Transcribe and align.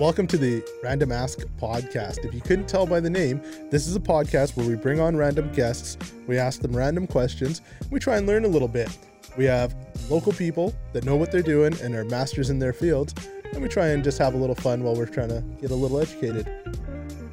Welcome 0.00 0.26
to 0.26 0.36
the 0.36 0.64
Random 0.82 1.12
Ask 1.12 1.40
podcast. 1.60 2.24
If 2.24 2.34
you 2.34 2.40
couldn't 2.40 2.68
tell 2.68 2.86
by 2.86 2.98
the 2.98 3.08
name, 3.08 3.40
this 3.70 3.86
is 3.86 3.94
a 3.94 4.00
podcast 4.00 4.56
where 4.56 4.66
we 4.66 4.74
bring 4.74 4.98
on 4.98 5.16
random 5.16 5.52
guests, 5.52 5.96
we 6.26 6.38
ask 6.38 6.60
them 6.60 6.76
random 6.76 7.06
questions, 7.06 7.60
we 7.90 8.00
try 8.00 8.16
and 8.16 8.26
learn 8.26 8.44
a 8.44 8.48
little 8.48 8.66
bit. 8.66 8.88
We 9.36 9.44
have 9.44 9.76
local 10.10 10.32
people 10.32 10.74
that 10.92 11.04
know 11.04 11.14
what 11.14 11.30
they're 11.30 11.40
doing 11.40 11.74
and 11.80 11.94
are 11.94 12.04
masters 12.04 12.50
in 12.50 12.58
their 12.58 12.72
fields, 12.72 13.14
and 13.52 13.62
we 13.62 13.68
try 13.68 13.88
and 13.88 14.02
just 14.02 14.18
have 14.18 14.34
a 14.34 14.36
little 14.36 14.56
fun 14.56 14.82
while 14.82 14.96
we're 14.96 15.06
trying 15.06 15.28
to 15.28 15.40
get 15.60 15.70
a 15.70 15.74
little 15.76 16.00
educated. 16.00 16.50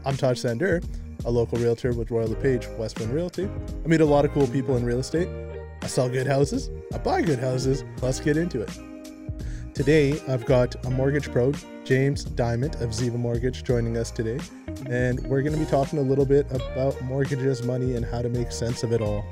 I'm 0.05 0.15
Taj 0.15 0.39
Sander, 0.39 0.81
a 1.25 1.31
local 1.31 1.57
realtor 1.57 1.93
with 1.93 2.11
Royal 2.11 2.27
LePage 2.27 2.67
Western 2.77 3.11
Realty. 3.11 3.45
I 3.45 3.87
meet 3.87 4.01
a 4.01 4.05
lot 4.05 4.25
of 4.25 4.31
cool 4.31 4.47
people 4.47 4.77
in 4.77 4.85
real 4.85 4.99
estate. 4.99 5.27
I 5.81 5.87
sell 5.87 6.09
good 6.09 6.27
houses, 6.27 6.69
I 6.93 6.97
buy 6.97 7.21
good 7.21 7.39
houses. 7.39 7.83
Let's 8.01 8.19
get 8.19 8.37
into 8.37 8.61
it. 8.61 8.69
Today, 9.73 10.19
I've 10.27 10.45
got 10.45 10.75
a 10.85 10.89
mortgage 10.89 11.31
pro, 11.31 11.53
James 11.85 12.25
Dyment 12.25 12.81
of 12.81 12.89
Ziva 12.89 13.15
Mortgage, 13.15 13.63
joining 13.63 13.95
us 13.95 14.11
today. 14.11 14.37
And 14.87 15.19
we're 15.21 15.41
going 15.41 15.53
to 15.53 15.59
be 15.59 15.65
talking 15.65 15.99
a 15.99 16.01
little 16.01 16.25
bit 16.25 16.51
about 16.51 17.01
mortgages, 17.01 17.63
money, 17.63 17.95
and 17.95 18.05
how 18.05 18.21
to 18.21 18.27
make 18.27 18.51
sense 18.51 18.83
of 18.83 18.91
it 18.91 19.01
all. 19.01 19.23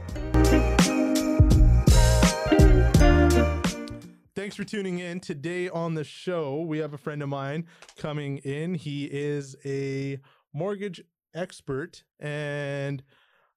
Thanks 4.36 4.56
for 4.56 4.64
tuning 4.64 5.00
in. 5.00 5.20
Today 5.20 5.68
on 5.68 5.96
the 5.96 6.06
show, 6.06 6.62
we 6.62 6.78
have 6.78 6.94
a 6.94 6.98
friend 6.98 7.22
of 7.22 7.28
mine 7.28 7.66
coming 7.98 8.38
in. 8.38 8.76
He 8.76 9.04
is 9.04 9.58
a 9.66 10.20
mortgage 10.54 11.04
expert, 11.34 12.04
and 12.20 13.04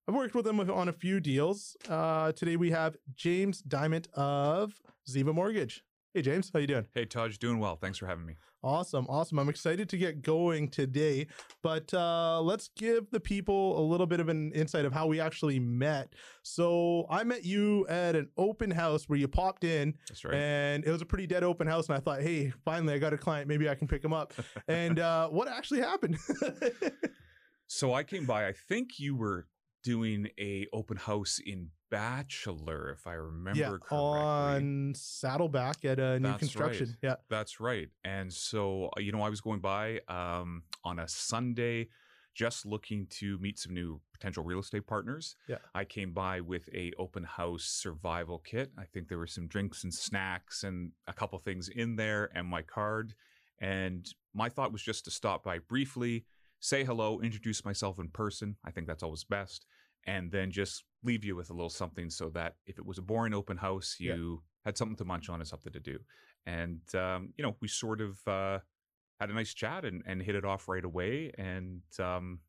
I've 0.08 0.14
worked 0.14 0.34
with 0.34 0.46
him 0.46 0.60
on 0.60 0.88
a 0.88 0.92
few 0.92 1.20
deals. 1.20 1.76
Uh, 1.88 2.32
today, 2.32 2.56
we 2.56 2.70
have 2.70 2.96
James 3.14 3.62
Dyment 3.62 4.08
of 4.14 4.80
Ziva 5.08 5.34
Mortgage. 5.34 5.84
Hey 6.12 6.22
James, 6.22 6.50
how 6.52 6.58
you 6.58 6.66
doing? 6.66 6.86
Hey 6.92 7.04
Taj, 7.04 7.38
doing 7.38 7.60
well. 7.60 7.76
Thanks 7.76 7.96
for 7.96 8.06
having 8.06 8.26
me. 8.26 8.34
Awesome, 8.64 9.06
awesome. 9.08 9.38
I'm 9.38 9.48
excited 9.48 9.88
to 9.90 9.96
get 9.96 10.22
going 10.22 10.68
today, 10.68 11.28
but 11.62 11.94
uh, 11.94 12.40
let's 12.42 12.68
give 12.76 13.08
the 13.12 13.20
people 13.20 13.78
a 13.78 13.84
little 13.84 14.08
bit 14.08 14.18
of 14.18 14.28
an 14.28 14.50
insight 14.50 14.84
of 14.84 14.92
how 14.92 15.06
we 15.06 15.20
actually 15.20 15.60
met. 15.60 16.12
So 16.42 17.06
I 17.08 17.22
met 17.22 17.44
you 17.44 17.86
at 17.86 18.16
an 18.16 18.28
open 18.36 18.72
house 18.72 19.08
where 19.08 19.20
you 19.20 19.28
popped 19.28 19.62
in, 19.62 19.94
That's 20.08 20.24
right. 20.24 20.34
and 20.34 20.84
it 20.84 20.90
was 20.90 21.00
a 21.00 21.06
pretty 21.06 21.28
dead 21.28 21.44
open 21.44 21.68
house. 21.68 21.88
And 21.88 21.96
I 21.96 22.00
thought, 22.00 22.22
hey, 22.22 22.52
finally 22.64 22.92
I 22.92 22.98
got 22.98 23.12
a 23.12 23.18
client. 23.18 23.46
Maybe 23.46 23.68
I 23.68 23.76
can 23.76 23.86
pick 23.86 24.04
him 24.04 24.12
up. 24.12 24.34
and 24.68 24.98
uh, 24.98 25.28
what 25.28 25.46
actually 25.46 25.80
happened? 25.80 26.18
so 27.72 27.94
I 27.94 28.02
came 28.02 28.26
by. 28.26 28.48
I 28.48 28.52
think 28.52 28.98
you 28.98 29.14
were 29.14 29.46
doing 29.84 30.28
a 30.40 30.66
open 30.72 30.96
house 30.96 31.38
in 31.44 31.68
Batchelor, 31.88 32.90
if 32.90 33.06
I 33.06 33.12
remember 33.12 33.60
yeah, 33.60 33.68
correctly. 33.68 33.96
on 33.96 34.92
Saddleback 34.96 35.84
at 35.84 36.00
a 36.00 36.18
new 36.18 36.28
That's 36.28 36.40
construction. 36.40 36.86
right. 36.88 37.10
Yeah, 37.10 37.14
That's 37.28 37.60
right. 37.60 37.88
And 38.02 38.32
so, 38.32 38.90
uh, 38.96 39.00
you 39.00 39.12
know, 39.12 39.22
I 39.22 39.28
was 39.28 39.40
going 39.40 39.60
by 39.60 40.00
um, 40.08 40.64
on 40.84 40.98
a 40.98 41.06
Sunday 41.06 41.88
just 42.34 42.66
looking 42.66 43.06
to 43.10 43.38
meet 43.38 43.60
some 43.60 43.72
new 43.72 44.00
potential 44.12 44.42
real 44.42 44.58
estate 44.58 44.88
partners. 44.88 45.36
Yeah. 45.48 45.58
I 45.72 45.84
came 45.84 46.10
by 46.12 46.40
with 46.40 46.68
a 46.74 46.92
open 46.98 47.22
house 47.22 47.64
survival 47.64 48.38
kit. 48.38 48.72
I 48.76 48.84
think 48.84 49.08
there 49.08 49.18
were 49.18 49.28
some 49.28 49.46
drinks 49.46 49.84
and 49.84 49.94
snacks 49.94 50.64
and 50.64 50.90
a 51.06 51.12
couple 51.12 51.38
things 51.38 51.68
in 51.68 51.94
there 51.94 52.30
and 52.34 52.48
my 52.48 52.62
card. 52.62 53.14
And 53.60 54.12
my 54.34 54.48
thought 54.48 54.72
was 54.72 54.82
just 54.82 55.04
to 55.04 55.12
stop 55.12 55.44
by 55.44 55.58
briefly, 55.58 56.24
say 56.60 56.84
hello, 56.84 57.20
introduce 57.20 57.64
myself 57.64 57.98
in 57.98 58.08
person. 58.08 58.56
I 58.64 58.70
think 58.70 58.86
that's 58.86 59.02
always 59.02 59.24
best. 59.24 59.66
And 60.06 60.30
then 60.30 60.50
just 60.50 60.84
leave 61.02 61.24
you 61.24 61.36
with 61.36 61.50
a 61.50 61.52
little 61.52 61.70
something 61.70 62.08
so 62.10 62.30
that 62.30 62.54
if 62.66 62.78
it 62.78 62.86
was 62.86 62.98
a 62.98 63.02
boring 63.02 63.34
open 63.34 63.56
house, 63.56 63.96
Yeah. 63.98 64.14
you 64.14 64.42
had 64.64 64.76
something 64.78 64.96
to 64.96 65.04
munch 65.04 65.28
on 65.28 65.40
and 65.40 65.48
something 65.48 65.72
to 65.72 65.80
do. 65.80 65.98
And, 66.46 66.80
um, 66.94 67.32
you 67.36 67.44
know, 67.44 67.56
we 67.60 67.68
sort 67.68 68.00
of 68.00 68.18
uh, 68.26 68.58
had 69.18 69.30
a 69.30 69.34
nice 69.34 69.52
chat 69.54 69.84
and, 69.84 70.02
and 70.06 70.22
hit 70.22 70.34
it 70.34 70.44
off 70.44 70.68
right 70.68 70.84
away. 70.84 71.32
And 71.36 71.82
um, 71.98 72.40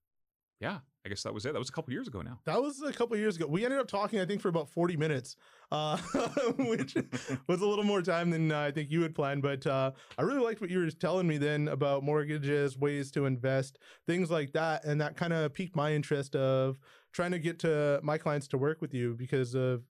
yeah, 0.59 0.79
I 1.03 1.09
guess 1.09 1.23
that 1.23 1.34
was 1.34 1.45
it. 1.45 1.53
That 1.53 1.59
was 1.59 1.69
a 1.69 1.72
couple 1.72 1.94
years 1.94 2.07
ago 2.07 2.22
now. 2.22 2.39
That 2.45 2.62
was 2.62 2.81
a 2.81 2.94
couple 2.94 3.17
years 3.17 3.35
ago. 3.35 3.47
We 3.47 3.66
ended 3.66 3.79
up 3.79 3.88
talking, 3.88 4.19
I 4.19 4.25
think, 4.25 4.39
for 4.39 4.50
about 4.50 4.69
40 4.69 4.97
minutes, 4.97 5.35
uh, 5.72 5.97
which 6.57 6.95
was 7.47 7.62
a 7.62 7.66
little 7.66 7.84
more 7.84 8.03
time 8.03 8.29
than 8.29 8.51
uh, 8.51 8.59
I 8.59 8.72
think 8.72 8.91
you 8.91 9.01
had 9.01 9.16
planned. 9.16 9.41
But 9.41 9.66
uh, 9.66 9.91
I 10.17 10.22
really 10.22 10.41
liked 10.41 10.62
what 10.62 10.69
you 10.69 10.79
were 10.79 10.91
telling 10.91 11.28
me 11.28 11.38
then 11.39 11.69
about 11.69 12.03
mortgages, 12.03 12.78
ways 12.78 13.09
to 13.12 13.25
invest, 13.25 13.79
things 14.06 14.29
like 14.29 14.53
that. 14.53 14.85
And 14.85 15.01
that 15.01 15.17
kind 15.17 15.34
of 15.34 15.53
piqued 15.53 15.75
my 15.75 15.91
interest 15.94 16.35
of 16.35 16.78
trying 17.13 17.31
to 17.31 17.39
get 17.39 17.57
to 17.59 18.00
my 18.03 18.19
clients 18.19 18.47
to 18.50 18.57
work 18.59 18.79
with 18.79 18.94
you 18.94 19.16
because 19.16 19.56
of 19.56 19.83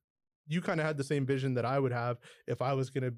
you 0.47 0.61
kind 0.61 0.79
of 0.79 0.85
had 0.85 0.97
the 0.97 1.03
same 1.03 1.25
vision 1.25 1.53
that 1.55 1.65
I 1.65 1.77
would 1.77 1.91
have 1.91 2.19
if 2.47 2.61
I 2.61 2.73
was 2.73 2.89
going 2.89 3.03
to 3.03 3.13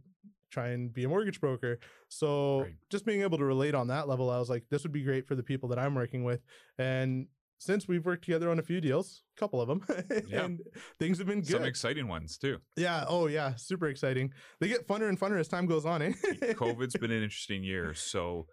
try 0.49 0.69
and 0.69 0.91
be 0.91 1.03
a 1.03 1.09
mortgage 1.09 1.39
broker. 1.39 1.79
So 2.09 2.61
Right. 2.61 2.75
just 2.89 3.05
being 3.05 3.21
able 3.21 3.37
to 3.37 3.45
relate 3.45 3.75
on 3.75 3.87
that 3.87 4.07
level, 4.07 4.29
I 4.29 4.39
was 4.39 4.49
like, 4.49 4.63
this 4.69 4.83
would 4.83 4.91
be 4.91 5.03
great 5.03 5.27
for 5.27 5.35
the 5.35 5.43
people 5.43 5.69
that 5.69 5.79
I'm 5.79 5.95
working 5.95 6.23
with. 6.23 6.41
And 6.77 7.27
since 7.63 7.87
we've 7.87 8.05
worked 8.05 8.23
together 8.25 8.49
on 8.51 8.59
a 8.59 8.61
few 8.61 8.81
deals, 8.81 9.23
a 9.35 9.39
couple 9.39 9.61
of 9.61 9.67
them, 9.67 9.85
Yeah. 10.27 10.43
and 10.45 10.59
things 10.99 11.17
have 11.17 11.27
been 11.27 11.41
good. 11.41 11.49
Some 11.51 11.63
exciting 11.63 12.07
ones 12.07 12.37
too. 12.37 12.59
yeah. 12.75 13.05
Oh, 13.07 13.27
yeah. 13.27 13.55
Super 13.55 13.87
exciting. 13.87 14.31
They 14.59 14.67
get 14.67 14.87
funner 14.87 15.09
and 15.09 15.19
funner 15.19 15.39
as 15.39 15.47
time 15.47 15.65
goes 15.65 15.85
on. 15.85 16.01
Eh? 16.01 16.11
COVID's 16.53 16.97
been 16.97 17.11
an 17.11 17.23
interesting 17.23 17.63
year. 17.63 17.93
So 17.93 18.47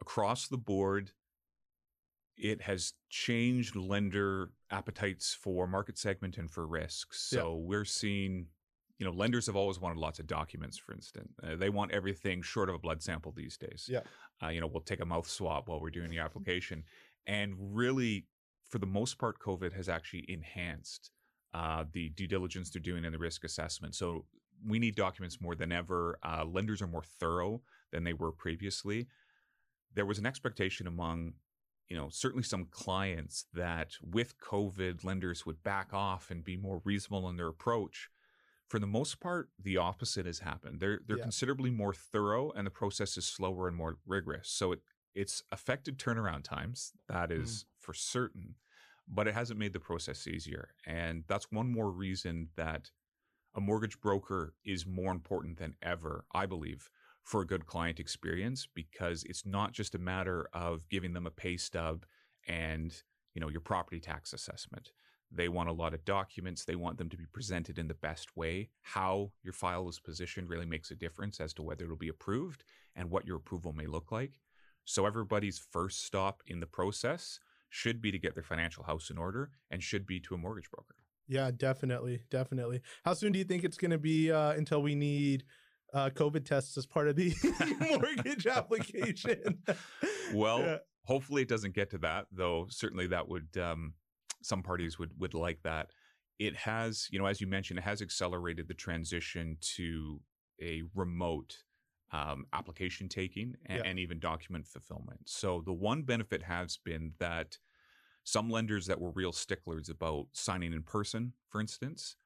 across 0.00 0.48
the 0.48 0.58
board, 0.58 1.10
it 2.36 2.62
has 2.62 2.92
changed 3.10 3.76
lender 3.76 4.50
appetites 4.70 5.34
for 5.40 5.66
market 5.66 5.96
segment 5.98 6.36
and 6.36 6.50
for 6.50 6.66
risk. 6.66 7.08
Yeah. 7.12 7.38
So 7.40 7.54
we're 7.56 7.84
seeing, 7.84 8.46
you 8.98 9.06
know, 9.06 9.12
lenders 9.12 9.46
have 9.46 9.56
always 9.56 9.80
wanted 9.80 9.98
lots 9.98 10.18
of 10.18 10.26
documents, 10.26 10.76
for 10.76 10.92
instance. 10.92 11.32
Uh, 11.42 11.54
they 11.56 11.70
want 11.70 11.92
everything 11.92 12.42
short 12.42 12.68
of 12.68 12.74
a 12.74 12.78
blood 12.78 13.02
sample 13.02 13.32
these 13.36 13.56
days. 13.56 13.88
Yeah. 13.90 14.00
Uh, 14.42 14.48
you 14.48 14.60
know, 14.60 14.66
we'll 14.66 14.82
take 14.82 15.00
a 15.00 15.06
mouth 15.06 15.28
swab 15.28 15.68
while 15.68 15.80
we're 15.80 15.90
doing 15.90 16.10
the 16.10 16.18
application. 16.18 16.82
And 17.26 17.54
really, 17.58 18.26
for 18.74 18.80
the 18.80 18.86
most 18.86 19.18
part, 19.18 19.38
COVID 19.38 19.72
has 19.74 19.88
actually 19.88 20.24
enhanced 20.26 21.12
uh, 21.52 21.84
the 21.92 22.08
due 22.08 22.26
diligence 22.26 22.70
they're 22.70 22.82
doing 22.82 23.04
and 23.04 23.14
the 23.14 23.18
risk 23.20 23.44
assessment. 23.44 23.94
So 23.94 24.24
we 24.66 24.80
need 24.80 24.96
documents 24.96 25.40
more 25.40 25.54
than 25.54 25.70
ever. 25.70 26.18
Uh, 26.24 26.44
lenders 26.44 26.82
are 26.82 26.88
more 26.88 27.04
thorough 27.04 27.62
than 27.92 28.02
they 28.02 28.14
were 28.14 28.32
previously. 28.32 29.06
There 29.94 30.04
was 30.04 30.18
an 30.18 30.26
expectation 30.26 30.88
among, 30.88 31.34
you 31.86 31.96
know, 31.96 32.08
certainly 32.10 32.42
some 32.42 32.66
clients 32.72 33.44
that 33.54 33.92
with 34.02 34.40
COVID, 34.40 35.04
lenders 35.04 35.46
would 35.46 35.62
back 35.62 35.94
off 35.94 36.32
and 36.32 36.42
be 36.42 36.56
more 36.56 36.82
reasonable 36.84 37.28
in 37.28 37.36
their 37.36 37.46
approach. 37.46 38.08
For 38.66 38.80
the 38.80 38.88
most 38.88 39.20
part, 39.20 39.50
the 39.56 39.76
opposite 39.76 40.26
has 40.26 40.40
happened. 40.40 40.80
They're 40.80 40.98
they're 41.06 41.18
Yeah. 41.18 41.22
considerably 41.22 41.70
more 41.70 41.94
thorough, 41.94 42.50
and 42.50 42.66
the 42.66 42.72
process 42.72 43.16
is 43.16 43.24
slower 43.24 43.68
and 43.68 43.76
more 43.76 43.98
rigorous. 44.04 44.48
So 44.50 44.72
it 44.72 44.80
it's 45.14 45.44
affected 45.52 45.96
turnaround 45.96 46.42
times. 46.42 46.92
That 47.06 47.30
is 47.30 47.66
for 47.78 47.94
certain, 47.94 48.56
but 49.08 49.28
it 49.28 49.34
hasn't 49.34 49.58
made 49.58 49.72
the 49.72 49.80
process 49.80 50.26
easier. 50.26 50.70
And 50.86 51.24
that's 51.28 51.50
one 51.50 51.70
more 51.70 51.90
reason 51.90 52.48
that 52.56 52.90
a 53.54 53.60
mortgage 53.60 54.00
broker 54.00 54.54
is 54.64 54.86
more 54.86 55.12
important 55.12 55.58
than 55.58 55.76
ever, 55.82 56.24
I 56.34 56.46
believe, 56.46 56.90
for 57.22 57.40
a 57.40 57.46
good 57.46 57.66
client 57.66 58.00
experience 58.00 58.66
because 58.74 59.24
it's 59.24 59.46
not 59.46 59.72
just 59.72 59.94
a 59.94 59.98
matter 59.98 60.48
of 60.52 60.88
giving 60.88 61.12
them 61.12 61.26
a 61.26 61.30
pay 61.30 61.56
stub 61.56 62.04
and, 62.48 62.94
you 63.34 63.40
know, 63.40 63.48
your 63.48 63.60
property 63.60 64.00
tax 64.00 64.32
assessment. 64.32 64.90
They 65.30 65.48
want 65.48 65.68
a 65.68 65.72
lot 65.72 65.94
of 65.94 66.04
documents. 66.04 66.64
They 66.64 66.76
want 66.76 66.98
them 66.98 67.08
to 67.08 67.16
be 67.16 67.26
presented 67.32 67.78
in 67.78 67.88
the 67.88 67.94
best 67.94 68.36
way. 68.36 68.70
How 68.82 69.32
your 69.42 69.52
file 69.52 69.88
is 69.88 69.98
positioned 69.98 70.48
really 70.48 70.66
makes 70.66 70.90
a 70.90 70.96
difference 70.96 71.40
as 71.40 71.52
to 71.54 71.62
whether 71.62 71.84
it'll 71.84 71.96
be 71.96 72.08
approved 72.08 72.64
and 72.94 73.10
what 73.10 73.26
your 73.26 73.36
approval 73.36 73.72
may 73.72 73.86
look 73.86 74.12
like. 74.12 74.40
So 74.84 75.06
everybody's 75.06 75.58
first 75.58 76.04
stop 76.04 76.42
in 76.46 76.60
the 76.60 76.66
process 76.66 77.40
should 77.76 78.00
be 78.00 78.12
to 78.12 78.18
get 78.20 78.34
their 78.34 78.44
financial 78.44 78.84
house 78.84 79.10
in 79.10 79.18
order 79.18 79.50
and 79.68 79.82
should 79.82 80.06
be 80.06 80.20
to 80.20 80.32
a 80.32 80.38
mortgage 80.38 80.70
broker. 80.70 80.94
yeah, 81.26 81.50
definitely. 81.50 82.20
Definitely. 82.30 82.80
How 83.04 83.14
soon 83.14 83.32
do 83.32 83.38
you 83.40 83.44
think 83.44 83.64
it's 83.64 83.76
going 83.76 83.90
to 83.90 83.98
be 83.98 84.30
uh, 84.30 84.52
until 84.52 84.80
we 84.80 84.94
need 84.94 85.42
uh, 85.92 86.10
COVID 86.10 86.44
tests 86.44 86.76
as 86.78 86.86
part 86.86 87.08
of 87.08 87.16
the 87.16 87.34
mortgage 87.90 88.46
application? 88.46 89.58
Well, 90.32 90.60
Yeah. 90.60 90.76
hopefully 91.04 91.42
it 91.42 91.48
doesn't 91.48 91.74
get 91.74 91.90
to 91.90 91.98
that, 91.98 92.26
though. 92.30 92.66
Certainly 92.70 93.08
that 93.08 93.28
would 93.28 93.48
um, 93.60 93.94
some 94.40 94.62
parties 94.62 94.96
would 95.00 95.10
would 95.18 95.34
like 95.34 95.60
that. 95.64 95.90
It 96.38 96.54
has, 96.56 97.08
you 97.10 97.18
know, 97.18 97.26
as 97.26 97.40
you 97.40 97.48
mentioned, 97.48 97.78
it 97.80 97.82
has 97.82 98.02
accelerated 98.02 98.68
the 98.68 98.74
transition 98.74 99.56
to 99.76 100.20
a 100.62 100.82
remote 100.94 101.56
um, 102.14 102.46
application 102.52 103.08
taking 103.08 103.56
and, 103.66 103.78
Yeah. 103.78 103.84
and 103.90 103.98
even 103.98 104.18
document 104.20 104.66
fulfillment. 104.66 105.20
So 105.26 105.62
the 105.64 105.72
one 105.72 106.02
benefit 106.02 106.42
has 106.44 106.76
been 106.76 107.12
that 107.18 107.58
some 108.22 108.48
lenders 108.48 108.86
that 108.86 109.00
were 109.00 109.10
real 109.10 109.32
sticklers 109.32 109.88
about 109.88 110.28
signing 110.32 110.72
in 110.72 110.82
person, 110.82 111.32
for 111.48 111.60
instance, 111.60 112.16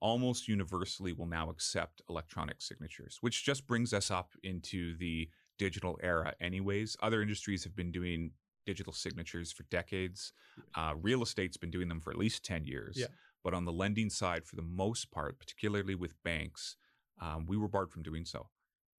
almost 0.00 0.46
universally 0.48 1.12
will 1.12 1.26
now 1.26 1.50
accept 1.50 2.02
electronic 2.08 2.60
signatures, 2.62 3.18
which 3.20 3.44
just 3.44 3.66
brings 3.66 3.92
us 3.92 4.10
up 4.10 4.34
into 4.42 4.96
the 4.98 5.28
digital 5.58 5.98
era, 6.02 6.34
anyways. 6.40 6.96
Other 7.02 7.22
industries 7.22 7.64
have 7.64 7.74
been 7.74 7.90
doing 7.90 8.32
digital 8.66 8.92
signatures 8.92 9.50
for 9.50 9.64
decades. 9.64 10.32
Uh, 10.74 10.92
real 11.00 11.22
estate's 11.22 11.56
been 11.56 11.70
doing 11.70 11.88
them 11.88 12.00
for 12.00 12.10
at 12.12 12.18
least 12.18 12.44
10 12.44 12.64
years. 12.64 12.96
Yeah. 12.98 13.06
But 13.42 13.54
on 13.54 13.64
the 13.64 13.72
lending 13.72 14.10
side, 14.10 14.44
for 14.44 14.56
the 14.56 14.62
most 14.62 15.10
part, 15.10 15.38
particularly 15.38 15.94
with 15.94 16.22
banks, 16.22 16.76
um, 17.20 17.46
we 17.46 17.56
were 17.56 17.68
barred 17.68 17.90
from 17.90 18.02
doing 18.02 18.24
so. 18.24 18.48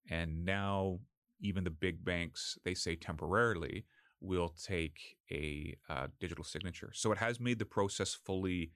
And 0.09 0.45
now, 0.45 0.99
even 1.41 1.63
the 1.63 1.69
big 1.69 2.03
banks, 2.03 2.57
they 2.65 2.73
say 2.73 2.95
temporarily, 2.95 3.85
will 4.21 4.49
take 4.49 5.17
a 5.31 5.75
uh, 5.89 6.07
digital 6.19 6.43
signature. 6.43 6.91
So 6.93 7.11
it 7.11 7.17
has 7.19 7.39
made 7.39 7.59
the 7.59 7.65
process 7.65 8.13
fully 8.13 8.71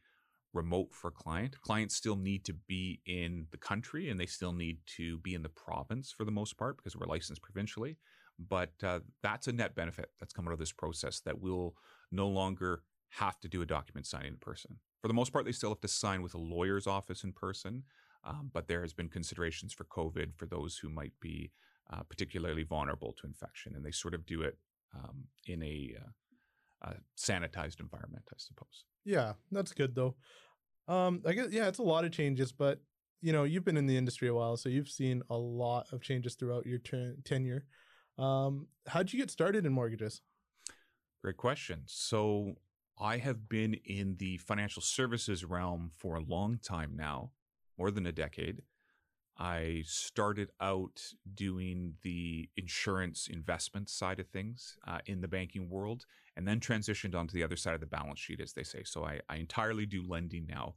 remote 0.53 0.89
for 0.91 1.12
client. 1.12 1.59
Clients 1.62 1.95
still 1.95 2.15
need 2.15 2.45
to 2.45 2.53
be 2.53 3.01
in 3.06 3.47
the 3.51 3.57
country 3.57 4.09
and 4.09 4.19
they 4.19 4.25
still 4.25 4.53
need 4.53 4.77
to 4.97 5.18
be 5.19 5.33
in 5.33 5.41
the 5.41 5.50
province 5.50 6.13
for 6.15 6.25
the 6.25 6.31
most 6.31 6.57
part 6.57 6.77
because 6.77 6.95
we're 6.95 7.07
licensed 7.07 7.41
provincially. 7.41 7.97
But 8.39 8.74
uh, 8.83 9.00
that's 9.21 9.47
a 9.47 9.51
net 9.51 9.75
benefit 9.75 10.12
that's 10.19 10.33
come 10.33 10.47
out 10.47 10.53
of 10.53 10.59
this 10.59 10.71
process 10.71 11.19
that 11.21 11.39
we'll 11.39 11.75
no 12.12 12.27
longer 12.27 12.83
have 13.09 13.39
to 13.41 13.47
do 13.47 13.62
a 13.62 13.65
document 13.65 14.07
signing 14.07 14.30
in 14.30 14.38
person. 14.38 14.77
For 15.01 15.07
the 15.07 15.13
most 15.13 15.33
part, 15.33 15.45
they 15.45 15.51
still 15.51 15.69
have 15.69 15.81
to 15.81 15.88
sign 15.88 16.21
with 16.21 16.33
a 16.33 16.39
lawyer's 16.39 16.88
office 16.88 17.24
in 17.24 17.33
person, 17.33 17.83
um, 18.23 18.49
but 18.53 18.67
there 18.67 18.81
has 18.81 18.93
been 18.93 19.09
considerations 19.09 19.73
for 19.73 19.85
COVID 19.85 20.35
for 20.35 20.45
those 20.45 20.77
who 20.77 20.89
might 20.89 21.13
be 21.19 21.51
uh, 21.91 22.03
particularly 22.03 22.63
vulnerable 22.63 23.13
to 23.13 23.27
infection, 23.27 23.75
and 23.75 23.85
they 23.85 23.91
sort 23.91 24.13
of 24.13 24.25
do 24.25 24.41
it 24.41 24.57
um, 24.95 25.25
in 25.47 25.61
a, 25.63 25.95
uh, 26.85 26.93
sanitized 27.17 27.79
environment, 27.79 28.23
I 28.29 28.35
suppose. 28.37 28.85
Yeah, 29.05 29.33
that's 29.51 29.73
good 29.73 29.95
though. 29.95 30.15
Um, 30.87 31.21
I 31.25 31.33
guess 31.33 31.47
yeah, 31.51 31.67
it's 31.67 31.79
a 31.79 31.83
lot 31.83 32.05
of 32.05 32.11
changes, 32.11 32.51
but 32.51 32.79
you 33.21 33.31
know, 33.31 33.43
you've 33.45 33.63
been 33.63 33.77
in 33.77 33.85
the 33.85 33.97
industry 33.97 34.27
a 34.27 34.33
while, 34.33 34.57
so 34.57 34.67
you've 34.67 34.89
seen 34.89 35.23
a 35.29 35.37
lot 35.37 35.87
of 35.93 36.01
changes 36.01 36.35
throughout 36.35 36.65
your 36.65 36.79
ten- 36.79 37.17
tenure. 37.23 37.65
Um, 38.17 38.67
how'd 38.85 39.13
you 39.13 39.19
get 39.19 39.31
started 39.31 39.65
in 39.65 39.71
mortgages? 39.71 40.21
Great 41.21 41.37
question. 41.37 41.83
So 41.85 42.55
I 42.99 43.17
have 43.17 43.47
been 43.47 43.75
in 43.85 44.17
the 44.17 44.37
financial 44.37 44.81
services 44.81 45.45
realm 45.45 45.91
for 45.95 46.15
a 46.15 46.21
long 46.21 46.59
time 46.61 46.95
now, 46.95 47.31
more 47.77 47.91
than 47.91 48.05
a 48.05 48.11
decade. 48.11 48.61
I 49.37 49.83
started 49.85 50.49
out 50.61 51.01
doing 51.33 51.95
the 52.03 52.49
insurance 52.55 53.27
investment 53.27 53.89
side 53.89 54.19
of 54.19 54.27
things 54.27 54.77
uh, 54.87 54.99
in 55.07 55.21
the 55.21 55.27
banking 55.27 55.69
world 55.69 56.05
and 56.37 56.47
then 56.47 56.59
transitioned 56.59 57.15
onto 57.15 57.33
the 57.33 57.43
other 57.43 57.55
side 57.55 57.73
of 57.73 57.79
the 57.79 57.87
balance 57.87 58.19
sheet, 58.19 58.39
as 58.39 58.53
they 58.53 58.63
say. 58.63 58.83
So 58.83 59.03
I, 59.03 59.21
I 59.29 59.37
entirely 59.37 59.85
do 59.85 60.03
lending 60.07 60.45
now. 60.47 60.75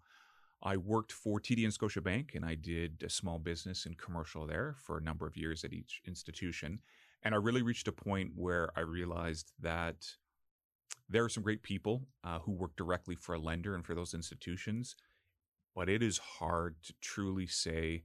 I 0.63 0.79
worked 0.79 1.13
for 1.13 1.39
TD 1.39 1.65
and 1.65 1.73
Scotiabank 1.73 2.35
and 2.35 2.45
I 2.45 2.55
did 2.55 3.03
a 3.03 3.11
small 3.11 3.39
business 3.39 3.85
and 3.85 3.99
commercial 3.99 4.47
there 4.47 4.75
for 4.79 4.97
a 4.97 5.03
number 5.03 5.27
of 5.27 5.37
years 5.37 5.63
at 5.65 5.75
each 5.75 6.01
institution. 6.07 6.81
And 7.23 7.35
I 7.35 7.39
really 7.39 7.63
reached 7.63 7.89
a 7.89 7.93
point 7.93 8.33
where 8.35 8.71
I 8.75 8.81
realized 8.81 9.53
that 9.61 10.07
there 11.09 11.25
are 11.25 11.29
some 11.29 11.43
great 11.43 11.63
people 11.63 12.09
uh, 12.25 12.39
who 12.41 12.53
work 12.53 12.75
directly 12.77 13.15
for 13.15 13.35
a 13.35 13.39
lender 13.39 13.75
and 13.75 13.85
for 13.85 13.95
those 13.95 14.15
institutions, 14.15 14.97
but 15.77 15.91
it 15.91 16.03
is 16.03 16.19
hard 16.19 16.75
to 16.83 16.95
truly 17.03 17.47
say 17.47 18.03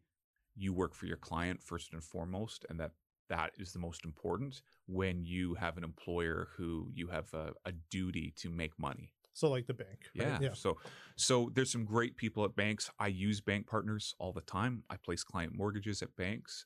you 0.55 0.73
work 0.73 0.93
for 0.93 1.05
your 1.05 1.17
client 1.17 1.63
first 1.63 1.93
and 1.93 2.03
foremost, 2.03 2.65
and 2.69 2.79
that 2.79 2.91
that 3.29 3.51
is 3.57 3.71
the 3.71 3.79
most 3.79 4.03
important 4.03 4.61
when 4.87 5.23
you 5.23 5.55
have 5.55 5.77
an 5.77 5.85
employer 5.85 6.49
who 6.57 6.89
you 6.93 7.07
have 7.07 7.33
a, 7.33 7.53
a 7.65 7.71
duty 7.89 8.33
to 8.35 8.49
make 8.49 8.77
money. 8.77 9.13
So 9.33 9.49
like 9.49 9.67
the 9.67 9.73
bank. 9.73 10.09
Right? 10.17 10.27
Yeah. 10.27 10.39
yeah. 10.41 10.53
So 10.53 10.77
so 11.15 11.49
there's 11.53 11.71
some 11.71 11.85
great 11.85 12.17
people 12.17 12.43
at 12.43 12.57
banks. 12.57 12.91
I 12.99 13.07
use 13.07 13.39
bank 13.39 13.67
partners 13.67 14.13
all 14.19 14.33
the 14.33 14.41
time. 14.41 14.83
I 14.89 14.97
place 14.97 15.23
client 15.23 15.53
mortgages 15.55 16.01
at 16.01 16.13
banks, 16.17 16.65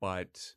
but 0.00 0.52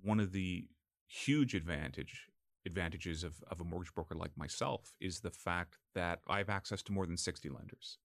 one 0.00 0.20
of 0.20 0.30
the 0.30 0.68
huge 1.08 1.54
advantage 1.54 2.28
advantages 2.64 3.24
of, 3.24 3.42
of 3.50 3.60
a 3.60 3.64
mortgage 3.64 3.94
broker 3.94 4.14
like 4.14 4.36
myself 4.36 4.92
is 5.00 5.20
the 5.20 5.30
fact 5.30 5.78
that 5.94 6.20
I 6.28 6.38
have 6.38 6.48
access 6.48 6.82
to 6.84 6.92
more 6.92 7.06
than 7.06 7.16
60 7.16 7.48
lenders. 7.48 7.98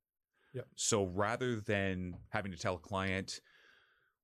Yeah. 0.54 0.64
So 0.76 1.06
rather 1.06 1.62
than 1.62 2.16
having 2.30 2.52
to 2.52 2.58
tell 2.58 2.76
a 2.76 2.80
client, 2.80 3.40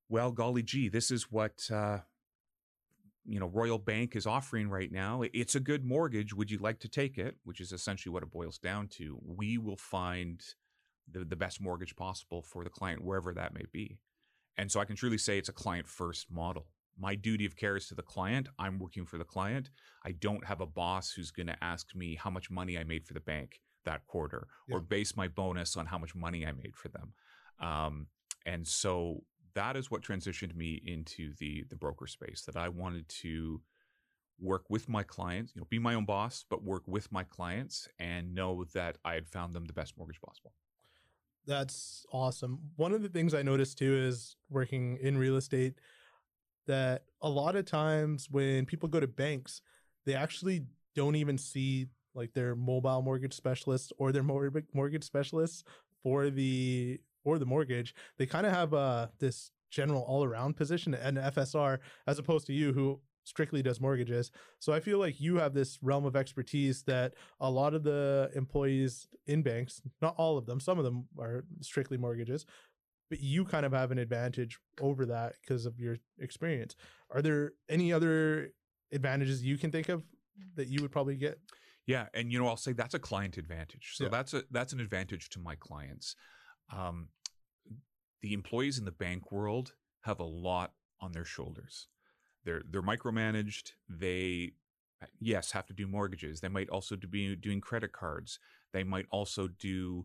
well, 0.08 0.30
golly 0.30 0.62
gee, 0.62 0.88
this 0.88 1.10
is 1.10 1.30
what 1.30 1.68
uh, 1.72 1.98
you 3.24 3.40
know 3.40 3.46
Royal 3.46 3.78
Bank 3.78 4.16
is 4.16 4.26
offering 4.26 4.68
right 4.68 4.92
now. 4.92 5.22
It's 5.32 5.54
a 5.54 5.60
good 5.60 5.84
mortgage. 5.84 6.34
Would 6.34 6.50
you 6.50 6.58
like 6.58 6.80
to 6.80 6.88
take 6.88 7.18
it? 7.18 7.36
Which 7.44 7.60
is 7.60 7.72
essentially 7.72 8.12
what 8.12 8.22
it 8.22 8.30
boils 8.30 8.58
down 8.58 8.88
to. 8.98 9.18
We 9.24 9.58
will 9.58 9.76
find 9.76 10.42
the, 11.10 11.24
the 11.24 11.36
best 11.36 11.60
mortgage 11.60 11.96
possible 11.96 12.42
for 12.42 12.64
the 12.64 12.70
client 12.70 13.04
wherever 13.04 13.32
that 13.34 13.54
may 13.54 13.64
be. 13.72 13.98
And 14.58 14.70
so 14.70 14.80
I 14.80 14.84
can 14.84 14.96
truly 14.96 15.18
say 15.18 15.38
it's 15.38 15.48
a 15.48 15.52
client 15.52 15.86
first 15.86 16.30
model 16.30 16.66
my 16.98 17.14
duty 17.14 17.46
of 17.46 17.56
care 17.56 17.76
is 17.76 17.86
to 17.88 17.94
the 17.94 18.02
client. 18.02 18.48
I'm 18.58 18.78
working 18.78 19.06
for 19.06 19.18
the 19.18 19.24
client. 19.24 19.70
I 20.04 20.12
don't 20.12 20.44
have 20.44 20.60
a 20.60 20.66
boss 20.66 21.12
who's 21.12 21.30
going 21.30 21.46
to 21.46 21.64
ask 21.64 21.94
me 21.94 22.16
how 22.16 22.30
much 22.30 22.50
money 22.50 22.76
I 22.76 22.84
made 22.84 23.06
for 23.06 23.14
the 23.14 23.20
bank 23.20 23.60
that 23.88 24.06
quarter 24.06 24.46
yeah. 24.68 24.76
or 24.76 24.80
base 24.80 25.16
my 25.16 25.28
bonus 25.28 25.76
on 25.76 25.86
how 25.86 25.98
much 25.98 26.14
money 26.14 26.46
I 26.46 26.52
made 26.52 26.76
for 26.76 26.88
them. 26.88 27.12
Um, 27.60 28.06
and 28.46 28.66
so 28.66 29.24
that 29.54 29.76
is 29.76 29.90
what 29.90 30.02
transitioned 30.02 30.54
me 30.54 30.80
into 30.84 31.32
the 31.40 31.64
the 31.70 31.76
broker 31.76 32.06
space 32.06 32.42
that 32.46 32.56
I 32.56 32.68
wanted 32.68 33.08
to 33.22 33.60
work 34.40 34.64
with 34.68 34.88
my 34.88 35.02
clients, 35.02 35.52
you 35.54 35.60
know, 35.60 35.66
be 35.68 35.80
my 35.80 35.94
own 35.94 36.04
boss, 36.04 36.44
but 36.48 36.62
work 36.62 36.84
with 36.86 37.10
my 37.10 37.24
clients 37.24 37.88
and 37.98 38.34
know 38.34 38.64
that 38.74 38.96
I 39.04 39.14
had 39.14 39.26
found 39.26 39.52
them 39.52 39.64
the 39.64 39.72
best 39.72 39.94
mortgage 39.96 40.20
possible. 40.20 40.52
That's 41.46 42.04
awesome. 42.12 42.60
One 42.76 42.92
of 42.92 43.02
the 43.02 43.08
things 43.08 43.34
I 43.34 43.42
noticed 43.42 43.78
too 43.78 43.96
is 43.96 44.36
working 44.48 44.98
in 45.00 45.16
real 45.18 45.36
estate 45.36 45.74
that 46.66 47.04
a 47.22 47.28
lot 47.28 47.56
of 47.56 47.64
times 47.64 48.28
when 48.30 48.66
people 48.66 48.88
go 48.88 49.00
to 49.00 49.08
banks, 49.08 49.62
they 50.06 50.14
actually 50.14 50.66
don't 50.94 51.16
even 51.16 51.38
see 51.38 51.86
like 52.18 52.34
their 52.34 52.54
mobile 52.54 53.02
mortgage 53.02 53.34
specialists 53.34 53.92
or 53.98 54.12
their 54.12 54.22
mortgage 54.74 55.04
specialists 55.04 55.64
for 56.02 56.30
the 56.30 57.00
for 57.24 57.38
the 57.38 57.46
mortgage. 57.46 57.94
They 58.18 58.26
kind 58.26 58.46
of 58.46 58.52
have 58.52 58.74
uh 58.74 59.08
this 59.18 59.50
general 59.70 60.02
all 60.02 60.24
around 60.24 60.56
position 60.56 60.94
an 60.94 61.16
FSR 61.16 61.78
as 62.06 62.18
opposed 62.18 62.46
to 62.46 62.52
you 62.52 62.72
who 62.72 63.00
strictly 63.24 63.62
does 63.62 63.80
mortgages. 63.80 64.30
So 64.58 64.72
I 64.72 64.80
feel 64.80 64.98
like 64.98 65.20
you 65.20 65.36
have 65.36 65.52
this 65.52 65.78
realm 65.82 66.06
of 66.06 66.16
expertise 66.16 66.82
that 66.84 67.14
a 67.40 67.50
lot 67.50 67.74
of 67.74 67.82
the 67.82 68.30
employees 68.34 69.06
in 69.26 69.42
banks, 69.42 69.82
not 70.00 70.14
all 70.16 70.38
of 70.38 70.46
them, 70.46 70.58
some 70.60 70.78
of 70.78 70.84
them 70.84 71.06
are 71.18 71.44
strictly 71.60 71.98
mortgages, 71.98 72.46
but 73.10 73.20
you 73.20 73.44
kind 73.44 73.66
of 73.66 73.72
have 73.72 73.90
an 73.90 73.98
advantage 73.98 74.58
over 74.80 75.04
that 75.06 75.34
because 75.40 75.66
of 75.66 75.78
your 75.78 75.96
experience. 76.18 76.74
Are 77.10 77.22
there 77.22 77.52
any 77.68 77.92
other 77.92 78.52
advantages 78.92 79.44
you 79.44 79.58
can 79.58 79.70
think 79.70 79.88
of 79.88 80.02
that 80.56 80.68
you 80.68 80.80
would 80.82 80.90
probably 80.90 81.16
get? 81.16 81.38
Yeah, 81.88 82.06
and 82.12 82.30
you 82.30 82.38
know, 82.38 82.46
I'll 82.46 82.58
say 82.58 82.74
that's 82.74 82.94
a 82.94 82.98
client 82.98 83.38
advantage. 83.38 83.92
So 83.94 84.04
yeah. 84.04 84.10
that's 84.10 84.34
a 84.34 84.44
that's 84.50 84.74
an 84.74 84.80
advantage 84.80 85.30
to 85.30 85.40
my 85.40 85.54
clients. 85.56 86.14
Um, 86.70 87.08
the 88.20 88.34
employees 88.34 88.78
in 88.78 88.84
the 88.84 88.92
bank 88.92 89.32
world 89.32 89.72
have 90.02 90.20
a 90.20 90.24
lot 90.24 90.74
on 91.00 91.12
their 91.12 91.24
shoulders. 91.24 91.88
They're 92.44 92.62
they're 92.70 92.82
micromanaged. 92.82 93.72
They 93.88 94.52
yes 95.18 95.52
have 95.52 95.64
to 95.66 95.72
do 95.72 95.86
mortgages. 95.86 96.40
They 96.40 96.48
might 96.48 96.68
also 96.68 96.94
be 96.94 97.34
doing 97.34 97.62
credit 97.62 97.92
cards. 97.92 98.38
They 98.74 98.84
might 98.84 99.06
also 99.10 99.48
do 99.48 100.04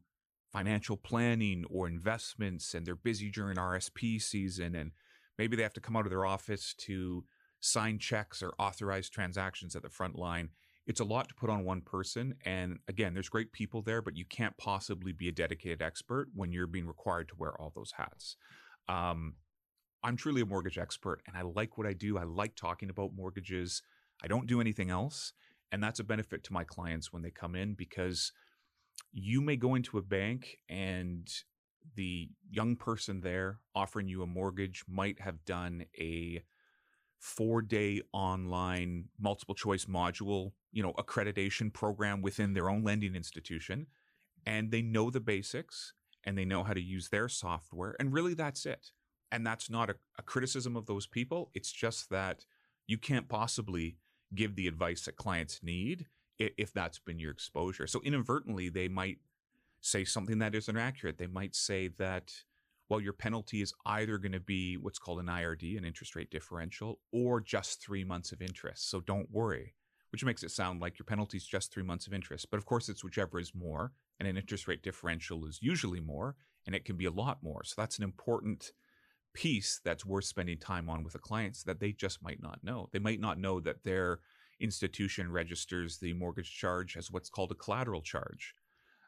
financial 0.54 0.96
planning 0.96 1.66
or 1.70 1.88
investments 1.88 2.74
and 2.74 2.86
they're 2.86 2.96
busy 2.96 3.30
during 3.30 3.58
RSP 3.58 4.22
season 4.22 4.76
and 4.76 4.92
maybe 5.38 5.58
they 5.58 5.64
have 5.64 5.74
to 5.74 5.82
come 5.82 5.98
out 5.98 6.06
of 6.06 6.12
their 6.12 6.26
office 6.26 6.76
to 6.78 7.26
sign 7.60 7.98
checks 7.98 8.44
or 8.44 8.54
authorize 8.60 9.10
transactions 9.10 9.76
at 9.76 9.82
the 9.82 9.90
front 9.90 10.16
line. 10.16 10.50
It's 10.86 11.00
a 11.00 11.06
lot 11.06 11.30
to 11.30 11.36
put 11.36 11.50
on 11.50 11.64
one 11.64 11.82
person. 11.82 12.36
And 12.46 12.80
again, 12.88 13.14
there's 13.14 13.30
great 13.30 13.54
people 13.54 13.82
there, 13.82 14.02
but 14.02 14.18
you 14.18 14.26
can't 14.26 14.58
possibly 14.58 15.14
be 15.14 15.30
a 15.30 15.32
dedicated 15.32 15.82
expert 15.82 16.28
when 16.34 16.52
you're 16.52 16.68
being 16.68 16.88
required 16.88 17.30
to 17.30 17.36
wear 17.38 17.60
all 17.60 17.72
those 17.74 17.94
hats. 17.98 18.36
Um, 18.90 19.36
I'm 20.04 20.18
truly 20.18 20.42
a 20.42 20.46
mortgage 20.46 20.78
expert 20.78 21.22
and 21.26 21.38
I 21.38 21.44
like 21.44 21.78
what 21.78 21.88
I 21.88 21.94
do. 21.94 22.18
I 22.18 22.24
like 22.24 22.56
talking 22.56 22.90
about 22.90 23.16
mortgages. 23.16 23.82
I 24.22 24.28
don't 24.28 24.48
do 24.48 24.60
anything 24.60 24.90
else. 24.90 25.32
And 25.72 25.82
that's 25.82 26.00
a 26.00 26.04
benefit 26.04 26.44
to 26.44 26.54
my 26.54 26.66
clients 26.66 27.14
when 27.14 27.24
they 27.24 27.32
come 27.32 27.56
in 27.56 27.74
because 27.74 28.32
you 29.12 29.42
may 29.42 29.56
go 29.56 29.76
into 29.76 29.98
a 29.98 30.02
bank 30.02 30.58
and 30.70 31.28
the 31.96 32.30
young 32.52 32.76
person 32.76 33.22
there 33.22 33.60
offering 33.74 34.08
you 34.08 34.22
a 34.22 34.28
mortgage 34.28 34.84
might 34.88 35.20
have 35.22 35.44
done 35.46 35.86
a 35.98 36.44
four 37.20 37.62
day 37.62 38.02
online 38.12 39.06
multiple 39.20 39.56
choice 39.56 39.86
module, 39.86 40.52
you 40.74 40.84
know, 40.84 40.94
accreditation 40.94 41.72
program 41.72 42.22
within 42.22 42.54
their 42.54 42.70
own 42.70 42.84
lending 42.84 43.16
institution. 43.16 43.88
And 44.46 44.72
they 44.72 44.82
know 44.82 45.10
the 45.10 45.22
basics 45.22 45.94
and 46.26 46.38
they 46.38 46.46
know 46.46 46.64
how 46.64 46.74
to 46.74 46.82
use 46.82 47.10
their 47.10 47.30
software. 47.30 47.96
And 48.00 48.12
really, 48.12 48.34
that's 48.34 48.66
it. 48.66 48.92
And 49.32 49.46
that's 49.46 49.70
not 49.70 49.90
a, 49.90 49.96
a 50.18 50.24
criticism 50.24 50.76
of 50.76 50.86
those 50.86 51.08
people. 51.08 51.50
It's 51.54 51.72
just 51.72 52.10
that 52.10 52.46
you 52.88 52.98
can't 52.98 53.30
possibly 53.30 53.98
give 54.36 54.56
the 54.56 54.68
advice 54.68 55.06
that 55.06 55.16
clients 55.16 55.62
need 55.64 56.08
if 56.40 56.74
that's 56.74 57.00
been 57.00 57.20
your 57.20 57.32
exposure. 57.32 57.88
So 57.88 58.02
inadvertently, 58.04 58.70
they 58.70 58.88
might 58.88 59.20
say 59.82 60.04
something 60.04 60.40
that 60.40 60.56
isn't 60.56 60.78
accurate. 60.78 61.18
They 61.18 61.28
might 61.28 61.56
say 61.56 61.90
that, 62.00 62.34
well, 62.90 63.00
your 63.00 63.14
penalty 63.14 63.62
is 63.62 63.74
either 63.86 64.18
going 64.18 64.32
to 64.32 64.40
be 64.40 64.76
what's 64.78 65.00
called 65.00 65.20
an 65.20 65.28
IRD, 65.28 65.78
an 65.78 65.86
interest 65.86 66.16
rate 66.16 66.32
differential, 66.32 67.00
or 67.12 67.40
just 67.40 67.82
three 67.82 68.04
months 68.04 68.32
of 68.32 68.42
interest. 68.42 68.90
So 68.90 69.00
don't 69.00 69.30
worry. 69.32 69.76
Which 70.14 70.24
makes 70.24 70.44
it 70.44 70.52
sound 70.52 70.80
like 70.80 71.00
your 71.00 71.06
penalty 71.06 71.38
is 71.38 71.46
just 71.46 71.74
three 71.74 71.82
months 71.82 72.06
of 72.06 72.14
interest. 72.14 72.46
But 72.52 72.60
of 72.60 72.68
course, 72.68 72.88
it's 72.88 73.04
whichever 73.04 73.40
is 73.40 73.56
more, 73.56 73.94
and 74.20 74.28
an 74.28 74.38
interest 74.38 74.68
rate 74.68 74.84
differential 74.84 75.44
is 75.48 75.58
usually 75.60 76.00
more, 76.00 76.36
and 76.68 76.76
it 76.76 76.86
can 76.86 76.96
be 76.96 77.06
a 77.06 77.12
lot 77.12 77.42
more. 77.42 77.64
So 77.64 77.74
that's 77.76 77.98
an 77.98 78.04
important 78.04 78.74
piece 79.34 79.82
that's 79.84 80.06
worth 80.06 80.26
spending 80.26 80.60
time 80.60 80.88
on 80.88 81.04
with 81.04 81.14
the 81.14 81.20
clients 81.20 81.64
that 81.64 81.80
they 81.80 81.94
just 81.94 82.22
might 82.22 82.44
not 82.44 82.64
know. 82.64 82.90
They 82.92 83.00
might 83.00 83.20
not 83.20 83.40
know 83.40 83.60
that 83.62 83.84
their 83.84 84.20
institution 84.60 85.32
registers 85.32 85.98
the 85.98 86.14
mortgage 86.14 86.56
charge 86.56 86.96
as 86.96 87.10
what's 87.10 87.32
called 87.32 87.52
a 87.52 87.56
collateral 87.56 88.04
charge. 88.04 88.54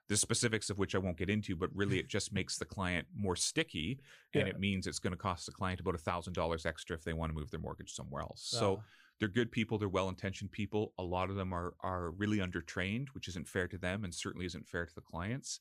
The 0.07 0.17
specifics 0.17 0.71
of 0.71 0.79
which 0.79 0.95
I 0.95 0.99
won't 0.99 1.17
get 1.17 1.29
into, 1.29 1.55
but 1.55 1.69
really 1.75 1.99
it 1.99 2.07
just 2.09 2.33
makes 2.33 2.57
the 2.57 2.65
client 2.65 3.07
more 3.15 3.35
sticky, 3.35 3.99
and 4.33 4.47
Yeah. 4.47 4.53
it 4.53 4.59
means 4.59 4.87
it's 4.87 4.99
going 4.99 5.13
to 5.13 5.17
cost 5.17 5.45
the 5.45 5.51
client 5.51 5.79
about 5.81 5.93
a 5.93 5.99
thousand 5.99 6.33
dollars 6.33 6.65
extra 6.65 6.95
if 6.95 7.03
they 7.03 7.13
want 7.13 7.31
to 7.31 7.35
move 7.37 7.51
their 7.51 7.59
mortgage 7.59 7.93
somewhere 7.93 8.23
else. 8.23 8.41
So 8.41 8.77
Ah. 8.79 8.83
They're 9.19 9.27
good 9.27 9.51
people, 9.51 9.77
they're 9.77 9.87
well-intentioned 9.87 10.51
people. 10.51 10.93
A 10.97 11.03
lot 11.03 11.29
of 11.29 11.35
them 11.35 11.53
are 11.53 11.73
are 11.81 12.11
really 12.11 12.39
undertrained, 12.39 13.07
which 13.13 13.27
isn't 13.27 13.47
fair 13.47 13.67
to 13.67 13.77
them, 13.77 14.03
and 14.03 14.13
certainly 14.13 14.45
isn't 14.45 14.67
fair 14.67 14.85
to 14.85 14.95
the 14.95 15.01
clients. 15.01 15.59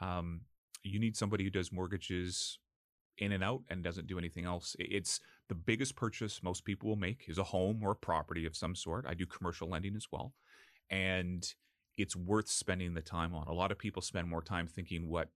Um, 0.00 0.42
you 0.82 0.98
need 0.98 1.16
somebody 1.16 1.44
who 1.44 1.50
does 1.50 1.72
mortgages 1.72 2.58
in 3.18 3.32
and 3.32 3.44
out 3.44 3.62
and 3.68 3.84
doesn't 3.84 4.06
do 4.06 4.18
anything 4.18 4.44
else. 4.44 4.74
It's 4.78 5.20
the 5.48 5.54
biggest 5.54 5.94
purchase 5.94 6.42
most 6.42 6.64
people 6.64 6.88
will 6.88 6.96
make 6.96 7.24
is 7.28 7.38
a 7.38 7.44
home 7.44 7.80
or 7.82 7.92
a 7.92 7.96
property 7.96 8.46
of 8.46 8.56
some 8.56 8.74
sort. 8.74 9.04
I 9.06 9.14
do 9.14 9.26
commercial 9.26 9.68
lending 9.68 9.94
as 9.94 10.06
well. 10.10 10.32
And 10.88 11.46
it's 11.96 12.16
worth 12.16 12.48
spending 12.48 12.94
the 12.94 13.02
time 13.02 13.34
on. 13.34 13.46
A 13.46 13.52
lot 13.52 13.70
of 13.70 13.78
people 13.78 14.00
spend 14.00 14.28
more 14.28 14.42
time 14.42 14.66
thinking 14.66 15.08
what 15.08 15.28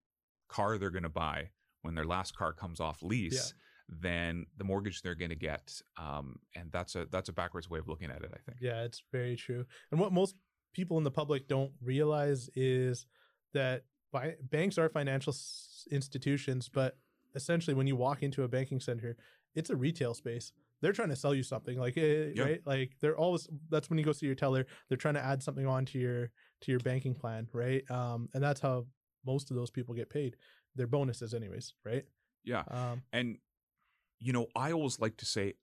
car 0.48 0.78
they're 0.78 0.90
going 0.90 1.02
to 1.02 1.08
buy 1.08 1.50
when 1.82 1.94
their 1.94 2.06
last 2.06 2.36
car 2.36 2.52
comes 2.52 2.80
off 2.80 3.02
lease 3.02 3.52
than 3.88 4.46
the 4.56 4.64
mortgage 4.64 5.02
they're 5.02 5.14
going 5.14 5.30
to 5.30 5.36
get. 5.36 5.80
Um, 5.98 6.38
and 6.56 6.70
that's 6.72 6.94
a 6.94 7.06
that's 7.10 7.28
a 7.28 7.32
backwards 7.32 7.68
way 7.68 7.78
of 7.78 7.88
looking 7.88 8.10
at 8.10 8.22
it, 8.22 8.30
I 8.34 8.38
think. 8.44 8.58
Yeah, 8.60 8.82
it's 8.84 9.02
very 9.12 9.36
true. 9.36 9.64
And 9.90 10.00
what 10.00 10.12
most 10.12 10.34
people 10.72 10.98
in 10.98 11.04
the 11.04 11.10
public 11.10 11.46
don't 11.48 11.72
realize 11.82 12.48
is 12.56 13.06
that 13.52 13.84
bi- 14.12 14.36
banks 14.50 14.78
are 14.78 14.88
financial 14.88 15.32
s- 15.32 15.86
institutions, 15.90 16.68
but 16.68 16.96
essentially, 17.34 17.74
when 17.74 17.86
you 17.86 17.96
walk 17.96 18.22
into 18.22 18.42
a 18.42 18.48
banking 18.48 18.80
center, 18.80 19.16
it's 19.54 19.70
a 19.70 19.76
retail 19.76 20.14
space. 20.14 20.52
They're 20.80 20.92
trying 20.92 21.10
to 21.10 21.16
sell 21.16 21.34
you 21.34 21.42
something, 21.42 21.78
like 21.78 21.96
eh, 21.96 22.32
Yeah. 22.34 22.42
right, 22.42 22.60
like 22.66 22.92
they're 23.00 23.16
always. 23.16 23.48
That's 23.70 23.88
when 23.90 23.98
you 23.98 24.04
go 24.04 24.12
see 24.12 24.26
your 24.26 24.34
teller. 24.34 24.66
They're 24.88 24.98
trying 24.98 25.14
to 25.14 25.24
add 25.24 25.42
something 25.42 25.66
onto 25.66 25.98
your 25.98 26.30
to 26.62 26.70
your 26.70 26.80
banking 26.80 27.14
plan, 27.14 27.48
right? 27.52 27.88
Um, 27.90 28.28
and 28.34 28.42
that's 28.42 28.60
how 28.60 28.86
most 29.26 29.50
of 29.50 29.56
those 29.56 29.70
people 29.70 29.94
get 29.94 30.10
paid. 30.10 30.36
Their 30.74 30.86
bonuses, 30.86 31.34
anyways, 31.34 31.74
right? 31.84 32.04
Yeah. 32.44 32.64
Um, 32.68 33.02
And 33.12 33.38
you 34.20 34.32
know, 34.32 34.46
I 34.56 34.72
always 34.72 35.00
like 35.00 35.16
to 35.18 35.24
say 35.24 35.54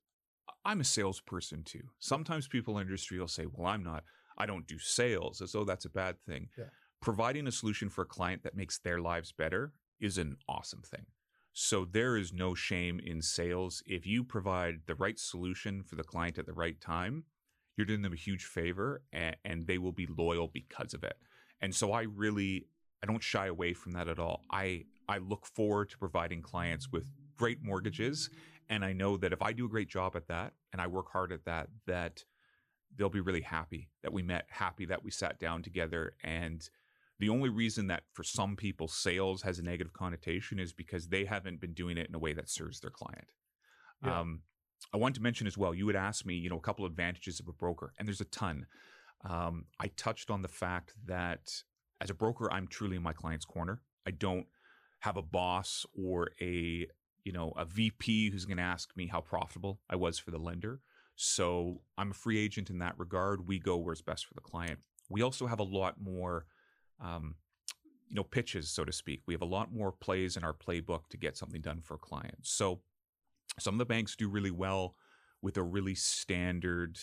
I'm 0.65 0.81
a 0.81 0.85
salesperson 0.85 1.63
too. 1.63 1.83
Sometimes 1.99 2.47
people 2.47 2.77
in 2.77 2.87
industry 2.87 3.19
will 3.19 3.27
say, 3.27 3.45
"Well, 3.45 3.67
I'm 3.67 3.83
not. 3.83 4.03
I 4.37 4.45
don't 4.45 4.67
do 4.67 4.79
sales," 4.79 5.41
as 5.41 5.51
though 5.51 5.65
that's 5.65 5.85
a 5.85 5.89
bad 5.89 6.19
thing. 6.21 6.49
Yeah. 6.57 6.65
Providing 7.01 7.47
a 7.47 7.51
solution 7.51 7.89
for 7.89 8.03
a 8.03 8.05
client 8.07 8.43
that 8.43 8.55
makes 8.55 8.77
their 8.77 8.99
lives 8.99 9.31
better 9.31 9.73
is 9.99 10.17
an 10.17 10.37
awesome 10.47 10.81
thing. 10.81 11.07
So 11.53 11.83
there 11.83 12.15
is 12.15 12.31
no 12.31 12.53
shame 12.55 12.99
in 12.99 13.21
sales 13.21 13.83
if 13.85 14.05
you 14.05 14.23
provide 14.23 14.81
the 14.85 14.95
right 14.95 15.19
solution 15.19 15.83
for 15.83 15.95
the 15.95 16.03
client 16.03 16.37
at 16.37 16.45
the 16.45 16.53
right 16.53 16.79
time. 16.79 17.25
You're 17.75 17.85
doing 17.85 18.01
them 18.03 18.13
a 18.13 18.17
huge 18.17 18.45
favor, 18.45 19.01
and, 19.11 19.35
and 19.43 19.67
they 19.67 19.77
will 19.77 19.91
be 19.91 20.07
loyal 20.07 20.47
because 20.47 20.93
of 20.93 21.03
it. 21.03 21.17
And 21.59 21.73
so 21.73 21.91
I 21.91 22.03
really 22.03 22.67
I 23.03 23.07
don't 23.07 23.23
shy 23.23 23.47
away 23.47 23.73
from 23.73 23.93
that 23.93 24.07
at 24.07 24.19
all. 24.19 24.43
I 24.51 24.85
I 25.11 25.17
look 25.19 25.45
forward 25.45 25.89
to 25.91 25.97
providing 25.97 26.41
clients 26.41 26.91
with 26.91 27.05
great 27.37 27.61
mortgages 27.61 28.29
and 28.69 28.85
I 28.85 28.93
know 28.93 29.17
that 29.17 29.33
if 29.33 29.41
I 29.41 29.51
do 29.51 29.65
a 29.65 29.69
great 29.69 29.89
job 29.89 30.15
at 30.15 30.27
that 30.27 30.53
and 30.71 30.81
I 30.81 30.87
work 30.87 31.11
hard 31.11 31.31
at 31.31 31.45
that 31.45 31.67
that 31.87 32.23
they'll 32.95 33.09
be 33.09 33.19
really 33.19 33.41
happy 33.41 33.89
that 34.03 34.13
we 34.13 34.21
met, 34.21 34.45
happy 34.49 34.85
that 34.85 35.03
we 35.03 35.11
sat 35.11 35.39
down 35.39 35.61
together 35.61 36.15
and 36.23 36.67
the 37.19 37.29
only 37.29 37.49
reason 37.49 37.87
that 37.87 38.03
for 38.13 38.23
some 38.23 38.55
people 38.55 38.87
sales 38.87 39.43
has 39.43 39.59
a 39.59 39.63
negative 39.63 39.93
connotation 39.93 40.57
is 40.57 40.73
because 40.73 41.07
they 41.07 41.25
haven't 41.25 41.61
been 41.61 41.73
doing 41.73 41.97
it 41.97 42.09
in 42.09 42.15
a 42.15 42.19
way 42.19 42.33
that 42.33 42.49
serves 42.49 42.79
their 42.79 42.89
client. 42.89 43.31
Yeah. 44.03 44.19
Um, 44.19 44.41
I 44.91 44.97
want 44.97 45.13
to 45.15 45.21
mention 45.21 45.45
as 45.45 45.55
well, 45.55 45.75
you 45.75 45.85
would 45.85 45.95
ask 45.95 46.25
me, 46.25 46.33
you 46.33 46.49
know, 46.49 46.57
a 46.57 46.61
couple 46.61 46.83
of 46.83 46.91
advantages 46.91 47.39
of 47.39 47.47
a 47.47 47.53
broker, 47.53 47.93
and 47.99 48.07
there's 48.07 48.21
a 48.21 48.25
ton. 48.25 48.65
Um, 49.23 49.65
I 49.79 49.87
touched 49.95 50.31
on 50.31 50.41
the 50.41 50.47
fact 50.47 50.95
that 51.05 51.53
as 52.01 52.09
a 52.09 52.15
broker, 52.15 52.51
I'm 52.51 52.67
truly 52.67 52.95
in 52.95 53.03
my 53.03 53.13
client's 53.13 53.45
corner. 53.45 53.83
I 54.07 54.11
don't 54.11 54.47
have 55.01 55.17
a 55.17 55.21
boss 55.21 55.85
or 55.93 56.29
a 56.39 56.87
you 57.23 57.31
know 57.31 57.53
a 57.57 57.65
VP 57.65 58.31
who's 58.31 58.45
going 58.45 58.57
to 58.57 58.63
ask 58.63 58.95
me 58.95 59.07
how 59.07 59.21
profitable 59.21 59.79
I 59.89 59.95
was 59.95 60.17
for 60.17 60.31
the 60.31 60.37
lender. 60.37 60.79
So 61.15 61.81
I'm 61.97 62.11
a 62.11 62.15
free 62.15 62.39
agent 62.39 62.69
in 62.69 62.79
that 62.79 62.97
regard. 62.97 63.47
We 63.47 63.59
go 63.59 63.77
where 63.77 63.91
it's 63.91 64.01
best 64.01 64.25
for 64.25 64.33
the 64.33 64.41
client. 64.41 64.79
We 65.09 65.21
also 65.21 65.45
have 65.45 65.59
a 65.59 65.63
lot 65.63 65.95
more, 66.01 66.45
um, 67.03 67.35
you 68.07 68.15
know, 68.15 68.23
pitches, 68.23 68.69
so 68.69 68.85
to 68.85 68.91
speak. 68.91 69.21
We 69.27 69.33
have 69.33 69.41
a 69.41 69.45
lot 69.45 69.73
more 69.73 69.91
plays 69.91 70.37
in 70.37 70.43
our 70.43 70.53
playbook 70.53 71.09
to 71.09 71.17
get 71.17 71.37
something 71.37 71.61
done 71.61 71.81
for 71.81 71.95
a 71.95 71.99
client. 71.99 72.39
So 72.41 72.81
some 73.59 73.75
of 73.75 73.79
the 73.79 73.85
banks 73.85 74.15
do 74.15 74.29
really 74.29 74.51
well 74.51 74.95
with 75.41 75.57
a 75.57 75.63
really 75.63 75.95
standard, 75.95 76.97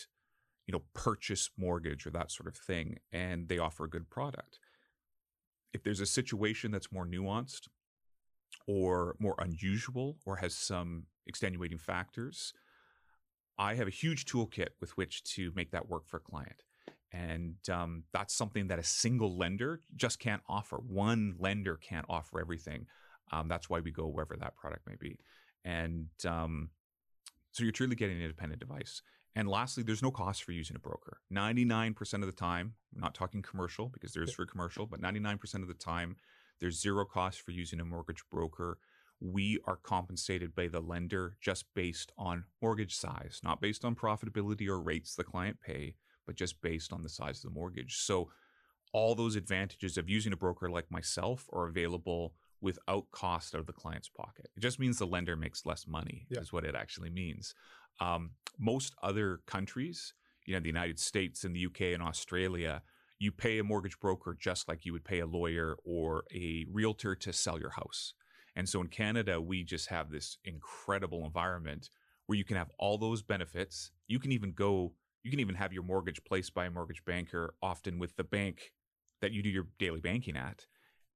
you 0.65 0.71
know, 0.73 0.83
purchase 0.93 1.49
mortgage 1.57 2.05
or 2.05 2.09
that 2.11 2.31
sort 2.31 2.47
of 2.47 2.55
thing, 2.55 2.97
and 3.11 3.47
they 3.47 3.59
offer 3.59 3.85
a 3.85 3.89
good 3.89 4.09
product. 4.09 4.59
If 5.71 5.83
there's 5.83 6.01
a 6.01 6.05
situation 6.05 6.71
that's 6.71 6.91
more 6.91 7.05
nuanced 7.05 7.67
or 8.67 9.15
more 9.19 9.35
unusual 9.39 10.17
or 10.25 10.37
has 10.37 10.55
some 10.55 11.05
extenuating 11.27 11.77
factors, 11.77 12.53
I 13.57 13.75
have 13.75 13.87
a 13.87 13.91
huge 13.91 14.25
toolkit 14.25 14.69
with 14.79 14.95
which 14.97 15.23
to 15.35 15.51
make 15.55 15.71
that 15.71 15.89
work 15.89 16.07
for 16.07 16.17
a 16.17 16.21
client. 16.21 16.63
And 17.11 17.55
um, 17.71 18.03
that's 18.13 18.33
something 18.33 18.67
that 18.67 18.79
a 18.79 18.83
single 18.83 19.35
lender 19.35 19.81
just 19.95 20.19
can't 20.19 20.43
offer. 20.47 20.77
One 20.77 21.35
lender 21.39 21.75
can't 21.75 22.05
offer 22.07 22.39
everything. 22.39 22.85
Um, 23.31 23.47
that's 23.47 23.69
why 23.69 23.79
we 23.79 23.91
go 23.91 24.07
wherever 24.07 24.35
that 24.37 24.55
product 24.55 24.87
may 24.87 24.95
be. 24.99 25.19
And 25.65 26.07
um, 26.25 26.69
so 27.51 27.63
you're 27.63 27.71
truly 27.71 27.95
getting 27.95 28.17
an 28.17 28.23
independent 28.23 28.59
device. 28.59 29.01
And 29.35 29.47
lastly, 29.47 29.83
there's 29.83 30.01
no 30.01 30.11
cost 30.11 30.43
for 30.43 30.51
using 30.51 30.75
a 30.75 30.79
broker. 30.79 31.19
99% 31.33 32.13
of 32.15 32.25
the 32.25 32.31
time, 32.31 32.73
I'm 32.93 33.01
not 33.01 33.13
talking 33.13 33.41
commercial 33.41 33.87
because 33.87 34.11
there's 34.11 34.33
for 34.33 34.45
commercial, 34.45 34.85
but 34.85 35.01
99% 35.01 35.61
of 35.61 35.67
the 35.67 35.73
time, 35.73 36.15
there's 36.59 36.79
zero 36.81 37.05
cost 37.05 37.41
for 37.41 37.51
using 37.51 37.79
a 37.79 37.85
mortgage 37.85 38.23
broker. 38.31 38.77
We 39.19 39.59
are 39.65 39.77
compensated 39.77 40.55
by 40.55 40.67
the 40.67 40.79
lender 40.79 41.35
just 41.41 41.65
based 41.75 42.11
on 42.17 42.45
mortgage 42.61 42.95
size, 42.95 43.41
not 43.43 43.61
based 43.61 43.83
on 43.83 43.95
profitability 43.95 44.67
or 44.67 44.79
rates 44.81 45.15
the 45.15 45.23
client 45.23 45.57
pay, 45.61 45.95
but 46.25 46.35
just 46.35 46.61
based 46.61 46.93
on 46.93 47.01
the 47.01 47.09
size 47.09 47.37
of 47.43 47.49
the 47.51 47.55
mortgage. 47.59 47.97
So 47.97 48.29
all 48.93 49.15
those 49.15 49.35
advantages 49.35 49.97
of 49.97 50.09
using 50.09 50.33
a 50.33 50.37
broker 50.37 50.69
like 50.69 50.89
myself 50.89 51.47
are 51.53 51.67
available 51.67 52.33
without 52.61 53.05
cost 53.11 53.55
out 53.55 53.61
of 53.61 53.67
the 53.67 53.73
client's 53.73 54.09
pocket. 54.09 54.49
It 54.55 54.59
just 54.61 54.79
means 54.79 54.97
the 54.97 55.05
lender 55.07 55.35
makes 55.35 55.65
less 55.65 55.87
money, 55.87 56.25
Yeah. 56.29 56.39
is 56.39 56.51
what 56.51 56.65
it 56.65 56.75
actually 56.75 57.09
means. 57.09 57.53
Um, 58.01 58.31
most 58.57 58.95
other 59.03 59.41
countries, 59.45 60.13
you 60.45 60.53
know, 60.53 60.59
the 60.59 60.67
United 60.67 60.99
States 60.99 61.43
and 61.43 61.55
the 61.55 61.59
UK 61.67 61.93
and 61.93 62.01
Australia, 62.03 62.81
you 63.19 63.31
pay 63.31 63.59
a 63.59 63.63
mortgage 63.63 63.99
broker 63.99 64.35
just 64.39 64.67
like 64.67 64.85
you 64.85 64.93
would 64.93 65.03
pay 65.03 65.19
a 65.19 65.25
lawyer 65.25 65.75
or 65.83 66.23
a 66.33 66.65
realtor 66.71 67.15
to 67.15 67.33
sell 67.33 67.59
your 67.59 67.71
house. 67.71 68.13
And 68.55 68.67
so 68.67 68.81
in 68.81 68.87
Canada, 68.87 69.39
we 69.41 69.63
just 69.63 69.89
have 69.89 70.09
this 70.09 70.37
incredible 70.45 71.25
environment 71.25 71.89
where 72.25 72.37
you 72.37 72.45
can 72.45 72.57
have 72.57 72.71
all 72.79 72.97
those 72.97 73.21
benefits. 73.21 73.91
You 74.07 74.19
can 74.19 74.31
even 74.31 74.53
go, 74.53 74.93
you 75.23 75.31
can 75.31 75.39
even 75.39 75.55
have 75.55 75.73
your 75.73 75.83
mortgage 75.83 76.23
placed 76.23 76.53
by 76.53 76.65
a 76.65 76.71
mortgage 76.71 77.03
banker, 77.05 77.53
often 77.61 77.99
with 77.99 78.15
the 78.15 78.23
bank 78.23 78.71
that 79.21 79.31
you 79.33 79.43
do 79.43 79.49
your 79.49 79.67
daily 79.79 79.99
banking 79.99 80.37
at, 80.37 80.65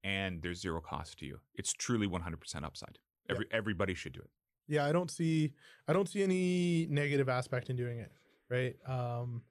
and 0.04 0.42
there's 0.42 0.60
zero 0.62 0.82
cost 0.82 1.18
to 1.20 1.26
you. 1.26 1.40
It's 1.56 1.72
truly 1.72 2.08
100% 2.08 2.64
upside. 2.64 3.00
Every, 3.30 3.46
Everybody 3.52 3.94
should 3.94 4.12
do 4.14 4.20
it. 4.20 4.30
yeah, 4.68 4.86
I 4.86 4.92
don't 4.92 5.10
see 5.10 5.54
I 5.88 5.94
don't 5.94 6.10
see 6.10 6.22
any 6.24 6.88
negative 6.90 7.30
aspect 7.30 7.70
in 7.70 7.78
doing 7.78 8.00
it, 8.00 8.12
right? 8.50 8.76
Um 8.86 9.44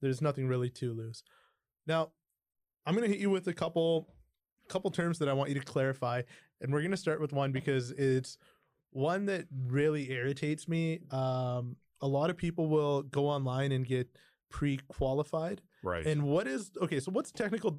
there's 0.00 0.20
nothing 0.22 0.46
really 0.48 0.70
to 0.70 0.92
lose. 0.94 1.22
Now, 1.86 2.10
I'm 2.86 2.94
going 2.94 3.06
to 3.06 3.12
hit 3.12 3.20
you 3.20 3.30
with 3.30 3.46
a 3.48 3.54
couple 3.54 4.08
couple 4.68 4.90
terms 4.90 5.18
that 5.18 5.28
I 5.28 5.32
want 5.32 5.50
you 5.50 5.58
to 5.58 5.64
clarify, 5.64 6.22
and 6.60 6.72
we're 6.72 6.80
going 6.80 6.92
to 6.92 6.96
start 6.96 7.20
with 7.20 7.32
one 7.32 7.52
because 7.52 7.90
it's 7.90 8.38
one 8.90 9.26
that 9.26 9.46
really 9.66 10.10
irritates 10.10 10.68
me. 10.68 11.00
Um 11.10 11.76
a 12.02 12.06
lot 12.08 12.30
of 12.30 12.36
people 12.36 12.66
will 12.66 13.02
go 13.02 13.28
online 13.28 13.70
and 13.70 13.86
get 13.86 14.08
pre-qualified. 14.50 15.62
Right. 15.84 16.04
And 16.04 16.24
what 16.24 16.46
is 16.46 16.72
okay, 16.82 17.00
so 17.00 17.10
what's 17.12 17.30
the 17.30 17.38
technical 17.38 17.70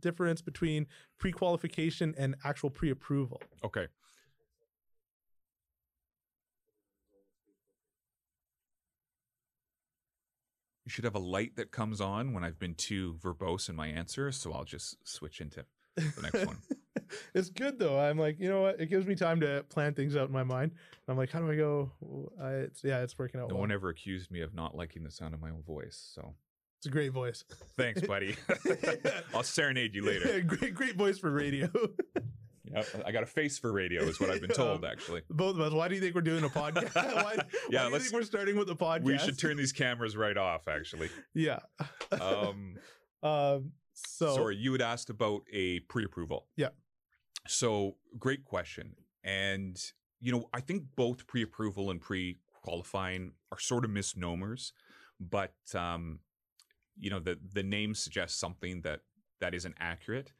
difference 0.00 0.42
between 0.42 0.86
pre-qualification 1.18 2.14
and 2.18 2.34
actual 2.44 2.70
pre-approval? 2.70 3.40
okay. 3.64 3.86
You 10.88 10.90
should 10.90 11.04
have 11.04 11.16
a 11.16 11.18
light 11.18 11.56
that 11.56 11.70
comes 11.70 12.00
on 12.00 12.32
when 12.32 12.42
I've 12.44 12.58
been 12.58 12.74
too 12.74 13.18
verbose 13.22 13.68
in 13.68 13.76
my 13.76 13.88
answer, 13.88 14.32
so 14.32 14.54
I'll 14.54 14.64
just 14.64 14.96
switch 15.06 15.42
into 15.42 15.66
the 15.96 16.22
next 16.22 16.46
one. 16.46 16.56
it's 17.34 17.50
good 17.50 17.78
though. 17.78 18.00
I'm 18.00 18.16
like, 18.18 18.40
you 18.40 18.48
know 18.48 18.62
what? 18.62 18.80
It 18.80 18.86
gives 18.86 19.04
me 19.04 19.14
time 19.14 19.38
to 19.40 19.66
plan 19.68 19.92
things 19.92 20.16
out 20.16 20.28
in 20.28 20.32
my 20.32 20.44
mind. 20.44 20.70
I'm 21.06 21.18
like, 21.18 21.30
how 21.30 21.40
do 21.40 21.50
I 21.50 21.56
go? 21.56 21.92
I, 22.42 22.48
it's, 22.52 22.82
yeah, 22.82 23.02
it's 23.02 23.18
working 23.18 23.38
out 23.38 23.50
No 23.50 23.56
well. 23.56 23.60
one 23.64 23.70
ever 23.70 23.90
accused 23.90 24.30
me 24.30 24.40
of 24.40 24.54
not 24.54 24.74
liking 24.74 25.02
the 25.04 25.10
sound 25.10 25.34
of 25.34 25.42
my 25.42 25.50
own 25.50 25.62
voice, 25.62 26.10
so 26.14 26.32
It's 26.78 26.86
a 26.86 26.90
great 26.90 27.12
voice. 27.12 27.44
Thanks, 27.76 28.00
buddy. 28.00 28.36
I'll 29.34 29.42
serenade 29.42 29.94
you 29.94 30.06
later. 30.06 30.40
great, 30.40 30.74
great 30.74 30.96
voice 30.96 31.18
for 31.18 31.30
radio. 31.30 31.68
Yeah, 32.94 33.02
I 33.06 33.12
got 33.12 33.22
a 33.22 33.26
face 33.26 33.58
for 33.58 33.72
radio, 33.72 34.02
is 34.02 34.20
what 34.20 34.30
I've 34.30 34.40
been 34.40 34.50
told. 34.50 34.84
Actually, 34.92 35.22
Both 35.30 35.56
of 35.56 35.60
us. 35.60 35.72
Why 35.72 35.88
do 35.88 35.94
you 35.94 36.00
think 36.00 36.14
we're 36.14 36.20
doing 36.22 36.44
a 36.44 36.48
podcast? 36.48 36.94
why, 36.94 37.36
Yeah, 37.70 37.82
why 37.82 37.82
do 37.82 37.86
you 37.86 37.92
let's- 37.92 38.04
think 38.04 38.14
we're 38.14 38.22
starting 38.22 38.56
with 38.56 38.70
a 38.70 38.74
podcast? 38.74 39.02
we 39.02 39.18
should 39.18 39.38
turn 39.38 39.56
these 39.56 39.72
cameras 39.72 40.16
right 40.16 40.36
off. 40.36 40.68
Actually, 40.68 41.10
Yeah. 41.34 41.58
um, 42.20 42.76
um. 43.22 43.72
So. 44.00 44.32
sorry, 44.34 44.56
you 44.56 44.70
had 44.72 44.80
asked 44.80 45.10
about 45.10 45.40
a 45.52 45.80
pre-approval. 45.80 46.46
Yeah. 46.56 46.68
So 47.48 47.96
great 48.18 48.44
question, 48.44 48.94
and 49.24 49.76
you 50.20 50.30
know, 50.32 50.48
I 50.52 50.60
think 50.60 50.84
both 50.96 51.26
pre-approval 51.26 51.90
and 51.90 52.00
pre-qualifying 52.00 53.32
are 53.52 53.58
sort 53.58 53.84
of 53.84 53.90
misnomers, 53.90 54.72
but 55.20 55.54
um, 55.74 56.20
you 56.96 57.10
know, 57.10 57.18
the 57.18 57.38
the 57.52 57.62
name 57.62 57.94
suggests 57.94 58.38
something 58.38 58.82
that 58.82 59.00
that 59.40 59.54
isn't 59.54 59.74
accurate. 59.80 60.32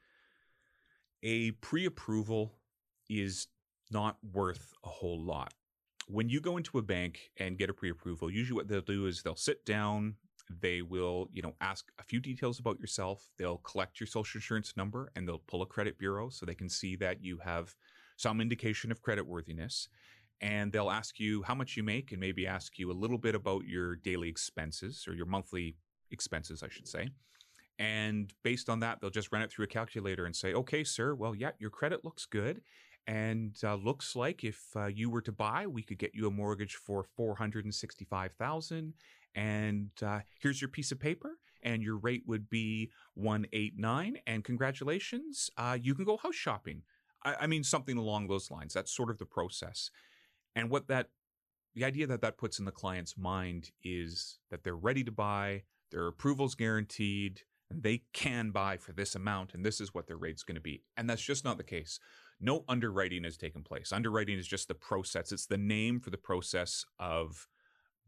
A 1.22 1.52
pre-approval 1.52 2.54
is 3.08 3.48
not 3.90 4.18
worth 4.32 4.72
a 4.84 4.88
whole 4.88 5.20
lot. 5.20 5.52
When 6.06 6.28
you 6.28 6.40
go 6.40 6.56
into 6.56 6.78
a 6.78 6.82
bank 6.82 7.30
and 7.38 7.58
get 7.58 7.70
a 7.70 7.74
pre-approval, 7.74 8.30
usually 8.30 8.56
what 8.56 8.68
they'll 8.68 8.80
do 8.80 9.06
is 9.06 9.22
they'll 9.22 9.36
sit 9.36 9.64
down, 9.64 10.14
they 10.60 10.80
will, 10.80 11.28
you 11.32 11.42
know, 11.42 11.54
ask 11.60 11.90
a 11.98 12.02
few 12.04 12.20
details 12.20 12.58
about 12.58 12.78
yourself, 12.80 13.28
they'll 13.36 13.58
collect 13.58 14.00
your 14.00 14.06
social 14.06 14.38
insurance 14.38 14.76
number 14.76 15.10
and 15.16 15.26
they'll 15.28 15.42
pull 15.46 15.62
a 15.62 15.66
credit 15.66 15.98
bureau 15.98 16.30
so 16.30 16.46
they 16.46 16.54
can 16.54 16.68
see 16.68 16.96
that 16.96 17.22
you 17.22 17.38
have 17.38 17.74
some 18.16 18.40
indication 18.40 18.90
of 18.90 19.02
credit 19.02 19.26
worthiness. 19.26 19.88
And 20.40 20.72
they'll 20.72 20.90
ask 20.90 21.18
you 21.18 21.42
how 21.42 21.54
much 21.54 21.76
you 21.76 21.82
make 21.82 22.12
and 22.12 22.20
maybe 22.20 22.46
ask 22.46 22.78
you 22.78 22.90
a 22.90 22.94
little 22.94 23.18
bit 23.18 23.34
about 23.34 23.64
your 23.64 23.96
daily 23.96 24.28
expenses 24.28 25.04
or 25.08 25.14
your 25.14 25.26
monthly 25.26 25.76
expenses, 26.10 26.62
I 26.62 26.68
should 26.68 26.86
say. 26.86 27.08
And 27.78 28.32
based 28.42 28.68
on 28.68 28.80
that, 28.80 29.00
they'll 29.00 29.10
just 29.10 29.30
run 29.32 29.42
it 29.42 29.50
through 29.50 29.66
a 29.66 29.68
calculator 29.68 30.26
and 30.26 30.34
say, 30.34 30.52
okay, 30.52 30.82
sir, 30.82 31.14
well, 31.14 31.34
yeah, 31.34 31.52
your 31.58 31.70
credit 31.70 32.04
looks 32.04 32.26
good. 32.26 32.60
And 33.06 33.56
uh, 33.64 33.76
looks 33.76 34.14
like 34.14 34.44
if 34.44 34.60
uh, 34.76 34.86
you 34.86 35.08
were 35.08 35.22
to 35.22 35.32
buy, 35.32 35.66
we 35.66 35.82
could 35.82 35.98
get 35.98 36.14
you 36.14 36.26
a 36.26 36.30
mortgage 36.30 36.74
for 36.74 37.04
four 37.16 37.36
hundred 37.36 37.64
and 39.34 39.90
uh, 40.02 40.20
here's 40.40 40.60
your 40.60 40.68
piece 40.68 40.92
of 40.92 41.00
paper, 41.00 41.38
and 41.62 41.82
your 41.82 41.96
rate 41.96 42.24
would 42.26 42.50
be 42.50 42.90
one 43.14 43.46
eight 43.52 43.78
nine. 43.78 44.18
And 44.26 44.44
congratulations, 44.44 45.50
uh, 45.56 45.78
you 45.80 45.94
can 45.94 46.04
go 46.04 46.16
house 46.16 46.34
shopping. 46.34 46.82
I, 47.24 47.36
I 47.42 47.46
mean, 47.46 47.64
something 47.64 47.96
along 47.96 48.28
those 48.28 48.50
lines. 48.50 48.74
That's 48.74 48.94
sort 48.94 49.10
of 49.10 49.18
the 49.18 49.24
process. 49.24 49.90
And 50.54 50.68
what 50.68 50.88
that, 50.88 51.08
the 51.74 51.84
idea 51.84 52.06
that 52.08 52.20
that 52.20 52.36
puts 52.36 52.58
in 52.58 52.64
the 52.64 52.72
client's 52.72 53.16
mind 53.16 53.70
is 53.82 54.38
that 54.50 54.64
they're 54.64 54.76
ready 54.76 55.04
to 55.04 55.12
buy, 55.12 55.62
their 55.92 56.08
approval's 56.08 56.54
guaranteed, 56.54 57.42
and 57.70 57.82
they 57.82 58.02
can 58.12 58.50
buy 58.50 58.76
for 58.76 58.92
this 58.92 59.14
amount, 59.14 59.54
and 59.54 59.64
this 59.64 59.80
is 59.80 59.92
what 59.94 60.06
their 60.06 60.16
rate's 60.16 60.42
going 60.42 60.54
to 60.54 60.60
be. 60.60 60.82
And 60.96 61.08
that's 61.08 61.22
just 61.22 61.44
not 61.44 61.58
the 61.58 61.64
case. 61.64 62.00
No 62.40 62.64
underwriting 62.68 63.24
has 63.24 63.36
taken 63.36 63.62
place. 63.62 63.92
Underwriting 63.92 64.38
is 64.38 64.46
just 64.46 64.68
the 64.68 64.74
process, 64.74 65.32
it's 65.32 65.46
the 65.46 65.58
name 65.58 66.00
for 66.00 66.10
the 66.10 66.18
process 66.18 66.84
of 66.98 67.48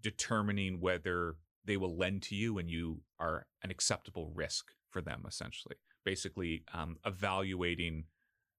determining 0.00 0.80
whether 0.80 1.36
they 1.64 1.76
will 1.76 1.96
lend 1.96 2.22
to 2.22 2.34
you 2.34 2.58
and 2.58 2.70
you 2.70 3.02
are 3.18 3.46
an 3.62 3.70
acceptable 3.70 4.30
risk 4.34 4.72
for 4.88 5.02
them, 5.02 5.24
essentially. 5.26 5.76
Basically, 6.04 6.64
um, 6.72 6.96
evaluating 7.04 8.04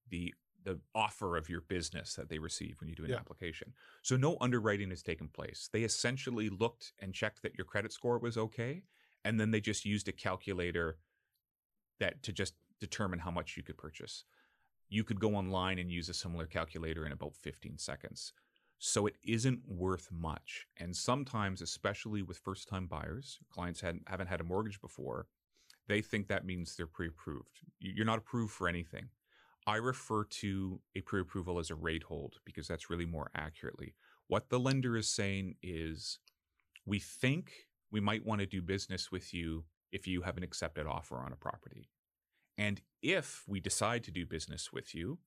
the 0.10 0.34
the 0.64 0.80
offer 0.94 1.38
of 1.38 1.50
your 1.50 1.62
business 1.62 2.14
that 2.14 2.30
they 2.30 2.38
receive 2.38 2.80
when 2.80 2.88
you 2.88 2.94
do 2.96 3.04
an 3.04 3.10
Yeah. 3.10 3.16
application. 3.16 3.74
So 4.04 4.16
no 4.16 4.38
underwriting 4.40 4.92
has 4.92 5.02
taken 5.02 5.28
place. 5.28 5.68
They 5.74 5.82
essentially 5.82 6.50
looked 6.50 6.94
and 7.00 7.16
checked 7.16 7.42
that 7.42 7.56
your 7.58 7.66
credit 7.66 7.92
score 7.92 8.20
was 8.20 8.38
okay, 8.38 8.84
and 9.24 9.40
then 9.40 9.52
they 9.52 9.62
just 9.62 9.86
used 9.86 10.08
a 10.08 10.12
calculator 10.12 10.98
that 12.00 12.24
to 12.24 12.34
just 12.34 12.56
determine 12.80 13.20
how 13.20 13.32
much 13.32 13.56
you 13.56 13.64
could 13.64 13.78
purchase. 13.78 14.26
You 14.90 15.04
could 15.04 15.20
go 15.20 15.36
online 15.36 15.80
and 15.80 15.92
use 15.92 16.10
a 16.10 16.14
similar 16.14 16.46
calculator 16.46 17.06
in 17.06 17.12
about 17.12 17.36
15 17.36 17.78
seconds. 17.78 18.34
So 18.80 19.06
it 19.06 19.16
isn't 19.24 19.62
worth 19.68 20.10
much. 20.12 20.66
And 20.78 20.96
sometimes, 20.96 21.62
especially 21.62 22.24
with 22.24 22.40
first 22.40 22.68
time 22.68 22.88
buyers, 22.88 23.38
clients 23.52 23.80
hadn't, 23.80 24.04
haven't 24.08 24.28
had 24.28 24.42
a 24.42 24.44
mortgage 24.44 24.82
before, 24.82 25.28
they 25.88 26.02
think 26.02 26.28
that 26.28 26.46
means 26.46 26.76
they're 26.76 26.88
pre 26.88 27.08
approved. 27.08 27.60
You're 27.80 28.06
not 28.06 28.18
approved 28.18 28.54
for 28.54 28.68
anything. 28.68 29.10
I 29.68 29.76
refer 29.76 30.24
to 30.24 30.82
a 30.96 31.02
pre 31.02 31.22
approval 31.22 31.60
as 31.60 31.70
a 31.70 31.76
rate 31.76 32.04
hold 32.04 32.38
because 32.44 32.68
that's 32.68 32.90
really 32.90 33.06
more 33.06 33.30
accurately. 33.36 33.94
What 34.28 34.50
the 34.50 34.60
lender 34.60 34.98
is 34.98 35.08
saying 35.08 35.56
is 35.62 36.18
we 36.86 37.00
think 37.00 37.52
we 37.92 38.00
might 38.00 38.26
want 38.26 38.40
to 38.42 38.48
do 38.48 38.62
business 38.62 39.12
with 39.12 39.34
you 39.34 39.66
if 39.92 40.08
you 40.08 40.22
have 40.22 40.38
an 40.38 40.44
accepted 40.44 40.88
offer 40.88 41.18
on 41.18 41.34
a 41.34 41.36
property. 41.36 41.90
And 42.58 42.82
if 43.02 43.44
we 43.48 43.60
decide 43.60 44.04
to 44.06 44.12
do 44.12 44.26
business 44.26 44.72
with 44.72 44.94
you, 44.96 45.20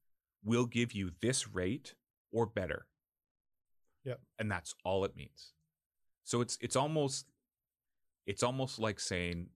we'll 0.42 0.66
give 0.66 0.92
you 0.92 1.10
this 1.20 1.48
rate 1.48 1.94
or 2.32 2.46
better. 2.46 2.86
Yep. 4.04 4.20
And 4.38 4.50
that's 4.50 4.74
all 4.84 5.04
it 5.04 5.16
means. 5.16 5.52
So 6.24 6.40
it's 6.40 6.56
it's 6.60 6.76
almost 6.76 7.26
it's 8.26 8.42
almost 8.42 8.78
like 8.78 8.98
saying, 9.00 9.48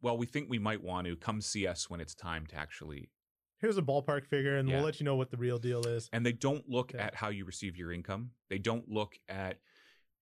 well, 0.00 0.16
we 0.16 0.26
think 0.26 0.48
we 0.48 0.58
might 0.58 0.82
want 0.82 1.06
to 1.06 1.16
come 1.16 1.40
see 1.40 1.66
us 1.66 1.90
when 1.90 2.00
it's 2.00 2.14
time 2.14 2.46
to 2.46 2.56
actually 2.56 3.10
Here's 3.58 3.78
a 3.78 3.82
ballpark 3.82 4.26
figure, 4.26 4.58
and 4.58 4.68
Yeah. 4.68 4.76
we'll 4.76 4.84
let 4.84 5.00
you 5.00 5.04
know 5.04 5.16
what 5.16 5.30
the 5.30 5.38
real 5.38 5.58
deal 5.58 5.86
is. 5.86 6.10
and 6.12 6.24
they 6.26 6.32
don't 6.32 6.68
look 6.68 6.92
Yeah. 6.92 7.06
at 7.06 7.14
how 7.14 7.28
you 7.30 7.46
receive 7.46 7.74
your 7.76 7.90
income. 7.90 8.32
They 8.50 8.58
don't 8.58 8.86
look 8.88 9.18
at 9.28 9.60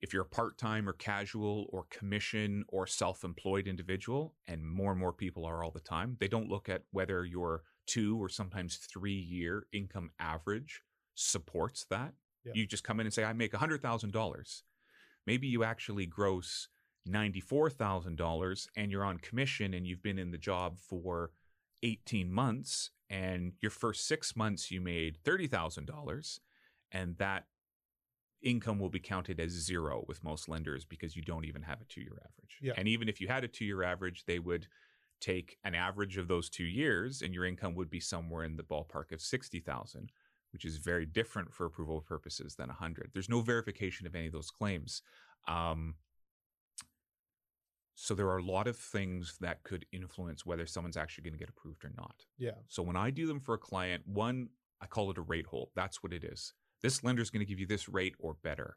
if 0.02 0.12
you're 0.12 0.22
a 0.22 0.26
part-time 0.26 0.88
or 0.88 0.92
casual 0.92 1.66
or 1.70 1.86
commission 1.90 2.64
or 2.68 2.86
self-employed 2.86 3.66
individual, 3.66 4.34
and 4.46 4.64
more 4.64 4.90
and 4.90 5.00
more 5.00 5.12
people 5.12 5.44
are 5.44 5.64
all 5.64 5.70
the 5.70 5.80
time. 5.80 6.16
They 6.20 6.28
don't 6.28 6.48
look 6.48 6.68
at 6.68 6.82
whether 6.90 7.24
your 7.24 7.62
two 7.86 8.22
or 8.22 8.28
sometimes 8.28 8.76
three-year 8.76 9.66
income 9.72 10.10
average 10.18 10.82
supports 11.14 11.86
that. 11.90 12.12
Yeah. 12.44 12.52
You 12.54 12.66
just 12.66 12.84
come 12.84 13.00
in 13.00 13.06
and 13.06 13.14
say, 13.14 13.24
I 13.24 13.32
make 13.32 13.52
$100,000. 13.52 14.62
Maybe 15.26 15.46
you 15.46 15.64
actually 15.64 16.06
gross 16.06 16.68
$94,000 17.08 18.66
and 18.76 18.90
you're 18.90 19.04
on 19.04 19.18
commission 19.18 19.74
and 19.74 19.86
you've 19.86 20.02
been 20.02 20.18
in 20.18 20.30
the 20.30 20.38
job 20.38 20.78
for 20.78 21.30
18 21.82 22.30
months 22.30 22.90
and 23.10 23.52
your 23.60 23.70
first 23.70 24.06
six 24.06 24.34
months 24.36 24.70
you 24.70 24.80
made 24.80 25.18
$30,000 25.24 26.40
and 26.92 27.16
that 27.18 27.44
income 28.44 28.78
will 28.78 28.90
be 28.90 29.00
counted 29.00 29.40
as 29.40 29.50
zero 29.50 30.04
with 30.06 30.22
most 30.22 30.48
lenders 30.48 30.84
because 30.84 31.16
you 31.16 31.22
don't 31.22 31.44
even 31.44 31.62
have 31.62 31.80
a 31.80 31.84
two 31.84 32.02
year 32.02 32.18
average. 32.18 32.58
Yeah. 32.60 32.74
And 32.76 32.86
even 32.86 33.08
if 33.08 33.20
you 33.20 33.28
had 33.28 33.42
a 33.42 33.48
two 33.48 33.64
year 33.64 33.82
average, 33.82 34.24
they 34.26 34.38
would 34.38 34.66
take 35.20 35.56
an 35.64 35.74
average 35.74 36.16
of 36.18 36.28
those 36.28 36.50
two 36.50 36.64
years 36.64 37.22
and 37.22 37.34
your 37.34 37.46
income 37.46 37.74
would 37.74 37.90
be 37.90 38.00
somewhere 38.00 38.44
in 38.44 38.56
the 38.56 38.62
ballpark 38.62 39.12
of 39.12 39.20
60,000, 39.20 40.12
which 40.52 40.64
is 40.64 40.76
very 40.76 41.06
different 41.06 41.52
for 41.52 41.66
approval 41.66 42.00
purposes 42.00 42.54
than 42.54 42.68
100. 42.68 43.10
There's 43.12 43.28
no 43.28 43.40
verification 43.40 44.06
of 44.06 44.14
any 44.14 44.26
of 44.26 44.32
those 44.32 44.50
claims. 44.50 45.02
Um, 45.48 45.94
so 47.94 48.14
there 48.14 48.28
are 48.28 48.38
a 48.38 48.44
lot 48.44 48.66
of 48.66 48.76
things 48.76 49.36
that 49.40 49.62
could 49.62 49.86
influence 49.92 50.44
whether 50.44 50.66
someone's 50.66 50.96
actually 50.96 51.24
going 51.24 51.34
to 51.34 51.38
get 51.38 51.48
approved 51.48 51.84
or 51.84 51.92
not. 51.96 52.26
Yeah. 52.38 52.50
So 52.68 52.82
when 52.82 52.96
I 52.96 53.10
do 53.10 53.26
them 53.26 53.40
for 53.40 53.54
a 53.54 53.58
client, 53.58 54.02
one, 54.06 54.48
I 54.80 54.86
call 54.86 55.10
it 55.10 55.18
a 55.18 55.22
rate 55.22 55.46
hold. 55.46 55.70
That's 55.74 56.02
what 56.02 56.12
it 56.12 56.24
is. 56.24 56.52
This 56.84 57.02
lender 57.02 57.22
is 57.22 57.30
going 57.30 57.40
to 57.40 57.46
give 57.46 57.58
you 57.58 57.66
this 57.66 57.88
rate 57.88 58.14
or 58.18 58.36
better. 58.42 58.76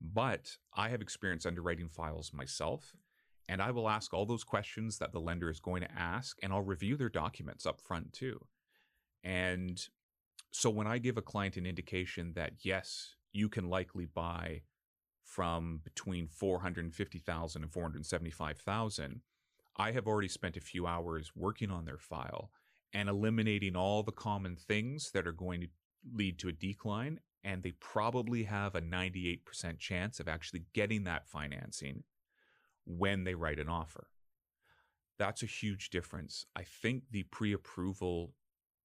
But 0.00 0.58
I 0.76 0.90
have 0.90 1.02
experience 1.02 1.44
underwriting 1.44 1.88
files 1.88 2.32
myself, 2.32 2.94
and 3.48 3.60
I 3.60 3.72
will 3.72 3.88
ask 3.88 4.14
all 4.14 4.26
those 4.26 4.44
questions 4.44 4.98
that 4.98 5.10
the 5.10 5.18
lender 5.18 5.50
is 5.50 5.58
going 5.58 5.82
to 5.82 5.90
ask, 5.92 6.38
and 6.40 6.52
I'll 6.52 6.62
review 6.62 6.96
their 6.96 7.08
documents 7.08 7.66
up 7.66 7.80
front 7.80 8.12
too. 8.12 8.38
And 9.24 9.84
so 10.52 10.70
when 10.70 10.86
I 10.86 10.98
give 10.98 11.16
a 11.16 11.22
client 11.22 11.56
an 11.56 11.66
indication 11.66 12.34
that 12.36 12.52
yes, 12.60 13.16
you 13.32 13.48
can 13.48 13.68
likely 13.68 14.06
buy 14.06 14.62
from 15.24 15.80
between 15.82 16.28
450,000 16.28 17.62
and 17.64 17.72
475,000, 17.72 19.20
I 19.76 19.90
have 19.90 20.06
already 20.06 20.28
spent 20.28 20.56
a 20.56 20.60
few 20.60 20.86
hours 20.86 21.32
working 21.34 21.72
on 21.72 21.86
their 21.86 21.98
file 21.98 22.52
and 22.94 23.08
eliminating 23.08 23.74
all 23.74 24.04
the 24.04 24.12
common 24.12 24.54
things 24.54 25.10
that 25.10 25.26
are 25.26 25.32
going 25.32 25.62
to 25.62 25.68
lead 26.14 26.38
to 26.38 26.48
a 26.48 26.52
decline. 26.52 27.18
And 27.44 27.62
they 27.62 27.72
probably 27.72 28.44
have 28.44 28.74
a 28.74 28.80
98% 28.80 29.78
chance 29.78 30.20
of 30.20 30.28
actually 30.28 30.64
getting 30.74 31.04
that 31.04 31.28
financing 31.28 32.02
when 32.84 33.24
they 33.24 33.34
write 33.34 33.58
an 33.58 33.68
offer. 33.68 34.08
That's 35.18 35.42
a 35.42 35.46
huge 35.46 35.90
difference. 35.90 36.46
I 36.56 36.62
think 36.62 37.04
the 37.10 37.24
pre 37.24 37.52
approval 37.52 38.34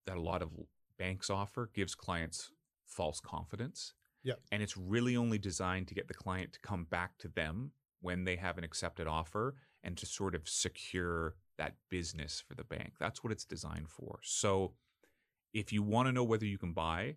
that 0.05 0.17
a 0.17 0.21
lot 0.21 0.41
of 0.41 0.49
banks 0.97 1.29
offer 1.29 1.69
gives 1.73 1.95
clients 1.95 2.51
false 2.85 3.19
confidence. 3.19 3.93
Yep. 4.23 4.39
And 4.51 4.63
it's 4.63 4.77
really 4.77 5.17
only 5.17 5.37
designed 5.37 5.87
to 5.89 5.95
get 5.95 6.07
the 6.07 6.13
client 6.13 6.53
to 6.53 6.59
come 6.59 6.85
back 6.85 7.17
to 7.19 7.27
them 7.27 7.71
when 8.01 8.23
they 8.23 8.35
have 8.35 8.57
an 8.57 8.63
accepted 8.63 9.07
offer 9.07 9.55
and 9.83 9.97
to 9.97 10.05
sort 10.05 10.35
of 10.35 10.47
secure 10.47 11.35
that 11.57 11.75
business 11.89 12.43
for 12.45 12.55
the 12.55 12.63
bank. 12.63 12.93
That's 12.99 13.23
what 13.23 13.31
it's 13.31 13.45
designed 13.45 13.89
for. 13.89 14.19
So 14.23 14.73
if 15.53 15.71
you 15.71 15.83
want 15.83 16.07
to 16.07 16.11
know 16.11 16.23
whether 16.23 16.45
you 16.45 16.57
can 16.57 16.73
buy 16.73 17.15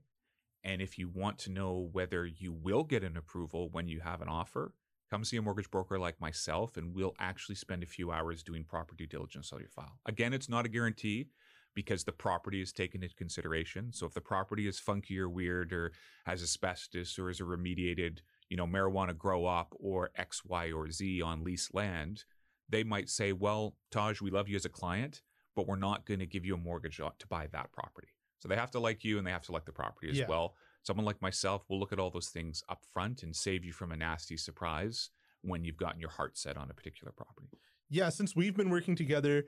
and 0.65 0.83
if 0.83 0.99
you 0.99 1.09
want 1.09 1.39
to 1.41 1.51
know 1.51 1.89
whether 1.93 2.27
you 2.27 2.53
will 2.53 2.85
get 2.85 3.05
an 3.05 3.17
approval 3.17 3.69
when 3.71 3.89
you 3.89 4.01
have 4.01 4.21
an 4.21 4.29
offer, 4.29 4.73
come 5.11 5.25
see 5.25 5.37
a 5.37 5.43
mortgage 5.43 5.71
broker 5.71 5.99
like 5.99 6.21
myself, 6.21 6.77
and 6.77 6.95
we'll 6.95 7.15
actually 7.19 7.55
spend 7.55 7.83
a 7.83 7.87
few 7.87 8.11
hours 8.11 8.43
doing 8.43 8.65
proper 8.65 8.95
due 8.95 9.07
diligence 9.07 9.53
on 9.53 9.61
your 9.61 9.69
file. 9.69 9.99
Again, 10.07 10.33
it's 10.33 10.49
not 10.49 10.67
a 10.67 10.69
guarantee 10.69 11.29
because 11.75 12.05
the 12.05 12.13
property 12.13 12.61
is 12.61 12.73
taken 12.73 13.03
into 13.03 13.15
consideration. 13.15 13.93
So 13.93 14.07
if 14.07 14.15
the 14.15 14.21
property 14.21 14.67
is 14.67 14.81
funky 14.81 15.19
or 15.19 15.29
weird 15.29 15.73
or 15.73 15.93
has 16.25 16.43
asbestos 16.43 17.19
or 17.19 17.29
is 17.29 17.39
a 17.39 17.45
remediated, 17.45 18.21
you 18.49 18.57
know, 18.57 18.67
marijuana 18.67 19.17
grow 19.17 19.45
up 19.45 19.75
or 19.79 20.11
X, 20.17 20.43
Y, 20.45 20.73
or 20.73 20.91
Z 20.91 21.21
on 21.21 21.45
leased 21.45 21.75
land, 21.75 22.25
they 22.69 22.83
might 22.83 23.11
say, 23.11 23.33
well, 23.33 23.77
Taj, 23.91 24.21
we 24.21 24.31
love 24.31 24.49
you 24.49 24.57
as 24.57 24.65
a 24.65 24.71
client, 24.71 25.23
but 25.55 25.69
we're 25.69 25.77
not 25.77 26.07
going 26.07 26.21
to 26.21 26.27
give 26.27 26.45
you 26.45 26.55
a 26.55 26.59
mortgage 26.59 26.97
to 26.97 27.27
buy 27.29 27.47
that 27.53 27.71
property. 27.73 28.09
So 28.39 28.49
they 28.49 28.57
have 28.57 28.71
to 28.73 28.81
like 28.81 29.05
you 29.05 29.19
and 29.19 29.27
they 29.27 29.31
have 29.31 29.45
to 29.47 29.53
like 29.53 29.65
the 29.65 29.73
property 29.73 30.11
as 30.11 30.19
Yeah. 30.19 30.27
well. 30.29 30.55
Someone 30.83 31.05
like 31.07 31.21
myself 31.23 31.65
will 31.69 31.81
look 31.81 31.93
at 31.93 31.99
all 31.99 32.11
those 32.11 32.29
things 32.29 32.63
up 32.69 32.85
front 32.93 33.23
and 33.23 33.35
save 33.35 33.65
you 33.65 33.73
from 33.73 33.93
a 33.93 33.97
nasty 33.97 34.37
surprise 34.37 35.11
when 35.43 35.65
you've 35.65 35.77
gotten 35.77 36.01
your 36.01 36.11
heart 36.11 36.37
set 36.37 36.57
on 36.57 36.71
a 36.71 36.75
particular 36.75 37.13
property. 37.13 37.49
yeah, 37.89 38.09
since 38.09 38.35
we've 38.35 38.57
been 38.57 38.69
working 38.71 38.97
together 38.97 39.47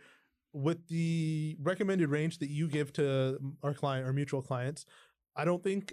with 0.53 0.87
the 0.87 1.57
recommended 1.61 2.09
range 2.09 2.39
that 2.39 2.49
you 2.49 2.69
give 2.69 2.93
to 2.93 3.37
um, 3.41 3.57
our 3.65 3.75
client, 3.75 4.07
our 4.07 4.13
mutual 4.13 4.41
clients, 4.43 4.85
I 5.35 5.45
don't 5.45 5.63
think 5.63 5.93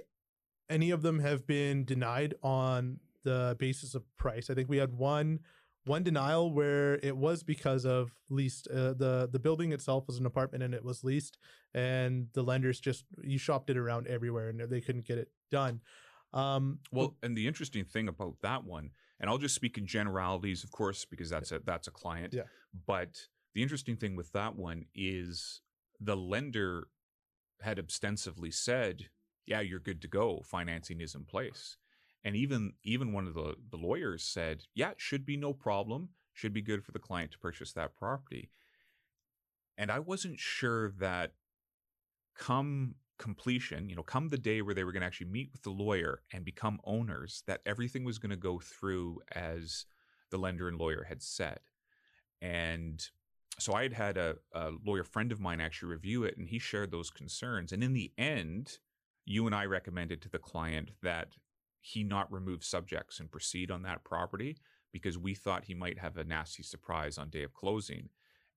any 0.70 0.92
of 0.92 1.02
them 1.02 1.20
have 1.20 1.46
been 1.48 1.86
denied 1.86 2.36
on 2.44 3.00
the 3.24 3.56
basis 3.60 3.96
of 3.96 4.04
price. 4.18 4.50
I 4.52 4.54
think 4.54 4.70
we 4.70 4.78
had 4.78 4.94
one 4.94 5.40
one 5.86 6.04
denial 6.04 6.52
where 6.52 6.96
it 7.04 7.16
was 7.16 7.44
because 7.44 7.86
of 7.86 8.12
leased 8.30 8.68
uh, 8.70 8.94
the 8.94 9.30
the 9.32 9.40
building 9.40 9.72
itself 9.72 10.08
was 10.08 10.18
an 10.18 10.26
apartment 10.26 10.64
and 10.64 10.74
it 10.74 10.84
was 10.84 11.04
leased 11.04 11.38
and 11.74 12.28
the 12.34 12.44
lenders 12.44 12.80
just 12.80 13.06
you 13.22 13.38
shopped 13.38 13.70
it 13.70 13.78
around 13.78 14.08
everywhere 14.08 14.50
and 14.50 14.60
they 14.70 14.82
couldn't 14.82 15.06
get 15.06 15.18
it 15.18 15.30
done. 15.52 15.82
Um 16.34 16.80
Well, 16.92 17.16
and 17.24 17.38
the 17.38 17.48
interesting 17.48 17.86
thing 17.86 18.08
about 18.08 18.36
that 18.42 18.64
one, 18.64 18.92
and 19.20 19.30
I'll 19.30 19.38
just 19.38 19.56
speak 19.56 19.78
in 19.78 19.86
generalities, 19.86 20.64
of 20.64 20.72
course, 20.72 21.06
because 21.06 21.30
that's 21.30 21.52
a 21.52 21.60
that's 21.60 21.88
a 21.88 21.92
client. 21.92 22.34
Yeah. 22.34 22.44
But 22.86 23.28
the 23.54 23.64
interesting 23.64 23.96
thing 23.96 24.16
with 24.16 24.32
that 24.34 24.56
one 24.56 24.86
is 24.94 25.62
the 26.00 26.18
lender 26.18 26.88
had 27.62 27.80
ostensibly 27.80 28.52
said, 28.52 29.10
"Yeah, 29.46 29.62
you're 29.62 29.80
good 29.80 30.02
to 30.02 30.08
go. 30.08 30.42
Financing 30.44 31.00
is 31.00 31.16
in 31.16 31.24
place." 31.26 31.78
And 32.26 32.36
even 32.36 32.74
even 32.84 33.14
one 33.14 33.28
of 33.28 33.36
the 33.36 33.56
the 33.70 33.78
lawyers 33.78 34.24
said, 34.24 34.66
"Yeah, 34.74 34.92
it 34.92 35.00
should 35.00 35.26
be 35.26 35.38
no 35.38 35.54
problem. 35.54 36.10
Should 36.34 36.54
be 36.54 36.62
good 36.62 36.84
for 36.84 36.92
the 36.92 37.00
client 37.00 37.32
to 37.32 37.40
purchase 37.40 37.72
that 37.74 37.96
property." 37.96 38.50
And 39.78 39.92
I 39.92 40.00
wasn't 40.00 40.40
sure 40.40 40.90
that 41.00 41.34
come 42.34 42.96
completion, 43.18 43.90
you 43.90 43.96
know, 43.96 44.04
come 44.04 44.28
the 44.28 44.38
day 44.38 44.62
where 44.62 44.74
they 44.74 44.84
were 44.84 44.92
going 44.92 45.02
to 45.02 45.08
actually 45.08 45.30
meet 45.30 45.52
with 45.54 45.64
the 45.64 45.70
lawyer 45.70 46.24
and 46.34 46.44
become 46.44 46.82
owners, 46.84 47.44
that 47.48 47.62
everything 47.66 48.04
was 48.04 48.18
going 48.18 48.32
to 48.32 48.36
go 48.36 48.60
through 48.60 49.22
as 49.34 49.86
the 50.32 50.38
lender 50.38 50.68
and 50.68 50.78
lawyer 50.78 51.06
had 51.08 51.22
said. 51.22 51.60
And 52.42 53.08
so 53.58 53.74
I 53.74 53.84
had 53.84 53.94
had 53.94 54.18
a, 54.18 54.38
a 54.52 54.72
lawyer 54.86 55.04
friend 55.04 55.32
of 55.32 55.40
mine 55.40 55.62
actually 55.62 55.90
review 55.90 56.24
it, 56.24 56.38
and 56.38 56.50
he 56.50 56.60
shared 56.60 56.92
those 56.92 57.10
concerns. 57.10 57.72
And 57.72 57.84
in 57.84 57.94
the 57.94 58.12
end, 58.18 58.80
you 59.26 59.46
and 59.46 59.56
I 59.56 59.66
recommended 59.66 60.22
to 60.24 60.30
the 60.30 60.40
client 60.40 60.92
that 61.02 61.30
he 61.86 62.04
not 62.04 62.32
remove 62.32 62.64
subjects 62.64 63.20
and 63.20 63.32
proceed 63.32 63.70
on 63.70 63.84
that 63.84 64.04
property 64.04 64.58
because 64.92 65.20
we 65.20 65.36
thought 65.36 65.66
he 65.66 65.76
might 65.76 66.00
have 66.00 66.18
a 66.18 66.24
nasty 66.24 66.64
surprise 66.64 67.20
on 67.20 67.30
day 67.30 67.44
of 67.44 67.54
closing. 67.54 68.10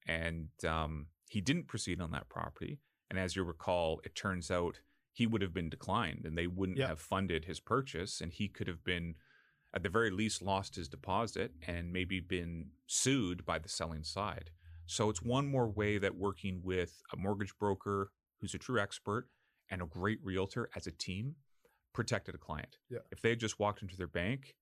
And 0.06 0.48
um, 0.66 1.08
he 1.28 1.42
didn't 1.42 1.68
proceed 1.68 2.00
on 2.00 2.10
that 2.12 2.30
property. 2.30 2.78
And 3.10 3.18
as 3.18 3.36
you 3.36 3.44
recall, 3.44 4.00
it 4.02 4.14
turns 4.14 4.50
out 4.50 4.80
he 5.12 5.26
would 5.26 5.42
have 5.42 5.52
been 5.52 5.68
declined 5.68 6.24
and 6.24 6.38
they 6.38 6.46
wouldn't 6.46 6.78
Yeah. 6.78 6.86
have 6.86 7.00
funded 7.00 7.44
his 7.44 7.60
purchase. 7.60 8.22
And 8.22 8.32
he 8.32 8.48
could 8.48 8.66
have 8.66 8.82
been, 8.82 9.16
at 9.74 9.82
the 9.82 9.90
very 9.90 10.10
least, 10.10 10.40
lost 10.40 10.76
his 10.76 10.88
deposit 10.88 11.52
and 11.66 11.92
maybe 11.92 12.20
been 12.20 12.70
sued 12.86 13.44
by 13.44 13.58
the 13.58 13.68
selling 13.68 14.04
side. 14.04 14.50
So 14.86 15.10
it's 15.10 15.20
one 15.20 15.46
more 15.46 15.68
way 15.68 15.98
that 15.98 16.16
working 16.16 16.62
with 16.64 17.02
a 17.12 17.16
mortgage 17.18 17.54
broker 17.58 18.10
who's 18.40 18.54
a 18.54 18.58
true 18.58 18.80
expert 18.80 19.28
and 19.70 19.82
a 19.82 19.86
great 19.86 20.20
realtor 20.22 20.70
as 20.74 20.86
a 20.86 20.92
team 20.92 21.34
protected 21.92 22.34
a 22.34 22.38
client. 22.38 22.78
Yeah. 22.90 22.98
If 23.10 23.20
they 23.20 23.30
had 23.30 23.40
just 23.40 23.58
walked 23.58 23.82
into 23.82 23.96
their 23.96 24.06
bank, 24.06 24.54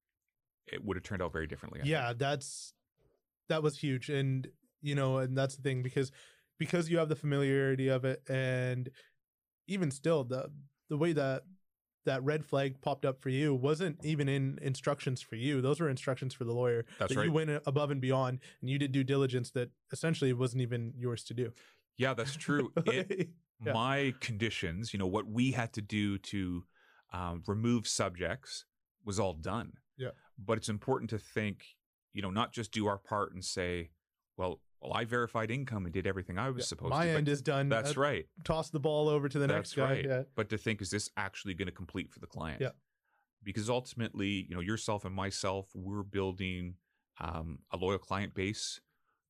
it 0.66 0.84
would 0.84 0.96
have 0.96 1.04
turned 1.04 1.22
out 1.22 1.32
very 1.32 1.46
differently. 1.46 1.80
I 1.80 1.82
think. 1.82 1.90
yeah 1.92 2.12
that's 2.16 2.72
that 3.48 3.62
was 3.62 3.78
huge 3.78 4.08
and 4.08 4.48
you 4.82 4.94
know 4.94 5.18
and 5.18 5.36
that's 5.36 5.56
the 5.56 5.62
thing 5.62 5.82
because 5.82 6.10
because 6.58 6.90
you 6.90 6.98
have 6.98 7.08
the 7.08 7.16
familiarity 7.16 7.88
of 7.88 8.04
it 8.04 8.22
and 8.28 8.90
even 9.68 9.90
still 9.90 10.24
the 10.24 10.50
the 10.88 10.96
way 10.96 11.12
that 11.12 11.42
that 12.04 12.22
red 12.24 12.44
flag 12.44 12.80
popped 12.80 13.04
up 13.04 13.20
for 13.20 13.28
you 13.28 13.54
wasn't 13.54 13.96
even 14.04 14.28
in 14.28 14.58
instructions 14.62 15.20
for 15.20 15.36
you 15.36 15.60
those 15.60 15.78
were 15.80 15.88
instructions 15.88 16.34
for 16.34 16.44
the 16.44 16.52
lawyer 16.52 16.84
That's 16.98 17.12
that 17.12 17.18
right. 17.18 17.26
you 17.26 17.32
went 17.32 17.50
above 17.66 17.90
and 17.92 18.00
beyond 18.00 18.40
and 18.60 18.70
you 18.70 18.78
did 18.78 18.90
due 18.92 19.04
diligence 19.04 19.50
that 19.52 19.70
essentially 19.92 20.32
wasn't 20.32 20.62
even 20.62 20.92
yours 20.96 21.22
to 21.24 21.34
do 21.34 21.52
yeah, 21.98 22.12
that's 22.14 22.36
true. 22.36 22.72
It, 22.84 23.28
Yeah. 23.64 23.72
my 23.72 24.12
conditions, 24.20 24.92
you 24.92 24.98
know, 24.98 25.06
what 25.06 25.26
we 25.26 25.52
had 25.52 25.72
to 25.72 25.80
do 25.80 26.18
to 26.18 26.62
um, 27.12 27.42
remove 27.46 27.86
subjects 27.86 28.64
was 29.04 29.18
all 29.20 29.32
done. 29.34 29.72
Yeah. 29.96 30.10
But 30.38 30.58
it's 30.58 30.68
important 30.68 31.10
to 31.10 31.18
think, 31.18 31.64
you 32.12 32.22
know, 32.22 32.30
not 32.30 32.52
just 32.52 32.72
do 32.72 32.86
our 32.86 32.98
part 32.98 33.32
and 33.32 33.44
say, 33.44 33.90
well, 34.36 34.60
well 34.80 34.92
I 34.92 35.04
verified 35.04 35.50
income 35.50 35.84
and 35.84 35.94
did 35.94 36.06
everything 36.06 36.38
I 36.38 36.50
was 36.50 36.64
Yeah, 36.64 36.66
supposed 36.66 36.90
my 36.90 37.06
to. 37.06 37.12
but 37.12 37.18
end 37.18 37.28
is 37.28 37.40
done 37.42 37.68
that's 37.68 37.96
Uh, 37.96 38.00
right. 38.00 38.26
toss 38.44 38.70
the 38.70 38.80
ball 38.80 39.08
over 39.08 39.28
to 39.28 39.38
the 39.38 39.46
That's 39.46 39.70
next 39.70 39.74
guy 39.76 39.90
right. 39.94 40.04
yeah 40.04 40.22
But 40.34 40.48
to 40.50 40.58
think, 40.58 40.82
is 40.82 40.90
this 40.90 41.10
actually 41.16 41.54
going 41.54 41.66
to 41.66 41.72
complete 41.72 42.10
for 42.12 42.20
the 42.20 42.26
client? 42.26 42.60
Yeah. 42.60 42.70
Because 43.42 43.70
ultimately, 43.70 44.46
you 44.48 44.54
know, 44.54 44.60
yourself 44.60 45.04
and 45.04 45.14
myself, 45.14 45.68
we're 45.74 46.02
building 46.02 46.74
um, 47.20 47.60
a 47.70 47.76
loyal 47.76 47.98
client 47.98 48.34
base 48.34 48.80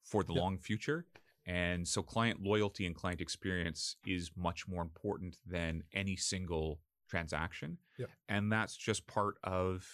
for 0.03 0.25
the 0.25 0.33
Yeah. 0.33 0.41
long 0.41 0.59
future. 0.59 1.07
And 1.45 1.87
so 1.87 2.03
client 2.03 2.43
loyalty 2.43 2.87
and 2.87 2.97
client 2.97 3.21
experience 3.21 3.95
is 4.05 4.33
much 4.37 4.67
more 4.67 4.83
important 4.83 5.37
than 5.47 5.85
any 5.93 6.17
single 6.17 6.81
transaction. 7.07 7.79
Yeah. 7.99 8.07
And 8.29 8.51
that's 8.53 8.77
just 8.77 9.07
part 9.07 9.37
of 9.45 9.87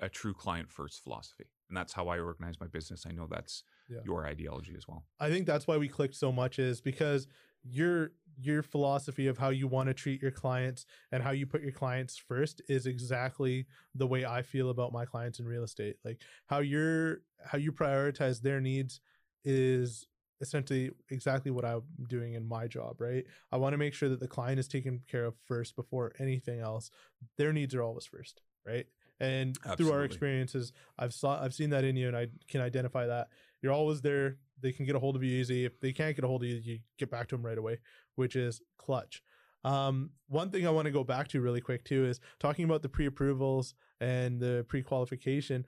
a 0.00 0.08
true 0.08 0.34
client 0.34 0.70
first 0.70 1.02
philosophy. 1.02 1.44
And 1.68 1.76
that's 1.76 1.92
how 1.92 2.08
I 2.08 2.18
organize 2.18 2.58
my 2.60 2.66
business. 2.66 3.04
I 3.06 3.12
know 3.12 3.26
that's 3.30 3.62
Yeah. 3.88 3.98
your 4.04 4.26
ideology 4.26 4.74
as 4.76 4.86
well. 4.88 5.06
I 5.18 5.30
think 5.30 5.46
that's 5.46 5.66
why 5.66 5.76
we 5.76 5.88
clicked 5.88 6.14
so 6.14 6.32
much 6.32 6.58
is 6.58 6.80
because 6.80 7.26
your 7.62 8.12
your 8.42 8.62
philosophy 8.62 9.26
of 9.26 9.36
how 9.36 9.50
you 9.50 9.68
want 9.68 9.86
to 9.88 9.92
treat 9.92 10.22
your 10.22 10.30
clients 10.30 10.86
and 11.12 11.22
how 11.22 11.30
you 11.30 11.46
put 11.46 11.60
your 11.60 11.72
clients 11.72 12.16
first 12.16 12.62
is 12.68 12.86
exactly 12.86 13.66
the 13.94 14.06
way 14.06 14.24
I 14.24 14.40
feel 14.40 14.70
about 14.70 14.92
my 14.92 15.04
clients 15.04 15.40
in 15.40 15.46
real 15.46 15.64
estate. 15.64 15.96
Like 16.04 16.22
how 16.46 16.60
you're 16.60 17.18
how 17.44 17.58
you 17.58 17.70
prioritize 17.72 18.40
their 18.40 18.60
needs 18.60 19.00
is 19.44 20.06
essentially 20.40 20.90
exactly 21.10 21.50
what 21.50 21.64
I'm 21.64 21.82
doing 22.08 22.34
in 22.34 22.46
my 22.46 22.66
job, 22.66 23.00
right? 23.00 23.24
I 23.52 23.56
want 23.56 23.74
to 23.74 23.78
make 23.78 23.94
sure 23.94 24.08
that 24.08 24.20
the 24.20 24.28
client 24.28 24.58
is 24.58 24.68
taken 24.68 25.02
care 25.08 25.24
of 25.24 25.34
first 25.44 25.76
before 25.76 26.12
anything 26.18 26.60
else. 26.60 26.90
Their 27.36 27.52
needs 27.52 27.74
are 27.74 27.82
always 27.82 28.06
first, 28.06 28.40
right? 28.66 28.86
And 29.20 29.58
through 29.76 29.92
our 29.92 30.04
experiences, 30.04 30.72
I've 30.98 31.12
saw 31.12 31.42
I've 31.42 31.52
seen 31.52 31.70
that 31.70 31.84
in 31.84 31.94
you 31.94 32.08
and 32.08 32.16
I 32.16 32.28
can 32.48 32.62
identify 32.62 33.06
that. 33.06 33.28
You're 33.60 33.72
always 33.72 34.00
there. 34.00 34.38
They 34.62 34.72
can 34.72 34.86
get 34.86 34.96
a 34.96 34.98
hold 34.98 35.14
of 35.14 35.22
you 35.22 35.38
easy. 35.38 35.66
If 35.66 35.78
they 35.80 35.92
can't 35.92 36.16
get 36.16 36.24
a 36.24 36.28
hold 36.28 36.42
of 36.42 36.48
you, 36.48 36.56
you 36.56 36.78
get 36.98 37.10
back 37.10 37.28
to 37.28 37.36
them 37.36 37.44
right 37.44 37.58
away, 37.58 37.78
which 38.14 38.34
is 38.34 38.62
clutch. 38.78 39.22
Um, 39.62 40.10
one 40.28 40.50
thing 40.50 40.66
I 40.66 40.70
want 40.70 40.86
to 40.86 40.90
go 40.90 41.04
back 41.04 41.28
to 41.28 41.40
really 41.42 41.60
quick 41.60 41.84
too 41.84 42.06
is 42.06 42.18
talking 42.38 42.64
about 42.64 42.80
the 42.80 42.88
pre-approvals 42.88 43.74
and 44.00 44.40
the 44.40 44.64
pre-qualification. 44.68 45.66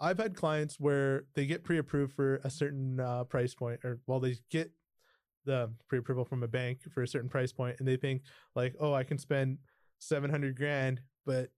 I've 0.00 0.18
had 0.18 0.34
clients 0.34 0.80
where 0.80 1.24
they 1.34 1.46
get 1.46 1.62
pre-approved 1.62 2.14
for 2.14 2.36
a 2.42 2.50
certain 2.50 3.00
uh, 3.00 3.24
price 3.24 3.54
point, 3.54 3.80
or 3.84 4.00
well, 4.06 4.20
they 4.20 4.36
get 4.50 4.70
the 5.44 5.72
pre-approval 5.88 6.24
from 6.24 6.42
a 6.42 6.48
bank 6.48 6.80
for 6.92 7.02
a 7.02 7.08
certain 7.08 7.28
price 7.28 7.52
point, 7.52 7.76
and 7.78 7.86
they 7.86 7.96
think 7.96 8.22
like, 8.54 8.74
oh, 8.80 8.94
I 8.94 9.04
can 9.04 9.18
spend 9.18 9.58
seven 9.98 10.30
hundred 10.30 10.56
grand. 10.56 11.00
But 11.26 11.50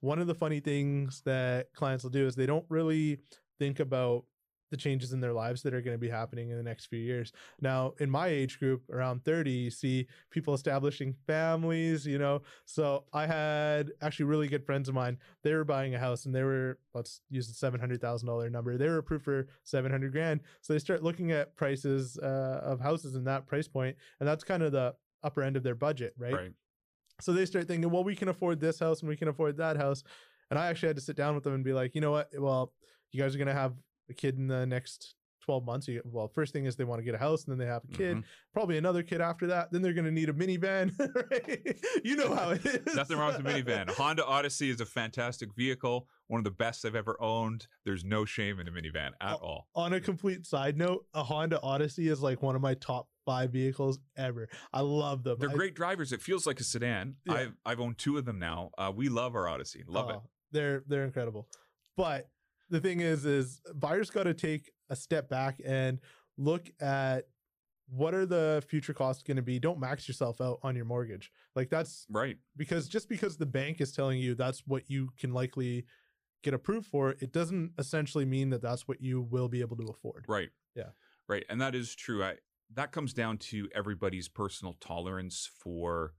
one 0.00 0.18
of 0.18 0.26
the 0.26 0.34
funny 0.34 0.60
things 0.60 1.22
that 1.24 1.72
clients 1.74 2.04
will 2.04 2.10
do 2.10 2.26
is 2.26 2.34
they 2.34 2.46
don't 2.46 2.66
really 2.68 3.18
think 3.58 3.80
about 3.80 4.24
the 4.74 4.78
changes 4.78 5.12
in 5.12 5.20
their 5.20 5.32
lives 5.32 5.62
that 5.62 5.72
are 5.72 5.80
going 5.80 5.94
to 5.94 6.00
be 6.00 6.08
happening 6.08 6.50
in 6.50 6.56
the 6.56 6.62
next 6.62 6.86
few 6.86 6.98
years. 6.98 7.32
Now, 7.60 7.94
in 8.00 8.10
my 8.10 8.26
age 8.26 8.58
group, 8.58 8.82
around 8.90 9.24
30, 9.24 9.52
you 9.52 9.70
see 9.70 10.08
people 10.30 10.52
establishing 10.52 11.14
families, 11.28 12.04
you 12.04 12.18
know. 12.18 12.42
So 12.64 13.04
I 13.12 13.26
had 13.26 13.92
actually 14.02 14.24
really 14.24 14.48
good 14.48 14.66
friends 14.66 14.88
of 14.88 14.94
mine. 14.96 15.18
They 15.44 15.54
were 15.54 15.64
buying 15.64 15.94
a 15.94 15.98
house 16.00 16.26
and 16.26 16.34
they 16.34 16.42
were, 16.42 16.78
let's 16.92 17.20
use 17.30 17.46
the 17.46 17.54
$700,000 17.54 18.50
number. 18.50 18.76
They 18.76 18.88
were 18.88 18.98
approved 18.98 19.24
for 19.24 19.46
700 19.62 20.10
grand. 20.10 20.40
So 20.60 20.72
they 20.72 20.80
start 20.80 21.04
looking 21.04 21.30
at 21.30 21.54
prices 21.54 22.18
uh, 22.18 22.60
of 22.64 22.80
houses 22.80 23.14
in 23.14 23.22
that 23.24 23.46
price 23.46 23.68
point, 23.68 23.96
And 24.18 24.28
that's 24.28 24.42
kind 24.42 24.64
of 24.64 24.72
the 24.72 24.96
upper 25.22 25.42
end 25.42 25.56
of 25.56 25.62
their 25.62 25.76
budget, 25.76 26.14
right? 26.18 26.34
Right. 26.34 26.52
So 27.20 27.32
they 27.32 27.46
start 27.46 27.68
thinking, 27.68 27.88
well, 27.92 28.02
we 28.02 28.16
can 28.16 28.28
afford 28.28 28.58
this 28.58 28.80
house 28.80 29.00
and 29.00 29.08
we 29.08 29.16
can 29.16 29.28
afford 29.28 29.56
that 29.58 29.76
house. 29.76 30.02
And 30.50 30.58
I 30.58 30.66
actually 30.66 30.88
had 30.88 30.96
to 30.96 31.02
sit 31.02 31.14
down 31.14 31.36
with 31.36 31.44
them 31.44 31.54
and 31.54 31.62
be 31.62 31.72
like, 31.72 31.94
you 31.94 32.00
know 32.00 32.10
what? 32.10 32.28
Well, 32.36 32.72
you 33.14 33.22
guys 33.22 33.34
are 33.34 33.38
going 33.38 33.46
to 33.46 33.54
have 33.54 33.74
a 34.10 34.14
kid 34.14 34.36
in 34.38 34.46
the 34.48 34.66
next 34.66 35.14
12 35.44 35.64
months, 35.66 35.88
you, 35.88 36.00
well, 36.06 36.26
first 36.26 36.54
thing 36.54 36.64
is 36.64 36.74
they 36.74 36.84
want 36.84 37.00
to 37.00 37.04
get 37.04 37.14
a 37.14 37.18
house 37.18 37.44
and 37.44 37.52
then 37.52 37.58
they 37.58 37.70
have 37.70 37.82
a 37.84 37.94
kid, 37.94 38.16
Mhm. 38.16 38.24
probably 38.54 38.78
another 38.78 39.02
kid 39.02 39.20
after 39.20 39.46
that. 39.48 39.70
Then 39.70 39.82
they're 39.82 39.92
going 39.92 40.06
to 40.06 40.10
need 40.10 40.30
a 40.30 40.32
minivan. 40.32 40.90
right? 41.30 41.78
You 42.02 42.16
know 42.16 42.34
how 42.34 42.50
it 42.52 42.64
is. 42.64 42.80
Nothing 42.94 43.18
wrong 43.18 43.34
with 43.36 43.46
a 43.46 43.48
minivan. 43.62 43.90
Honda 43.90 44.24
Odyssey 44.24 44.70
is 44.70 44.80
a 44.80 44.86
fantastic 44.86 45.54
vehicle, 45.54 46.08
one 46.28 46.38
of 46.38 46.44
the 46.44 46.50
best 46.50 46.86
I've 46.86 46.94
ever 46.94 47.20
owned. 47.20 47.66
There's 47.84 48.04
no 48.04 48.24
shame 48.24 48.58
in 48.58 48.68
a 48.68 48.70
minivan 48.70 49.10
at 49.20 49.34
all. 49.34 49.68
On 49.74 49.92
a 49.92 50.00
complete 50.00 50.46
side 50.46 50.78
note, 50.78 51.04
a 51.12 51.22
Honda 51.22 51.60
Odyssey 51.60 52.08
is 52.08 52.22
like 52.22 52.40
one 52.42 52.56
of 52.56 52.62
my 52.62 52.72
top 52.72 53.08
five 53.26 53.50
vehicles 53.50 53.98
ever. 54.16 54.48
I 54.72 54.80
love 54.80 55.24
them. 55.24 55.36
They're 55.38 55.50
I- 55.50 55.54
great 55.54 55.74
drivers. 55.74 56.12
It 56.12 56.22
feels 56.22 56.46
like 56.46 56.58
a 56.58 56.64
sedan. 56.64 57.16
Yeah. 57.26 57.34
I've 57.34 57.52
I've 57.66 57.80
owned 57.80 57.98
two 57.98 58.16
of 58.16 58.24
them 58.24 58.38
now. 58.38 58.70
Uh, 58.78 58.90
we 58.96 59.10
love 59.10 59.34
our 59.34 59.46
Odyssey. 59.46 59.84
Love 59.86 60.08
it. 60.08 60.16
Oh, 60.16 60.22
They're 60.52 60.84
they're 60.86 61.04
incredible. 61.04 61.48
But 61.98 62.28
the 62.74 62.80
thing 62.80 63.00
is, 63.00 63.24
is 63.24 63.60
buyers 63.74 64.10
got 64.10 64.24
to 64.24 64.34
take 64.34 64.72
a 64.90 64.96
step 64.96 65.28
back 65.28 65.60
and 65.64 66.00
look 66.36 66.68
at 66.80 67.26
what 67.88 68.14
are 68.14 68.26
the 68.26 68.64
future 68.66 68.92
costs 68.92 69.22
going 69.22 69.36
to 69.36 69.42
be. 69.42 69.58
Don't 69.60 69.78
max 69.78 70.08
yourself 70.08 70.40
out 70.40 70.58
on 70.62 70.74
your 70.74 70.84
mortgage. 70.86 71.30
Like 71.54 71.70
that's 71.70 72.06
Right. 72.10 72.36
because 72.56 72.88
just 72.88 73.08
because 73.08 73.36
the 73.36 73.46
bank 73.46 73.80
is 73.80 73.92
telling 73.92 74.18
you 74.18 74.34
that's 74.34 74.66
what 74.66 74.90
you 74.90 75.10
can 75.18 75.32
likely 75.32 75.84
get 76.42 76.52
approved 76.54 76.86
for, 76.86 77.10
it 77.20 77.32
doesn't 77.32 77.72
essentially 77.78 78.24
mean 78.24 78.50
that 78.50 78.60
that's 78.62 78.88
what 78.88 79.00
you 79.00 79.20
will 79.22 79.48
be 79.48 79.60
able 79.60 79.76
to 79.76 79.84
afford. 79.84 80.24
Right. 80.28 80.50
Yeah. 80.74 80.90
Right. 81.28 81.44
And 81.48 81.60
that 81.60 81.74
is 81.74 81.94
true. 81.94 82.24
I 82.24 82.36
that 82.72 82.90
comes 82.90 83.12
down 83.12 83.38
to 83.38 83.68
everybody's 83.74 84.28
personal 84.28 84.74
tolerance 84.80 85.48
for 85.62 86.14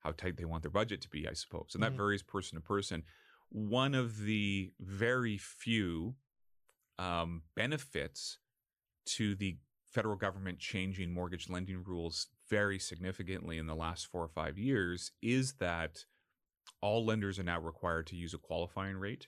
how 0.00 0.12
tight 0.12 0.36
they 0.36 0.44
want 0.44 0.62
their 0.62 0.70
budget 0.70 1.00
to 1.00 1.08
be, 1.08 1.26
I 1.26 1.32
suppose. 1.32 1.70
And 1.74 1.82
that 1.82 1.92
Mhm. 1.94 1.96
varies 1.96 2.22
person 2.22 2.56
to 2.56 2.62
person. 2.62 3.02
One 3.50 3.94
of 3.94 4.22
the 4.22 4.72
very 4.80 5.36
few 5.36 6.14
um, 6.98 7.42
benefits 7.56 8.38
to 9.06 9.34
the 9.34 9.56
federal 9.90 10.16
government 10.16 10.58
changing 10.58 11.12
mortgage 11.12 11.50
lending 11.50 11.82
rules 11.84 12.28
very 12.48 12.78
significantly 12.78 13.58
in 13.58 13.66
the 13.66 13.74
last 13.74 14.06
four 14.06 14.22
or 14.22 14.28
five 14.28 14.56
years 14.56 15.10
is 15.20 15.54
that 15.54 16.04
all 16.80 17.04
lenders 17.04 17.38
are 17.38 17.44
now 17.44 17.60
required 17.60 18.06
to 18.06 18.16
use 18.16 18.34
a 18.34 18.38
qualifying 18.38 18.96
rate. 18.96 19.26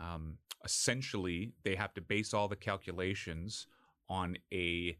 Um, 0.00 0.38
essentially, 0.64 1.52
they 1.64 1.74
have 1.74 1.94
to 1.94 2.00
base 2.00 2.34
all 2.34 2.48
the 2.48 2.56
calculations 2.56 3.66
on 4.08 4.36
a 4.52 4.98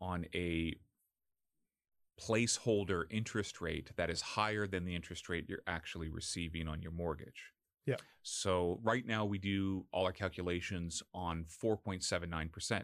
on 0.00 0.26
a 0.34 0.76
placeholder 2.20 3.04
interest 3.10 3.60
rate 3.60 3.90
that 3.96 4.10
is 4.10 4.20
higher 4.20 4.66
than 4.66 4.84
the 4.84 4.94
interest 4.94 5.28
rate 5.28 5.46
you're 5.48 5.62
actually 5.66 6.08
receiving 6.08 6.68
on 6.68 6.82
your 6.82 6.92
mortgage. 6.92 7.52
Yeah. 7.86 7.96
So 8.22 8.80
right 8.82 9.06
now 9.06 9.24
we 9.24 9.38
do 9.38 9.86
all 9.92 10.04
our 10.04 10.12
calculations 10.12 11.02
on 11.14 11.46
4.79%, 11.62 12.82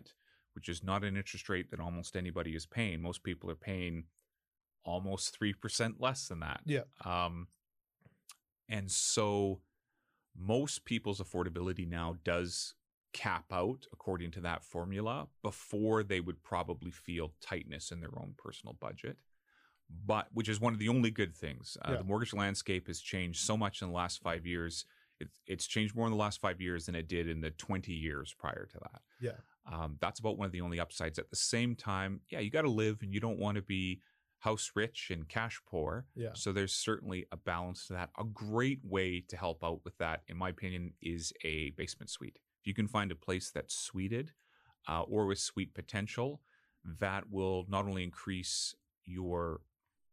which 0.55 0.69
is 0.69 0.83
not 0.83 1.05
an 1.05 1.17
interest 1.17 1.49
rate 1.49 1.71
that 1.71 1.81
almost 1.81 2.17
anybody 2.17 2.55
is 2.55 2.65
paying. 2.65 3.03
Most 3.03 3.23
people 3.23 3.51
are 3.51 3.57
paying 3.57 4.05
almost 4.85 5.39
3% 5.39 5.95
less 5.99 6.29
than 6.29 6.41
that. 6.41 6.61
Yeah. 6.65 6.85
Um 7.05 7.49
and 8.69 8.91
so 8.91 9.61
most 10.37 10.85
people's 10.85 11.21
affordability 11.21 11.87
now 11.87 12.17
does 12.25 12.75
cap 13.15 13.47
out 13.53 13.87
according 13.93 14.31
to 14.33 14.41
that 14.41 14.63
formula 14.63 15.27
before 15.43 16.03
they 16.03 16.21
would 16.21 16.43
probably 16.43 16.91
feel 16.91 17.33
tightness 17.41 17.91
in 17.93 18.01
their 18.01 18.17
own 18.19 18.35
personal 18.37 18.75
budget 18.81 19.17
but 20.07 20.27
which 20.33 20.49
is 20.49 20.61
one 20.61 20.73
of 20.73 20.79
the 20.79 20.89
only 20.89 21.11
good 21.11 21.35
things 21.35 21.77
uh, 21.83 21.93
Yeah. 21.93 21.99
the 21.99 22.05
mortgage 22.05 22.35
landscape 22.35 22.87
has 22.89 23.01
changed 23.01 23.41
so 23.41 23.57
much 23.57 23.81
in 23.83 23.89
the 23.89 23.95
last 23.95 24.21
five 24.21 24.45
years 24.45 24.85
it, 25.21 25.29
it's 25.47 25.67
changed 25.67 25.95
more 25.95 26.07
in 26.07 26.13
the 26.13 26.19
last 26.19 26.41
five 26.41 26.61
years 26.61 26.87
than 26.87 26.95
it 26.97 27.07
did 27.09 27.29
in 27.29 27.41
the 27.41 27.53
20 27.53 27.93
years 27.93 28.35
prior 28.37 28.67
to 28.73 28.79
that 28.83 29.01
Yeah. 29.21 29.39
um, 29.73 29.97
that's 30.01 30.19
about 30.21 30.37
one 30.39 30.47
of 30.47 30.53
the 30.53 30.61
only 30.61 30.81
upsides 30.81 31.19
at 31.19 31.31
the 31.31 31.37
same 31.37 31.77
time 31.77 32.21
yeah 32.31 32.41
you 32.41 32.51
got 32.51 32.63
to 32.63 32.71
live 32.71 32.99
and 33.03 33.15
you 33.15 33.21
don't 33.21 33.39
want 33.39 33.55
to 33.57 33.63
be 33.63 34.01
house 34.41 34.73
rich 34.75 35.11
and 35.11 35.29
cash 35.29 35.61
poor 35.67 36.07
Yeah. 36.17 36.31
so 36.35 36.51
there's 36.53 36.75
certainly 36.75 37.27
a 37.33 37.37
balance 37.37 37.87
to 37.87 37.93
that. 37.95 38.11
A 38.19 38.25
great 38.25 38.81
way 38.85 39.21
to 39.29 39.37
help 39.39 39.65
out 39.65 39.81
with 39.87 39.97
that, 39.99 40.21
in 40.29 40.37
my 40.37 40.51
opinion, 40.51 40.93
is 41.01 41.33
a 41.45 41.71
basement 41.79 42.11
suite. 42.11 42.39
If 42.65 42.69
you 42.69 42.75
can 42.75 42.89
find 42.89 43.13
a 43.13 43.15
place 43.15 43.51
that's 43.51 43.75
suited 43.75 44.33
uh, 44.89 45.03
or 45.03 45.27
with 45.27 45.39
suite 45.39 45.75
potential, 45.75 46.41
that 46.99 47.31
will 47.31 47.67
not 47.69 47.85
only 47.85 48.03
increase 48.03 48.75
your 49.05 49.61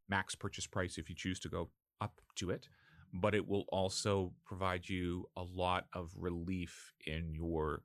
max 0.10 0.36
purchase 0.36 0.68
price 0.68 0.98
if 0.98 1.08
you 1.08 1.16
choose 1.16 1.40
to 1.40 1.48
go 1.48 1.70
up 2.02 2.20
to 2.36 2.50
it, 2.50 2.68
but 3.14 3.34
it 3.34 3.48
will 3.48 3.64
also 3.70 4.34
provide 4.46 4.90
you 4.90 5.30
a 5.38 5.44
lot 5.44 5.86
of 5.94 6.12
relief 6.18 6.92
in 7.08 7.34
your 7.34 7.84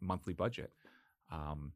monthly 0.00 0.32
budget. 0.32 0.72
Um, 1.30 1.72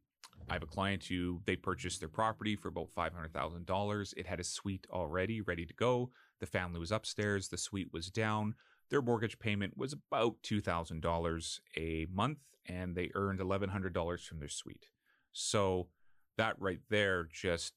I 0.49 0.53
have 0.53 0.63
a 0.63 0.67
client 0.67 1.03
who 1.03 1.41
they 1.45 1.55
purchased 1.55 1.99
their 1.99 2.09
property 2.09 2.55
for 2.55 2.69
about 2.69 2.89
five 2.89 3.13
hundred 3.13 3.33
thousand 3.33 3.67
dollars. 3.67 4.15
It 4.17 4.25
had 4.25 4.39
a 4.39 4.43
suite 4.43 4.87
already 4.91 5.41
ready 5.41 5.65
to 5.67 5.73
go. 5.75 6.09
The 6.39 6.47
family 6.47 6.79
was 6.79 6.91
upstairs. 6.91 7.49
The 7.49 7.57
suite 7.57 7.93
was 7.93 8.09
down. 8.09 8.55
Their 8.89 9.01
mortgage 9.01 9.39
payment 9.39 9.77
was 9.77 9.93
about 9.93 10.35
two 10.43 10.61
thousand 10.61 11.01
dollars 11.01 11.59
a 11.75 12.07
month, 12.11 12.39
and 12.67 12.95
they 12.95 13.09
earned 13.15 13.39
eleven 13.41 13.69
hundred 13.69 13.93
dollars 13.93 14.23
from 14.23 14.39
their 14.39 14.49
suite. 14.49 14.87
So 15.31 15.87
that 16.37 16.55
right 16.59 16.81
there 16.89 17.27
just 17.31 17.73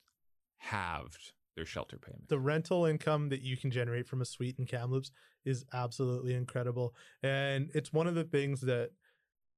halved 0.59 1.33
their 1.57 1.65
shelter 1.67 1.99
payment. 1.99 2.29
the 2.29 2.39
rental 2.39 2.85
income 2.85 3.31
that 3.31 3.41
you 3.43 3.57
can 3.57 3.71
generate 3.71 4.07
from 4.07 4.21
a 4.21 4.25
suite 4.25 4.57
in 4.59 4.67
Kamloops 4.67 5.11
is 5.45 5.65
absolutely 5.73 6.35
incredible. 6.35 6.95
And 7.23 7.71
it's 7.75 7.93
one 7.93 8.07
of 8.07 8.15
the 8.15 8.25
things 8.25 8.61
that 8.63 8.91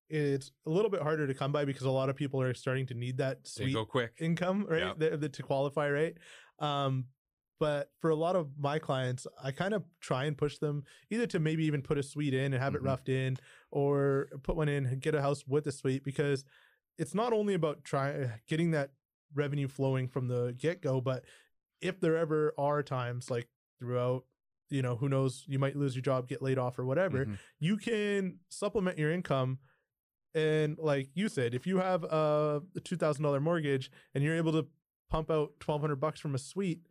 it's 0.08 0.50
a 0.66 0.70
little 0.70 0.90
bit 0.90 1.02
harder 1.02 1.26
to 1.26 1.34
come 1.34 1.52
by 1.52 1.64
because 1.64 1.82
a 1.86 1.90
lot 1.90 2.08
of 2.08 2.16
people 2.16 2.40
are 2.40 2.54
starting 2.54 2.86
to 2.86 2.94
need 2.94 3.18
that 3.18 3.44
They 3.44 3.48
suite 3.64 3.74
go 3.74 3.84
quick. 3.84 4.12
income, 4.18 4.66
right? 4.68 4.80
Yeah. 4.80 4.92
The, 4.96 5.16
the, 5.16 5.28
to 5.28 5.42
qualify, 5.42 5.90
right? 5.90 6.16
Um, 6.58 7.06
but 7.60 7.90
for 8.00 8.08
a 8.10 8.14
lot 8.16 8.34
of 8.34 8.48
my 8.58 8.78
clients, 8.80 9.26
I 9.40 9.52
kind 9.52 9.74
of 9.74 9.84
try 10.00 10.24
and 10.24 10.36
push 10.36 10.56
them 10.58 10.82
either 11.10 11.26
to 11.28 11.38
maybe 11.38 11.64
even 11.66 11.82
put 11.82 11.98
a 11.98 12.02
suite 12.02 12.34
in 12.34 12.52
and 12.54 12.60
have 12.60 12.72
Mhm. 12.72 12.76
it 12.76 12.82
roughed 12.82 13.08
in, 13.10 13.36
or 13.70 14.28
put 14.42 14.56
one 14.56 14.68
in 14.68 14.86
and 14.86 15.00
get 15.00 15.14
a 15.14 15.20
house 15.20 15.46
with 15.46 15.66
a 15.66 15.72
suite 15.72 16.02
because 16.02 16.44
it's 16.98 17.14
not 17.14 17.32
only 17.34 17.54
about 17.54 17.84
trying 17.84 18.32
getting 18.48 18.70
that 18.72 18.92
revenue 19.34 19.68
flowing 19.68 20.08
from 20.08 20.26
the 20.28 20.54
get 20.58 20.80
go, 20.80 21.00
but 21.00 21.24
if 21.80 22.00
there 22.00 22.16
ever 22.16 22.52
are 22.58 22.82
times 22.82 23.30
like 23.30 23.48
throughout, 23.78 24.24
you 24.70 24.80
know, 24.82 24.96
who 24.96 25.08
knows, 25.08 25.44
you 25.46 25.58
might 25.58 25.76
lose 25.76 25.94
your 25.94 26.02
job, 26.02 26.28
get 26.28 26.40
laid 26.42 26.58
off, 26.58 26.78
or 26.78 26.84
whatever, 26.86 27.26
Mhm. 27.26 27.38
you 27.58 27.76
can 27.76 28.40
supplement 28.48 28.98
your 28.98 29.12
income. 29.12 29.58
And 30.34 30.78
like 30.78 31.10
you 31.14 31.28
said, 31.28 31.54
if 31.54 31.66
you 31.66 31.76
have 31.78 32.04
a 32.04 32.62
two 32.84 32.96
thousand 32.96 33.22
dollar 33.22 33.40
mortgage 33.40 33.90
and 34.14 34.24
you're 34.24 34.36
able 34.36 34.52
to 34.52 34.66
pump 35.10 35.30
out 35.30 35.58
twelve 35.60 35.80
hundred 35.82 35.96
bucks 35.96 36.20
from 36.20 36.34
a 36.34 36.38
suite, 36.38 36.86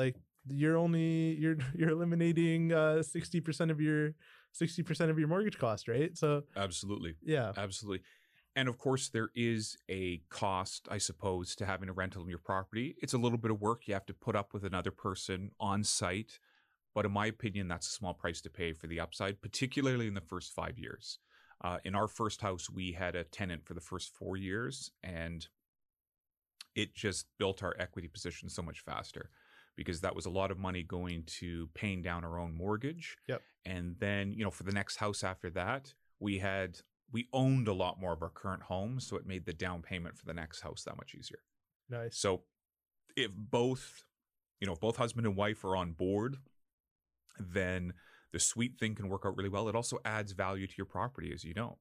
like 0.00 0.16
you're 0.48 0.76
only 0.76 1.36
you're 1.38 1.58
you're 1.74 1.90
eliminating 1.90 2.72
uh 2.72 3.02
sixty 3.02 3.40
percent 3.40 3.70
of 3.70 3.80
your 3.80 4.14
sixty 4.52 4.82
percent 4.82 5.10
of 5.10 5.18
your 5.18 5.28
mortgage 5.28 5.58
cost, 5.58 5.88
right? 5.88 6.16
So 6.16 6.42
Absolutely. 6.56 7.14
yeah, 7.22 7.52
Absolutely. 7.56 8.02
And 8.56 8.68
of 8.68 8.78
course, 8.78 9.10
there 9.10 9.28
is 9.36 9.76
a 9.88 10.22
cost, 10.28 10.88
I 10.90 10.98
suppose, 10.98 11.54
to 11.56 11.66
having 11.66 11.88
a 11.88 11.92
rental 11.92 12.22
in 12.22 12.28
your 12.28 12.40
property. 12.40 12.96
It's 13.00 13.14
a 13.14 13.18
little 13.18 13.38
bit 13.38 13.52
of 13.52 13.60
work. 13.60 13.86
You 13.86 13.94
have 13.94 14.06
to 14.06 14.14
put 14.14 14.34
up 14.34 14.52
with 14.52 14.64
another 14.64 14.90
person 14.90 15.52
on 15.60 15.84
site. 15.84 16.40
But 16.92 17.06
in 17.06 17.12
my 17.12 17.26
opinion, 17.26 17.68
that's 17.68 17.86
a 17.86 17.92
small 17.92 18.12
price 18.12 18.40
to 18.40 18.50
pay 18.50 18.72
for 18.72 18.88
the 18.88 18.98
upside, 18.98 19.40
particularly 19.40 20.08
in 20.08 20.14
the 20.14 20.20
first 20.20 20.52
five 20.52 20.76
years. 20.80 21.20
Uh, 21.62 21.78
in 21.84 21.94
our 21.94 22.08
first 22.08 22.40
house, 22.40 22.68
we 22.68 22.90
had 22.90 23.14
a 23.14 23.22
tenant 23.22 23.64
for 23.64 23.74
the 23.74 23.80
first 23.80 24.12
four 24.12 24.36
years, 24.36 24.90
and 25.04 25.46
it 26.74 26.92
just 26.92 27.26
built 27.38 27.62
our 27.62 27.76
equity 27.78 28.08
position 28.08 28.48
so 28.48 28.62
much 28.62 28.80
faster 28.80 29.30
because 29.80 30.02
that 30.02 30.14
was 30.14 30.26
a 30.26 30.30
lot 30.30 30.50
of 30.50 30.58
money 30.58 30.82
going 30.82 31.24
to 31.24 31.66
paying 31.72 32.02
down 32.02 32.22
our 32.22 32.38
own 32.38 32.54
mortgage. 32.54 33.16
Yep. 33.28 33.40
And 33.64 33.96
then, 33.98 34.30
you 34.30 34.44
know, 34.44 34.50
for 34.50 34.64
the 34.64 34.72
next 34.72 34.96
house 34.96 35.24
after 35.24 35.48
that, 35.48 35.94
we 36.18 36.36
had 36.36 36.80
we 37.10 37.28
owned 37.32 37.66
a 37.66 37.72
lot 37.72 37.98
more 37.98 38.12
of 38.12 38.20
our 38.20 38.28
current 38.28 38.64
home, 38.64 39.00
so 39.00 39.16
it 39.16 39.24
made 39.26 39.46
the 39.46 39.54
down 39.54 39.80
payment 39.80 40.18
for 40.18 40.26
the 40.26 40.34
next 40.34 40.60
house 40.60 40.82
that 40.84 40.98
much 40.98 41.14
easier. 41.14 41.38
nice. 41.88 42.18
So 42.18 42.42
if 43.16 43.30
both, 43.34 44.04
you 44.60 44.66
know, 44.66 44.74
if 44.74 44.80
both 44.80 44.96
husband 44.96 45.26
and 45.26 45.34
wife 45.34 45.64
are 45.64 45.76
on 45.76 45.92
board, 45.92 46.36
then 47.38 47.94
the 48.34 48.38
suite 48.38 48.76
thing 48.78 48.94
can 48.94 49.08
work 49.08 49.22
out 49.24 49.34
really 49.34 49.48
well. 49.48 49.66
It 49.66 49.74
also 49.74 49.98
adds 50.04 50.32
value 50.32 50.66
to 50.66 50.74
your 50.76 50.84
property, 50.84 51.32
as 51.32 51.42
you 51.42 51.54
know. 51.54 51.78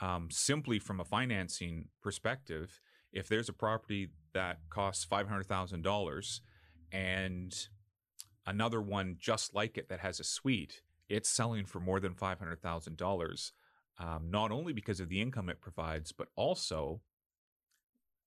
Um, 0.00 0.28
simply 0.30 0.78
from 0.78 0.98
a 0.98 1.04
financing 1.04 1.88
perspective, 2.02 2.80
if 3.12 3.28
there's 3.28 3.50
a 3.50 3.52
property 3.52 4.08
that 4.32 4.60
costs 4.70 5.04
five 5.04 5.28
hundred 5.28 5.46
thousand 5.46 5.82
dollars 5.82 6.40
and 6.94 7.68
another 8.46 8.80
one 8.80 9.16
just 9.18 9.54
like 9.54 9.76
it 9.76 9.88
that 9.88 10.00
has 10.00 10.20
a 10.20 10.24
suite, 10.24 10.82
it's 11.08 11.28
selling 11.28 11.66
for 11.66 11.80
more 11.80 12.00
than 12.00 12.14
five 12.14 12.38
hundred 12.38 12.62
thousand 12.62 12.96
dollars. 12.96 13.52
Um, 13.98 14.30
not 14.30 14.50
only 14.50 14.72
because 14.72 15.00
of 15.00 15.08
the 15.08 15.20
income 15.20 15.48
it 15.48 15.60
provides, 15.60 16.12
but 16.12 16.28
also 16.36 17.00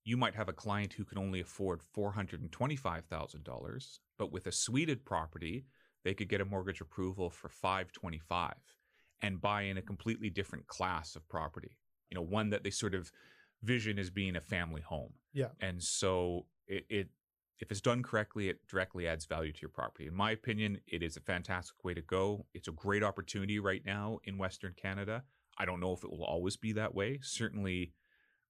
you 0.04 0.16
might 0.16 0.34
have 0.34 0.48
a 0.48 0.54
client 0.54 0.94
who 0.94 1.04
can 1.04 1.18
only 1.18 1.40
afford 1.40 1.82
$425,000, 1.94 3.98
but 4.16 4.32
with 4.32 4.46
a 4.46 4.52
suited 4.52 5.04
property, 5.04 5.66
they 6.02 6.14
could 6.14 6.30
get 6.30 6.40
a 6.40 6.46
mortgage 6.46 6.80
approval 6.80 7.28
for 7.28 7.50
525 7.50 8.54
and 9.20 9.38
buy 9.38 9.62
in 9.62 9.76
a 9.76 9.82
completely 9.82 10.30
different 10.30 10.66
class 10.66 11.14
of 11.14 11.28
property. 11.28 11.76
you 12.10 12.14
know, 12.14 12.22
one 12.22 12.48
that 12.48 12.64
they 12.64 12.70
sort 12.70 12.94
of 12.94 13.12
vision 13.62 13.98
as 13.98 14.08
being 14.08 14.36
a 14.36 14.40
family 14.40 14.80
home. 14.80 15.12
Yeah. 15.34 15.48
And 15.60 15.82
so 15.82 16.46
it, 16.66 16.86
it 16.88 17.08
if 17.60 17.70
it's 17.70 17.80
done 17.80 18.02
correctly, 18.02 18.48
it 18.48 18.66
directly 18.68 19.08
adds 19.08 19.26
value 19.26 19.52
to 19.52 19.60
your 19.60 19.70
property. 19.70 20.06
In 20.06 20.14
my 20.14 20.30
opinion, 20.30 20.78
it 20.86 21.02
is 21.02 21.16
a 21.16 21.20
fantastic 21.20 21.84
way 21.84 21.94
to 21.94 22.00
go. 22.00 22.46
It's 22.54 22.68
a 22.68 22.72
great 22.72 23.02
opportunity 23.02 23.58
right 23.58 23.82
now 23.84 24.18
in 24.24 24.38
Western 24.38 24.74
Canada. 24.80 25.24
I 25.58 25.64
don't 25.64 25.80
know 25.80 25.92
if 25.92 26.04
it 26.04 26.10
will 26.10 26.24
always 26.24 26.56
be 26.56 26.72
that 26.72 26.94
way. 26.94 27.18
Certainly, 27.22 27.92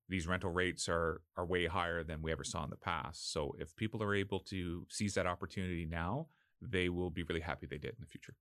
these 0.08 0.26
rental 0.26 0.50
rates 0.50 0.88
are 0.88 1.22
are 1.36 1.46
way 1.46 1.66
higher 1.66 2.02
than 2.02 2.22
we 2.22 2.32
ever 2.32 2.44
saw 2.44 2.64
in 2.64 2.70
the 2.70 2.76
past. 2.76 3.32
So 3.32 3.54
if 3.58 3.74
people 3.76 4.02
are 4.02 4.14
able 4.14 4.40
to 4.40 4.86
seize 4.90 5.14
that 5.14 5.26
opportunity 5.26 5.86
now, 5.86 6.28
they 6.60 6.88
will 6.88 7.10
be 7.10 7.22
really 7.22 7.40
happy 7.40 7.66
they 7.66 7.78
did 7.78 7.90
in 7.90 8.00
the 8.00 8.06
future. 8.06 8.34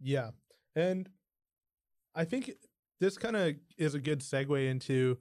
Yeah. 0.00 0.30
And 0.74 1.08
I 2.14 2.24
think 2.24 2.52
this 3.00 3.18
kind 3.18 3.36
of 3.36 3.54
is 3.78 3.94
a 3.94 4.00
good 4.00 4.20
segue 4.20 4.68
into 4.68 5.18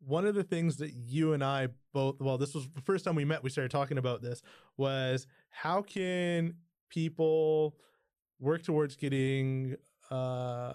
one 0.00 0.26
of 0.26 0.34
the 0.34 0.42
things 0.42 0.78
that 0.78 0.92
you 0.94 1.32
and 1.32 1.44
I 1.44 1.68
both, 1.92 2.16
well, 2.20 2.38
this 2.38 2.54
was 2.54 2.68
the 2.74 2.80
first 2.80 3.04
time 3.04 3.14
we 3.14 3.24
met, 3.24 3.42
we 3.42 3.50
started 3.50 3.70
talking 3.70 3.98
about 3.98 4.22
this, 4.22 4.42
was 4.76 5.26
how 5.50 5.82
can 5.82 6.54
people 6.88 7.76
work 8.38 8.62
towards 8.62 8.96
getting 8.96 9.76
uh, 10.10 10.72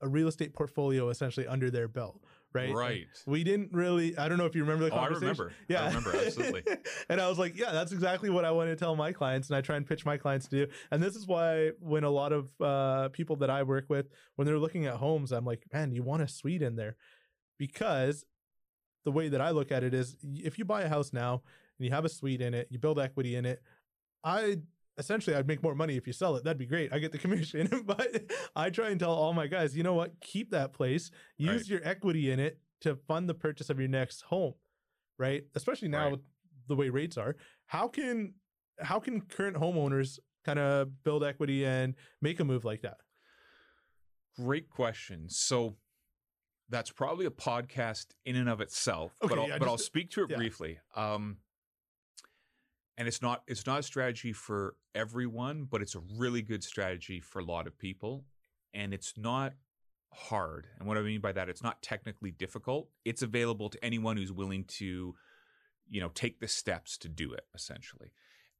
a 0.00 0.08
real 0.08 0.28
estate 0.28 0.54
portfolio 0.54 1.08
essentially 1.08 1.46
under 1.46 1.70
their 1.70 1.88
belt? 1.88 2.20
Right. 2.52 2.72
Right. 2.72 3.06
We 3.26 3.44
didn't 3.44 3.72
really, 3.72 4.16
I 4.16 4.28
don't 4.28 4.38
know 4.38 4.46
if 4.46 4.54
you 4.54 4.62
remember 4.62 4.86
the 4.86 4.94
Oh, 4.94 4.98
I 4.98 5.06
remember. 5.08 5.52
Yeah. 5.68 5.84
I 5.84 5.88
remember, 5.88 6.16
absolutely. 6.16 6.62
and 7.10 7.20
I 7.20 7.28
was 7.28 7.38
like, 7.38 7.58
yeah, 7.58 7.72
that's 7.72 7.92
exactly 7.92 8.30
what 8.30 8.46
I 8.46 8.50
want 8.50 8.70
to 8.70 8.76
tell 8.76 8.96
my 8.96 9.12
clients. 9.12 9.50
And 9.50 9.56
I 9.56 9.60
try 9.60 9.76
and 9.76 9.86
pitch 9.86 10.06
my 10.06 10.16
clients 10.16 10.48
to 10.48 10.64
do. 10.64 10.72
And 10.90 11.02
this 11.02 11.16
is 11.16 11.26
why 11.26 11.72
when 11.80 12.04
a 12.04 12.10
lot 12.10 12.32
of 12.32 12.48
uh, 12.60 13.08
people 13.10 13.36
that 13.36 13.50
I 13.50 13.62
work 13.62 13.86
with, 13.88 14.08
when 14.36 14.46
they're 14.46 14.58
looking 14.58 14.86
at 14.86 14.94
homes, 14.94 15.32
I'm 15.32 15.44
like, 15.44 15.64
man, 15.72 15.92
you 15.92 16.02
want 16.02 16.22
a 16.22 16.28
suite 16.28 16.62
in 16.62 16.76
there. 16.76 16.96
Because 17.58 18.24
the 19.06 19.12
way 19.12 19.28
that 19.28 19.40
I 19.40 19.50
look 19.50 19.72
at 19.72 19.82
it 19.84 19.94
is 19.94 20.16
if 20.34 20.58
you 20.58 20.64
buy 20.66 20.82
a 20.82 20.88
house 20.88 21.12
now 21.14 21.42
and 21.78 21.86
you 21.86 21.92
have 21.92 22.04
a 22.04 22.08
suite 22.10 22.42
in 22.42 22.52
it, 22.52 22.66
you 22.70 22.78
build 22.78 22.98
equity 22.98 23.36
in 23.36 23.46
it, 23.46 23.62
I 24.24 24.58
essentially 24.98 25.36
I'd 25.36 25.46
make 25.46 25.62
more 25.62 25.74
money 25.76 25.96
if 25.96 26.06
you 26.06 26.12
sell 26.12 26.36
it. 26.36 26.42
That'd 26.44 26.58
be 26.58 26.66
great. 26.66 26.92
I 26.92 26.98
get 26.98 27.12
the 27.12 27.18
commission. 27.26 27.68
but 27.86 28.24
I 28.54 28.68
try 28.70 28.90
and 28.90 28.98
tell 29.00 29.12
all 29.12 29.32
my 29.32 29.46
guys, 29.46 29.76
you 29.76 29.82
know 29.84 29.94
what? 29.94 30.20
Keep 30.20 30.50
that 30.50 30.72
place. 30.72 31.10
Use 31.38 31.62
Right. 31.62 31.68
your 31.68 31.80
equity 31.84 32.30
in 32.30 32.40
it 32.40 32.58
to 32.80 32.96
fund 32.96 33.28
the 33.28 33.34
purchase 33.34 33.70
of 33.70 33.78
your 33.78 33.88
next 33.88 34.22
home. 34.22 34.54
Right? 35.18 35.44
Especially 35.54 35.88
now 35.88 36.04
Right. 36.04 36.12
with 36.12 36.20
the 36.68 36.76
way 36.76 36.88
rates 36.90 37.16
are. 37.16 37.36
How 37.66 37.88
can 37.88 38.34
how 38.80 38.98
can 39.00 39.20
current 39.22 39.56
homeowners 39.56 40.18
kind 40.44 40.58
of 40.58 41.02
build 41.04 41.24
equity 41.24 41.64
and 41.64 41.94
make 42.20 42.40
a 42.40 42.44
move 42.44 42.64
like 42.64 42.82
that? 42.82 42.98
Great 44.36 44.68
question. 44.68 45.28
So 45.30 45.76
that's 46.68 46.90
probably 46.90 47.26
a 47.26 47.30
podcast 47.30 48.06
in 48.24 48.36
and 48.36 48.48
of 48.48 48.60
itself, 48.60 49.12
but 49.20 49.38
I'll, 49.38 49.48
yeah, 49.48 49.58
but 49.58 49.68
I'll 49.68 49.78
speak 49.78 50.10
to 50.12 50.24
it 50.24 50.30
yeah. 50.30 50.36
briefly. 50.36 50.78
Um, 50.94 51.38
and 52.98 53.06
it's 53.06 53.22
not 53.22 53.42
it's 53.46 53.66
not 53.66 53.80
a 53.80 53.82
strategy 53.82 54.32
for 54.32 54.74
everyone, 54.94 55.66
but 55.70 55.82
it's 55.82 55.94
a 55.94 56.00
really 56.16 56.42
good 56.42 56.64
strategy 56.64 57.20
for 57.20 57.38
a 57.38 57.44
lot 57.44 57.66
of 57.66 57.78
people, 57.78 58.24
and 58.74 58.92
it's 58.94 59.14
not 59.16 59.52
hard. 60.12 60.66
And 60.78 60.88
what 60.88 60.96
I 60.96 61.02
mean 61.02 61.20
by 61.20 61.32
that, 61.32 61.48
it's 61.48 61.62
not 61.62 61.82
technically 61.82 62.30
difficult. 62.30 62.88
It's 63.04 63.22
available 63.22 63.68
to 63.68 63.84
anyone 63.84 64.16
who's 64.16 64.32
willing 64.32 64.64
to, 64.78 65.14
you 65.88 66.00
know, 66.00 66.10
take 66.14 66.40
the 66.40 66.48
steps 66.48 66.96
to 66.98 67.08
do 67.08 67.32
it. 67.32 67.44
Essentially, 67.54 68.12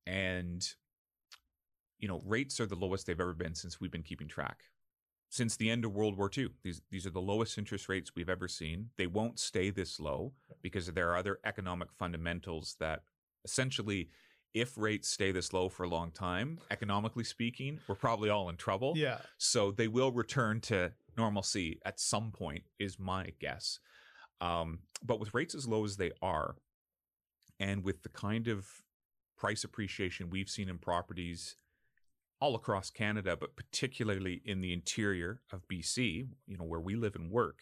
and 0.07 0.67
you 1.99 2.09
know, 2.09 2.21
rates 2.27 2.61
are 2.61 2.67
the 2.67 2.77
lowest 2.77 3.07
they've 3.07 3.21
ever 3.21 3.33
been 3.33 3.55
since 3.55 3.81
we've 3.81 3.91
been 3.91 4.03
keeping 4.03 4.29
track 4.29 4.65
since 5.37 5.57
the 5.57 5.71
end 5.71 5.85
of 5.85 5.95
World 5.95 6.17
War 6.17 6.31
II. 6.37 6.49
These 6.65 6.83
these 6.91 7.07
are 7.07 7.11
the 7.11 7.21
lowest 7.21 7.59
interest 7.59 7.89
rates 7.89 8.13
we've 8.17 8.29
ever 8.29 8.49
seen. 8.49 8.91
They 8.97 9.07
won't 9.07 9.39
stay 9.39 9.71
this 9.71 10.01
low 10.01 10.33
because 10.63 10.87
there 10.87 11.11
are 11.11 11.17
other 11.17 11.39
economic 11.45 11.93
fundamentals 11.93 12.77
that 12.81 13.03
essentially 13.45 14.09
if 14.55 14.79
rates 14.79 15.09
stay 15.09 15.33
this 15.33 15.53
low 15.53 15.69
for 15.69 15.83
a 15.83 15.89
long 15.89 16.11
time, 16.11 16.59
economically 16.71 17.25
speaking, 17.25 17.79
we're 17.87 17.95
probably 17.95 18.31
all 18.31 18.49
in 18.49 18.57
trouble. 18.57 18.95
Yeah. 18.97 19.19
So 19.37 19.71
they 19.71 19.87
will 19.87 20.11
return 20.11 20.61
to 20.63 20.93
normalcy 21.17 21.79
at 21.85 22.01
some 22.01 22.33
point, 22.33 22.65
is 22.79 22.99
my 22.99 23.33
guess. 23.39 23.81
Um, 24.41 24.79
but 25.05 25.21
with 25.21 25.35
rates 25.35 25.55
as 25.55 25.69
low 25.69 25.85
as 25.85 25.99
they 25.99 26.11
are, 26.23 26.57
and 27.61 27.85
with 27.85 28.03
the 28.03 28.09
kind 28.09 28.49
of 28.49 28.67
price 29.37 29.63
appreciation 29.63 30.31
we've 30.31 30.49
seen 30.49 30.69
in 30.71 30.79
properties 30.79 31.57
all 32.41 32.55
across 32.55 32.91
Canada, 32.91 33.37
but 33.39 33.57
particularly 33.57 34.43
in 34.45 34.61
the 34.61 34.73
interior 34.73 35.41
of 35.53 35.67
BC, 35.69 36.29
you 36.47 36.57
know, 36.57 36.65
where 36.65 36.81
we 36.81 36.95
live 36.95 37.15
and 37.15 37.31
work, 37.31 37.61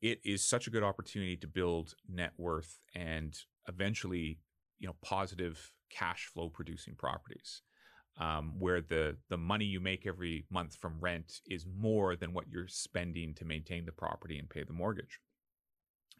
it 0.00 0.20
is 0.24 0.44
such 0.44 0.66
a 0.66 0.70
good 0.70 0.82
opportunity 0.82 1.36
to 1.36 1.46
build 1.46 1.94
net 2.08 2.32
worth 2.36 2.78
and 2.94 3.38
eventually, 3.68 4.38
you 4.78 4.86
know, 4.86 4.96
positive 5.02 5.72
cash 5.90 6.26
flow 6.26 6.48
producing 6.48 6.94
properties 6.94 7.62
um, 8.18 8.54
where 8.58 8.80
the 8.80 9.16
the 9.28 9.36
money 9.36 9.64
you 9.64 9.80
make 9.80 10.06
every 10.06 10.44
month 10.50 10.76
from 10.76 11.00
rent 11.00 11.40
is 11.46 11.66
more 11.66 12.16
than 12.16 12.32
what 12.32 12.48
you're 12.50 12.68
spending 12.68 13.34
to 13.34 13.44
maintain 13.44 13.86
the 13.86 13.92
property 13.92 14.38
and 14.38 14.50
pay 14.50 14.64
the 14.64 14.72
mortgage. 14.72 15.20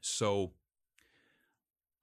So 0.00 0.52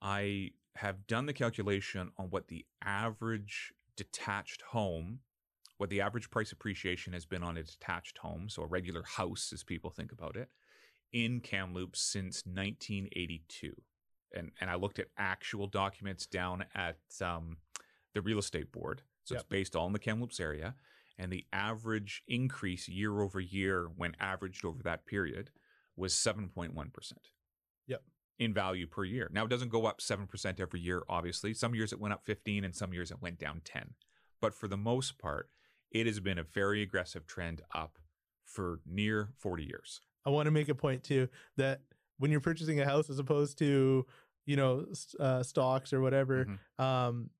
I 0.00 0.52
have 0.76 1.06
done 1.06 1.26
the 1.26 1.32
calculation 1.32 2.12
on 2.16 2.26
what 2.26 2.48
the 2.48 2.64
average 2.82 3.72
detached 3.96 4.62
home, 4.62 5.20
what 5.80 5.88
the 5.88 6.02
average 6.02 6.28
price 6.28 6.52
appreciation 6.52 7.14
has 7.14 7.24
been 7.24 7.42
on 7.42 7.56
a 7.56 7.62
detached 7.62 8.18
home, 8.18 8.50
so 8.50 8.62
a 8.62 8.66
regular 8.66 9.02
house 9.02 9.50
as 9.50 9.62
people 9.62 9.88
think 9.88 10.12
about 10.12 10.36
it, 10.36 10.50
in 11.10 11.40
Kamloops 11.40 12.02
since 12.02 12.42
1982. 12.44 13.72
And 14.36 14.50
and 14.60 14.68
I 14.68 14.74
looked 14.74 14.98
at 14.98 15.06
actual 15.16 15.66
documents 15.66 16.26
down 16.26 16.66
at 16.74 16.98
um, 17.22 17.56
the 18.12 18.20
real 18.20 18.38
estate 18.38 18.70
board. 18.70 19.00
So 19.24 19.36
it's 19.36 19.44
based 19.44 19.74
all 19.74 19.86
in 19.86 19.94
the 19.94 19.98
Kamloops 19.98 20.38
area. 20.38 20.74
And 21.18 21.32
the 21.32 21.46
average 21.50 22.24
increase 22.28 22.86
year 22.86 23.22
over 23.22 23.40
year 23.40 23.88
when 23.96 24.14
averaged 24.20 24.66
over 24.66 24.82
that 24.82 25.06
period 25.06 25.48
was 25.96 26.12
7.1%. 26.12 27.12
Yep. 27.86 28.02
In 28.38 28.52
value 28.52 28.86
per 28.86 29.04
year. 29.04 29.30
Now 29.32 29.44
it 29.44 29.50
doesn't 29.50 29.70
go 29.70 29.86
up 29.86 30.00
7% 30.00 30.60
every 30.60 30.80
year, 30.80 31.04
obviously. 31.08 31.54
Some 31.54 31.74
years 31.74 31.92
it 31.92 32.00
went 32.00 32.12
up 32.12 32.26
15 32.26 32.64
and 32.64 32.74
some 32.74 32.92
years 32.92 33.10
it 33.10 33.22
went 33.22 33.38
down 33.38 33.62
10. 33.64 33.94
But 34.40 34.54
for 34.54 34.68
the 34.68 34.76
most 34.76 35.18
part, 35.18 35.48
it 35.90 36.06
has 36.06 36.20
been 36.20 36.38
a 36.38 36.42
very 36.44 36.82
aggressive 36.82 37.26
trend 37.26 37.62
up 37.74 37.98
for 38.44 38.80
near 38.86 39.30
40 39.38 39.64
years. 39.64 40.00
I 40.26 40.30
want 40.30 40.46
to 40.46 40.50
make 40.50 40.68
a 40.68 40.74
point 40.74 41.02
too 41.04 41.28
that 41.56 41.80
when 42.18 42.30
you're 42.30 42.40
purchasing 42.40 42.80
a 42.80 42.84
house 42.84 43.08
as 43.08 43.18
opposed 43.18 43.58
to, 43.58 44.06
you 44.46 44.56
know, 44.56 44.86
uh, 45.18 45.42
stocks 45.42 45.92
or 45.92 46.00
whatever, 46.00 46.44
Mhm. 46.46 46.84
um, 46.84 47.30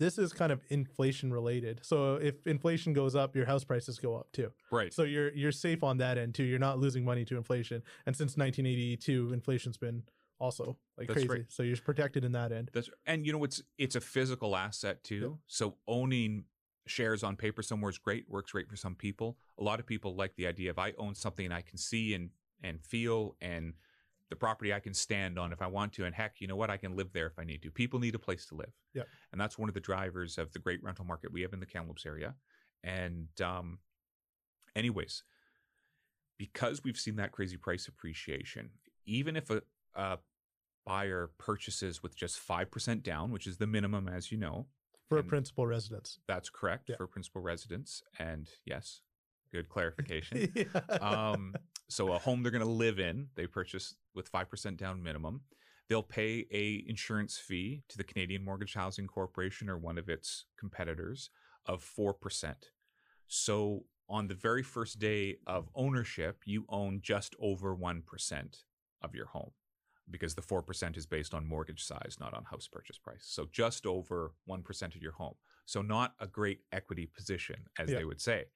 this 0.00 0.18
is 0.18 0.32
kind 0.32 0.50
of 0.50 0.60
inflation 0.70 1.32
related. 1.32 1.80
So 1.84 2.16
if 2.16 2.46
inflation 2.48 2.92
goes 2.94 3.14
up, 3.14 3.36
your 3.36 3.46
house 3.46 3.62
prices 3.62 3.98
go 4.00 4.16
up 4.16 4.32
too. 4.32 4.52
Right. 4.72 4.92
So 4.92 5.04
you're 5.04 5.32
you're 5.34 5.52
safe 5.52 5.84
on 5.84 5.98
that 5.98 6.18
end 6.18 6.34
too. 6.34 6.42
You're 6.42 6.58
not 6.58 6.80
losing 6.80 7.04
money 7.04 7.24
to 7.26 7.36
inflation. 7.36 7.82
And 8.04 8.16
since 8.16 8.36
1982, 8.36 9.32
inflation's 9.32 9.76
been 9.76 10.02
also 10.40 10.76
like 10.98 11.06
That's 11.06 11.12
crazy. 11.20 11.28
right. 11.28 11.44
So 11.52 11.62
you're 11.62 11.76
protected 11.76 12.24
in 12.24 12.32
that 12.32 12.50
end. 12.50 12.70
That's 12.74 12.90
and 13.06 13.24
you 13.24 13.32
know 13.32 13.44
it's 13.44 13.62
it's 13.78 13.94
a 13.94 14.00
physical 14.00 14.56
asset 14.56 15.04
too. 15.04 15.14
Yeah. 15.38 15.42
So 15.46 15.78
owning 15.86 16.46
shares 16.86 17.22
on 17.22 17.36
paper 17.36 17.62
somewhere 17.62 17.90
is 17.90 17.98
great, 17.98 18.28
works 18.28 18.52
great 18.52 18.68
for 18.68 18.76
some 18.76 18.94
people. 18.94 19.36
A 19.58 19.64
lot 19.64 19.80
of 19.80 19.86
people 19.86 20.14
like 20.14 20.34
the 20.36 20.46
idea 20.46 20.70
of 20.70 20.78
I 20.78 20.92
own 20.98 21.14
something 21.14 21.52
I 21.52 21.62
can 21.62 21.78
see 21.78 22.14
and 22.14 22.30
and 22.62 22.80
feel 22.82 23.36
and 23.40 23.74
the 24.30 24.36
property 24.36 24.72
I 24.72 24.80
can 24.80 24.94
stand 24.94 25.38
on 25.38 25.52
if 25.52 25.60
I 25.60 25.66
want 25.66 25.92
to. 25.94 26.04
And 26.04 26.14
heck, 26.14 26.40
you 26.40 26.46
know 26.46 26.56
what? 26.56 26.70
I 26.70 26.76
can 26.76 26.96
live 26.96 27.12
there 27.12 27.26
if 27.26 27.38
I 27.38 27.44
need 27.44 27.62
to. 27.62 27.70
People 27.70 28.00
need 28.00 28.14
a 28.14 28.18
place 28.18 28.46
to 28.46 28.54
live. 28.54 28.72
Yeah. 28.94 29.02
And 29.32 29.40
that's 29.40 29.58
one 29.58 29.68
of 29.68 29.74
the 29.74 29.80
drivers 29.80 30.38
of 30.38 30.52
the 30.52 30.58
great 30.58 30.82
rental 30.82 31.04
market 31.04 31.32
we 31.32 31.42
have 31.42 31.52
in 31.52 31.60
the 31.60 31.66
Kamloops 31.66 32.06
area. 32.06 32.34
And 32.82 33.28
um 33.42 33.78
anyways, 34.74 35.22
because 36.38 36.82
we've 36.82 36.98
seen 36.98 37.16
that 37.16 37.32
crazy 37.32 37.56
price 37.56 37.86
appreciation, 37.86 38.70
even 39.06 39.36
if 39.36 39.50
a, 39.50 39.62
a 39.94 40.18
buyer 40.84 41.30
purchases 41.38 42.02
with 42.02 42.16
just 42.16 42.38
5% 42.46 43.02
down, 43.02 43.30
which 43.30 43.46
is 43.46 43.56
the 43.56 43.66
minimum, 43.66 44.08
as 44.08 44.30
you 44.30 44.38
know. 44.38 44.66
For 45.08 45.18
a 45.18 45.22
principal 45.24 45.66
residence. 45.66 46.18
That's 46.26 46.48
correct 46.50 46.88
Yeah. 46.88 46.96
for 46.96 47.06
principal 47.06 47.40
residence. 47.42 48.02
And 48.18 48.48
yes, 48.64 49.02
good 49.52 49.68
clarification. 49.74 50.50
yeah. 50.54 50.64
um, 51.00 51.54
so 51.88 52.12
a 52.12 52.18
home 52.18 52.42
they're 52.42 52.50
going 52.52 52.64
to 52.64 52.68
live 52.70 52.98
in, 52.98 53.28
they 53.34 53.46
purchase 53.46 53.94
with 54.14 54.30
5% 54.32 54.76
down 54.76 55.02
minimum. 55.02 55.42
They'll 55.88 56.02
pay 56.02 56.46
a 56.50 56.82
insurance 56.88 57.36
fee 57.36 57.82
to 57.90 57.98
the 57.98 58.04
Canadian 58.04 58.42
Mortgage 58.42 58.72
Housing 58.74 59.06
Corporation 59.06 59.68
or 59.68 59.76
one 59.76 59.98
of 59.98 60.08
its 60.08 60.46
competitors 60.58 61.28
of 61.66 61.84
4%. 61.84 62.54
So 63.28 63.84
on 64.08 64.28
the 64.28 64.34
very 64.34 64.62
first 64.62 64.98
day 64.98 65.36
of 65.46 65.68
ownership, 65.74 66.38
you 66.46 66.64
own 66.70 67.00
just 67.02 67.34
over 67.38 67.76
1% 67.76 68.02
of 69.02 69.14
your 69.14 69.26
home 69.26 69.50
because 70.10 70.34
the 70.34 70.42
4% 70.42 70.96
is 70.96 71.06
based 71.06 71.34
on 71.34 71.46
mortgage 71.46 71.82
size, 71.84 72.16
not 72.20 72.34
on 72.34 72.44
house 72.44 72.68
purchase 72.70 72.98
price. 72.98 73.22
So 73.24 73.46
just 73.50 73.86
over 73.86 74.32
1% 74.48 74.94
of 74.94 75.02
your 75.02 75.12
home. 75.12 75.34
So 75.66 75.80
not 75.82 76.14
a 76.20 76.26
great 76.26 76.60
equity 76.72 77.06
position, 77.06 77.66
as 77.78 77.90
Yeah. 77.90 77.98
they 77.98 78.04
would 78.04 78.20
say. 78.20 78.46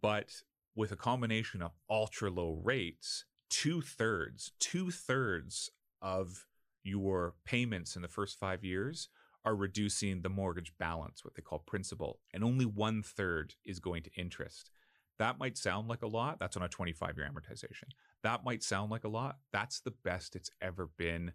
But 0.00 0.42
with 0.74 0.90
a 0.92 0.96
combination 0.96 1.62
of 1.62 1.72
ultra 1.88 2.30
low 2.30 2.54
rates, 2.64 3.24
two 3.50 3.80
thirds, 3.82 4.52
two 4.58 4.90
thirds 4.90 5.70
of 6.02 6.46
your 6.82 7.34
payments 7.44 7.94
in 7.96 8.02
the 8.02 8.08
first 8.08 8.38
five 8.38 8.64
years 8.64 9.08
are 9.44 9.54
reducing 9.54 10.22
the 10.22 10.28
mortgage 10.28 10.76
balance, 10.78 11.24
what 11.24 11.34
they 11.34 11.42
call 11.42 11.60
principal, 11.60 12.18
and 12.32 12.42
only 12.42 12.64
one 12.64 13.02
third 13.02 13.54
is 13.64 13.78
going 13.78 14.02
to 14.02 14.10
interest. 14.16 14.70
That 15.18 15.38
might 15.38 15.56
sound 15.56 15.86
like 15.86 16.02
a 16.02 16.06
lot. 16.08 16.38
That's 16.40 16.56
on 16.56 16.62
a 16.62 16.68
25 16.68 17.16
year 17.16 17.30
amortization. 17.30 17.90
That 18.24 18.42
might 18.44 18.62
sound 18.64 18.90
like 18.90 19.04
a 19.04 19.08
lot. 19.08 19.38
That's 19.52 19.78
the 19.80 19.92
best 19.92 20.34
it's 20.34 20.50
ever 20.60 20.88
been, 20.98 21.32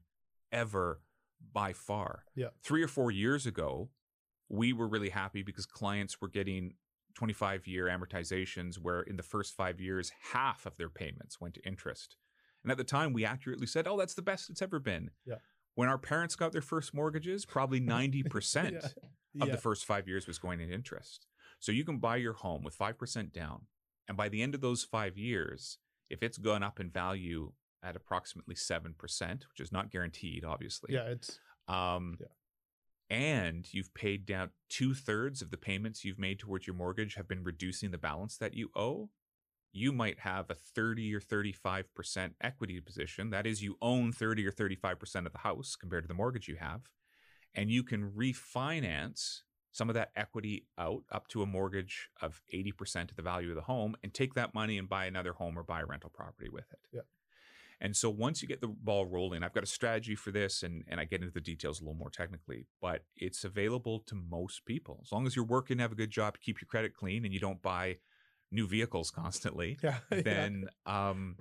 ever 0.52 1.02
by 1.54 1.72
far. 1.72 2.26
Yeah. 2.36 2.48
Three 2.64 2.84
or 2.84 2.88
four 2.90 3.12
years 3.12 3.46
ago, 3.46 3.90
we 4.50 4.74
were 4.74 4.88
really 4.88 5.10
happy 5.10 5.42
because 5.44 5.66
clients 5.66 6.20
were 6.20 6.28
getting 6.28 6.74
25 7.16 7.68
year 7.68 7.86
amortizations 7.86 8.76
where 8.76 9.02
in 9.02 9.16
the 9.18 9.24
first 9.24 9.56
five 9.56 9.80
years, 9.80 10.12
half 10.34 10.66
of 10.66 10.76
their 10.78 10.90
payments 10.90 11.40
went 11.40 11.54
to 11.54 11.62
interest. 11.66 12.18
And 12.64 12.72
at 12.72 12.78
the 12.78 12.84
time, 12.84 13.14
we 13.14 13.24
accurately 13.24 13.68
said, 13.68 13.88
oh, 13.88 13.98
that's 13.98 14.16
the 14.16 14.22
best 14.22 14.50
it's 14.50 14.62
ever 14.62 14.80
been. 14.80 15.12
Yeah. 15.26 15.36
When 15.76 15.88
our 15.88 15.98
parents 15.98 16.36
got 16.36 16.52
their 16.52 16.62
first 16.62 16.94
mortgages, 16.94 17.46
probably 17.46 17.80
90% 17.80 18.72
Yeah. 19.34 19.44
of 19.44 19.48
Yeah. 19.48 19.56
the 19.56 19.62
first 19.62 19.86
five 19.86 20.08
years 20.08 20.26
was 20.28 20.40
going 20.40 20.60
in 20.60 20.72
interest. 20.72 21.28
So 21.60 21.72
you 21.72 21.86
can 21.86 22.00
buy 22.00 22.18
your 22.18 22.34
home 22.34 22.64
with 22.64 22.78
5% 22.78 23.32
down. 23.32 23.68
And 24.08 24.18
by 24.18 24.28
the 24.28 24.42
end 24.42 24.56
of 24.56 24.62
those 24.62 24.84
five 24.84 25.18
years, 25.18 25.78
if 26.10 26.24
it's 26.24 26.38
gone 26.38 26.64
up 26.64 26.80
in 26.80 26.90
value 26.90 27.52
at 27.84 27.96
approximately 27.96 28.56
7%, 28.56 28.94
which 29.50 29.60
is 29.60 29.72
not 29.72 29.90
guaranteed, 29.92 30.44
obviously. 30.44 30.94
yeah, 30.94 31.04
it's 31.06 31.40
Um, 31.68 32.18
Yeah. 32.20 32.28
And 33.12 33.72
you've 33.74 33.94
paid 33.96 34.26
down 34.26 34.52
two 34.70 34.94
thirds 34.94 35.42
of 35.42 35.50
the 35.50 35.58
payments 35.58 36.06
you've 36.06 36.20
made 36.20 36.38
towards 36.38 36.68
your 36.68 36.76
mortgage 36.76 37.16
have 37.16 37.28
been 37.28 37.44
reducing 37.44 37.90
the 37.90 37.98
balance 37.98 38.38
that 38.38 38.54
you 38.54 38.70
owe. 38.76 39.10
You 39.72 39.92
might 39.92 40.20
have 40.20 40.50
a 40.50 40.56
30 40.56 41.16
or 41.16 41.20
35% 41.20 42.36
equity 42.42 42.80
position. 42.82 43.30
That 43.32 43.48
is, 43.48 43.64
you 43.64 43.78
own 43.82 44.12
30 44.12 44.46
or 44.46 44.52
35% 44.52 45.26
of 45.26 45.32
the 45.32 45.40
house 45.40 45.76
compared 45.76 46.04
to 46.04 46.08
the 46.08 46.14
mortgage 46.14 46.48
you 46.48 46.58
have. 46.58 46.82
And 47.56 47.72
you 47.72 47.84
can 47.84 48.12
refinance 48.12 49.42
some 49.72 49.90
of 49.90 49.96
that 49.96 50.12
equity 50.16 50.66
out 50.78 51.04
up 51.12 51.28
to 51.30 51.42
a 51.42 51.46
mortgage 51.46 52.10
of 52.22 52.42
80% 52.54 53.10
of 53.10 53.16
the 53.16 53.22
value 53.22 53.50
of 53.50 53.56
the 53.56 53.62
home 53.62 53.96
and 54.04 54.14
take 54.14 54.34
that 54.34 54.54
money 54.54 54.78
and 54.78 54.90
buy 54.90 55.06
another 55.06 55.34
home 55.34 55.58
or 55.58 55.64
buy 55.64 55.82
a 55.82 55.86
rental 55.86 56.10
property 56.10 56.50
with 56.50 56.66
it. 56.72 56.80
Yeah. 56.92 57.02
And 57.82 57.96
so 57.96 58.10
once 58.10 58.42
you 58.42 58.48
get 58.48 58.60
the 58.60 58.68
ball 58.68 59.06
rolling, 59.06 59.42
I've 59.42 59.54
got 59.54 59.64
a 59.64 59.68
strategy 59.68 60.16
for 60.16 60.32
this 60.32 60.64
and, 60.64 60.84
and 60.88 61.00
I 61.00 61.06
get 61.06 61.22
into 61.22 61.34
the 61.34 61.40
details 61.40 61.80
a 61.80 61.84
little 61.84 61.96
more 61.96 62.10
technically, 62.10 62.66
but 62.82 63.04
it's 63.16 63.46
available 63.46 64.00
to 64.08 64.16
most 64.16 64.66
people. 64.66 65.00
As 65.02 65.12
long 65.12 65.26
as 65.26 65.36
you're 65.36 65.46
working, 65.46 65.80
have 65.80 65.94
a 65.94 65.96
good 65.96 66.12
job, 66.12 66.38
keep 66.42 66.60
your 66.60 66.68
credit 66.68 66.94
clean, 66.94 67.24
and 67.24 67.34
you 67.34 67.40
don't 67.40 67.62
buy 67.62 67.98
new 68.52 68.68
vehicles 68.68 69.12
constantly, 69.16 69.78
yeah. 69.82 70.00
yeah. 70.12 70.22
then 70.22 70.66
um, 70.86 71.38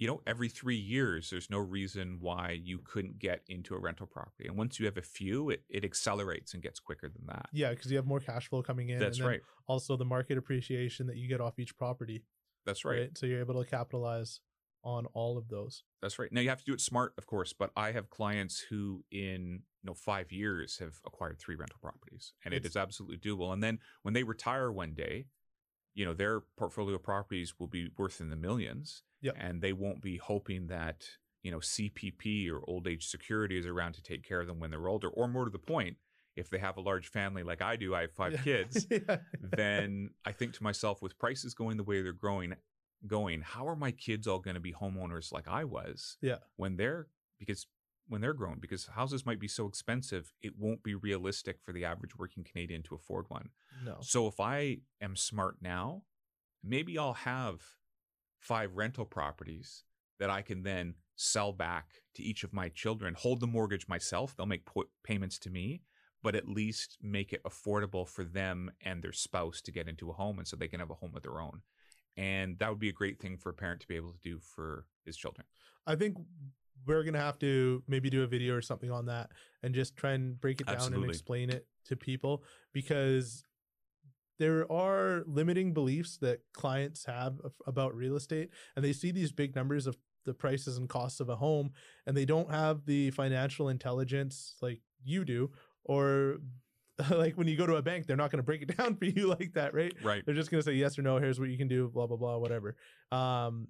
you 0.00 0.06
know, 0.06 0.22
every 0.26 0.48
three 0.48 0.78
years 0.78 1.28
there's 1.28 1.50
no 1.50 1.58
reason 1.58 2.16
why 2.20 2.58
you 2.60 2.78
couldn't 2.82 3.18
get 3.18 3.42
into 3.48 3.74
a 3.74 3.78
rental 3.78 4.06
property. 4.06 4.48
And 4.48 4.56
once 4.56 4.80
you 4.80 4.86
have 4.86 4.96
a 4.96 5.02
few, 5.02 5.50
it, 5.50 5.62
it 5.68 5.84
accelerates 5.84 6.54
and 6.54 6.62
gets 6.62 6.80
quicker 6.80 7.10
than 7.10 7.26
that. 7.26 7.50
Yeah, 7.52 7.68
because 7.68 7.90
you 7.90 7.98
have 7.98 8.06
more 8.06 8.18
cash 8.18 8.48
flow 8.48 8.62
coming 8.62 8.88
in. 8.88 8.98
That's 8.98 9.18
and 9.18 9.28
right. 9.28 9.40
Also, 9.66 9.98
the 9.98 10.06
market 10.06 10.38
appreciation 10.38 11.06
that 11.08 11.18
you 11.18 11.28
get 11.28 11.42
off 11.42 11.58
each 11.58 11.76
property. 11.76 12.24
That's 12.64 12.82
right. 12.82 13.10
So 13.16 13.26
you're 13.26 13.40
able 13.40 13.62
to 13.62 13.68
capitalize 13.68 14.40
on 14.82 15.04
all 15.12 15.36
of 15.36 15.48
those. 15.48 15.82
That's 16.00 16.18
right. 16.18 16.32
Now 16.32 16.40
you 16.40 16.48
have 16.48 16.60
to 16.60 16.64
do 16.64 16.72
it 16.72 16.80
smart, 16.80 17.12
of 17.18 17.26
course, 17.26 17.52
but 17.52 17.70
I 17.76 17.92
have 17.92 18.08
clients 18.08 18.64
who 18.70 19.04
in 19.10 19.60
you 19.82 19.86
know 19.86 19.94
5 19.94 20.32
years 20.32 20.78
have 20.78 20.94
acquired 21.04 21.38
three 21.38 21.56
rental 21.56 21.78
properties 21.82 22.32
and 22.42 22.54
it 22.54 22.64
It's- 22.64 22.76
absolutely 22.76 23.18
doable. 23.18 23.52
And 23.52 23.62
then 23.62 23.80
when 24.00 24.14
they 24.14 24.22
retire 24.22 24.72
one 24.72 24.94
day, 24.94 25.26
you 25.94 26.04
know, 26.04 26.14
their 26.14 26.40
portfolio 26.56 26.98
properties 26.98 27.54
will 27.58 27.66
be 27.66 27.90
worth 27.98 28.20
in 28.20 28.30
the 28.30 28.36
millions 28.36 29.02
Yep. 29.22 29.36
and 29.38 29.60
they 29.60 29.72
won't 29.72 30.00
be 30.00 30.16
hoping 30.16 30.68
that, 30.68 31.04
you 31.42 31.50
know, 31.50 31.58
CPP 31.58 32.50
or 32.50 32.60
old 32.68 32.86
age 32.88 33.06
security 33.08 33.58
is 33.58 33.66
around 33.66 33.92
to 33.94 34.02
take 34.02 34.22
care 34.26 34.40
of 34.40 34.46
them 34.46 34.58
when 34.60 34.70
they're 34.70 34.88
older 34.88 35.08
or 35.08 35.28
more 35.28 35.44
to 35.44 35.50
the 35.50 35.58
point, 35.58 35.96
if 36.36 36.48
they 36.48 36.58
have 36.58 36.76
a 36.76 36.80
large 36.80 37.08
family 37.08 37.42
like 37.42 37.60
I 37.60 37.76
do, 37.76 37.94
I 37.94 38.02
have 38.02 38.12
5 38.12 38.32
Yeah. 38.32 38.42
kids, 38.42 38.86
yeah. 38.90 39.18
then 39.42 40.10
I 40.24 40.32
think 40.32 40.54
to 40.54 40.62
myself, 40.62 41.02
with 41.02 41.18
prices 41.18 41.52
going 41.54 41.76
the 41.76 41.82
way 41.84 42.00
they're 42.02 42.12
growing, 42.12 42.54
going, 43.06 43.40
how 43.42 43.66
are 43.68 43.76
my 43.76 43.90
kids 43.90 44.26
all 44.26 44.38
going 44.38 44.54
to 44.54 44.60
be 44.60 44.72
homeowners 44.72 45.32
like 45.32 45.48
I 45.48 45.64
was? 45.64 46.16
Yeah. 46.22 46.36
When 46.56 46.76
they're 46.76 47.08
because 47.38 47.66
when 48.10 48.20
they're 48.20 48.34
grown, 48.34 48.58
because 48.60 48.86
houses 48.86 49.24
might 49.24 49.38
be 49.38 49.48
so 49.48 49.66
expensive, 49.66 50.32
it 50.42 50.58
won't 50.58 50.82
be 50.82 50.94
realistic 50.96 51.58
for 51.62 51.72
the 51.72 51.84
average 51.84 52.16
working 52.18 52.44
Canadian 52.44 52.82
to 52.82 52.94
afford 52.96 53.26
one. 53.28 53.50
no. 53.84 53.98
So 54.00 54.26
if 54.26 54.40
I 54.40 54.78
am 55.00 55.14
smart 55.14 55.56
now, 55.62 56.02
maybe 56.62 56.98
I'll 56.98 57.14
have 57.14 57.62
five 58.40 58.74
rental 58.74 59.04
properties 59.04 59.84
that 60.18 60.28
I 60.28 60.42
can 60.42 60.64
then 60.64 60.94
sell 61.14 61.52
back 61.52 62.02
to 62.14 62.22
each 62.22 62.42
of 62.42 62.52
my 62.52 62.68
children, 62.68 63.14
hold 63.14 63.40
the 63.40 63.46
mortgage 63.46 63.86
myself. 63.86 64.34
They'll 64.36 64.46
make 64.46 64.66
po- 64.66 64.90
payments 65.04 65.38
to 65.40 65.50
me, 65.50 65.82
but 66.22 66.34
at 66.34 66.48
least 66.48 66.98
make 67.00 67.32
it 67.32 67.42
affordable 67.44 68.08
for 68.08 68.24
them 68.24 68.70
and 68.82 69.02
their 69.02 69.12
spouse 69.12 69.60
to 69.62 69.72
get 69.72 69.88
into 69.88 70.10
a 70.10 70.14
home 70.14 70.38
and 70.38 70.48
so 70.48 70.56
they 70.56 70.68
can 70.68 70.80
have 70.80 70.90
a 70.90 70.94
home 70.94 71.12
of 71.14 71.22
their 71.22 71.40
own. 71.40 71.62
And 72.16 72.58
that 72.58 72.70
would 72.70 72.80
be 72.80 72.88
a 72.88 72.92
great 72.92 73.20
thing 73.20 73.36
for 73.36 73.50
a 73.50 73.54
parent 73.54 73.80
to 73.82 73.88
be 73.88 73.96
able 73.96 74.12
to 74.12 74.18
do 74.18 74.40
for 74.40 74.86
his 75.04 75.16
children. 75.16 75.46
I 75.86 75.94
think 75.94 76.16
we're 76.86 77.04
gonna 77.04 77.18
have 77.18 77.38
to 77.38 77.82
maybe 77.86 78.10
do 78.10 78.22
a 78.22 78.26
video 78.26 78.54
or 78.54 78.62
something 78.62 78.90
on 78.90 79.06
that 79.06 79.30
and 79.62 79.74
just 79.74 79.96
try 79.96 80.12
and 80.12 80.40
break 80.40 80.60
it 80.60 80.66
down 80.66 80.92
and 80.94 81.04
explain 81.04 81.50
it 81.50 81.66
to 81.86 81.96
people 81.96 82.42
because 82.72 83.44
there 84.38 84.70
are 84.72 85.22
limiting 85.26 85.74
beliefs 85.74 86.16
that 86.16 86.40
clients 86.54 87.04
have 87.04 87.38
about 87.66 87.94
real 87.94 88.16
estate 88.16 88.48
and 88.74 88.84
they 88.84 88.92
see 88.92 89.10
these 89.10 89.32
big 89.32 89.54
numbers 89.54 89.86
of 89.86 89.96
the 90.24 90.34
prices 90.34 90.78
and 90.78 90.88
costs 90.88 91.20
of 91.20 91.28
a 91.28 91.36
home 91.36 91.70
and 92.06 92.16
they 92.16 92.24
don't 92.24 92.50
have 92.50 92.86
the 92.86 93.10
financial 93.10 93.68
intelligence 93.68 94.56
like 94.62 94.80
you 95.04 95.24
do 95.24 95.50
or 95.84 96.38
like 97.10 97.36
when 97.36 97.48
you 97.48 97.56
go 97.56 97.66
to 97.66 97.76
a 97.76 97.82
bank 97.82 98.06
they're 98.06 98.16
not 98.16 98.30
going 98.30 98.38
to 98.38 98.42
break 98.42 98.62
it 98.62 98.76
down 98.78 98.96
for 98.96 99.04
you 99.04 99.26
like 99.26 99.52
that 99.54 99.74
right? 99.74 99.94
Right. 100.02 100.24
they're 100.24 100.34
just 100.34 100.50
going 100.50 100.62
to 100.62 100.64
say 100.64 100.74
yes 100.74 100.98
or 100.98 101.02
no 101.02 101.18
here's 101.18 101.38
what 101.38 101.50
you 101.50 101.58
can 101.58 101.68
do 101.68 101.88
blah 101.88 102.06
blah 102.06 102.16
blah 102.16 102.38
whatever. 102.38 102.76
Um 103.12 103.68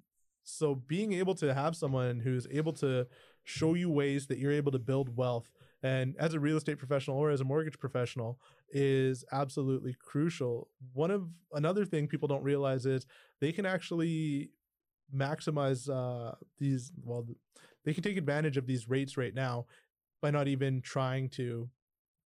so 0.51 0.75
being 0.75 1.13
able 1.13 1.35
to 1.35 1.55
have 1.55 1.77
someone 1.77 2.21
who's 2.21 2.47
able 2.51 2.73
to 2.73 3.07
show 3.45 3.75
you 3.75 3.91
ways 3.91 4.27
that 4.27 4.39
you're 4.39 4.53
able 4.53 4.73
to 4.73 4.79
build 4.79 5.17
wealth 5.17 5.51
and 5.83 6.15
as 6.19 6.35
a 6.35 6.41
real 6.41 6.57
estate 6.57 6.79
professional 6.79 7.17
or 7.17 7.31
as 7.31 7.41
a 7.41 7.45
mortgage 7.45 7.79
professional 7.79 8.39
is 8.71 9.25
absolutely 9.33 9.97
crucial 9.99 10.69
one 10.93 11.11
of 11.11 11.29
another 11.55 11.85
thing 11.85 12.07
people 12.07 12.29
don't 12.29 12.43
realize 12.43 12.87
is 12.87 13.07
they 13.41 13.53
can 13.53 13.67
actually 13.67 14.51
maximize 15.15 15.89
uh 15.89 16.35
these 16.59 16.93
well 17.03 17.27
they 17.85 17.95
can 17.95 18.03
take 18.03 18.17
advantage 18.17 18.57
of 18.57 18.67
these 18.67 18.89
rates 18.89 19.17
right 19.17 19.35
now 19.35 19.67
by 20.21 20.31
not 20.31 20.47
even 20.47 20.81
trying 20.83 21.29
to 21.29 21.69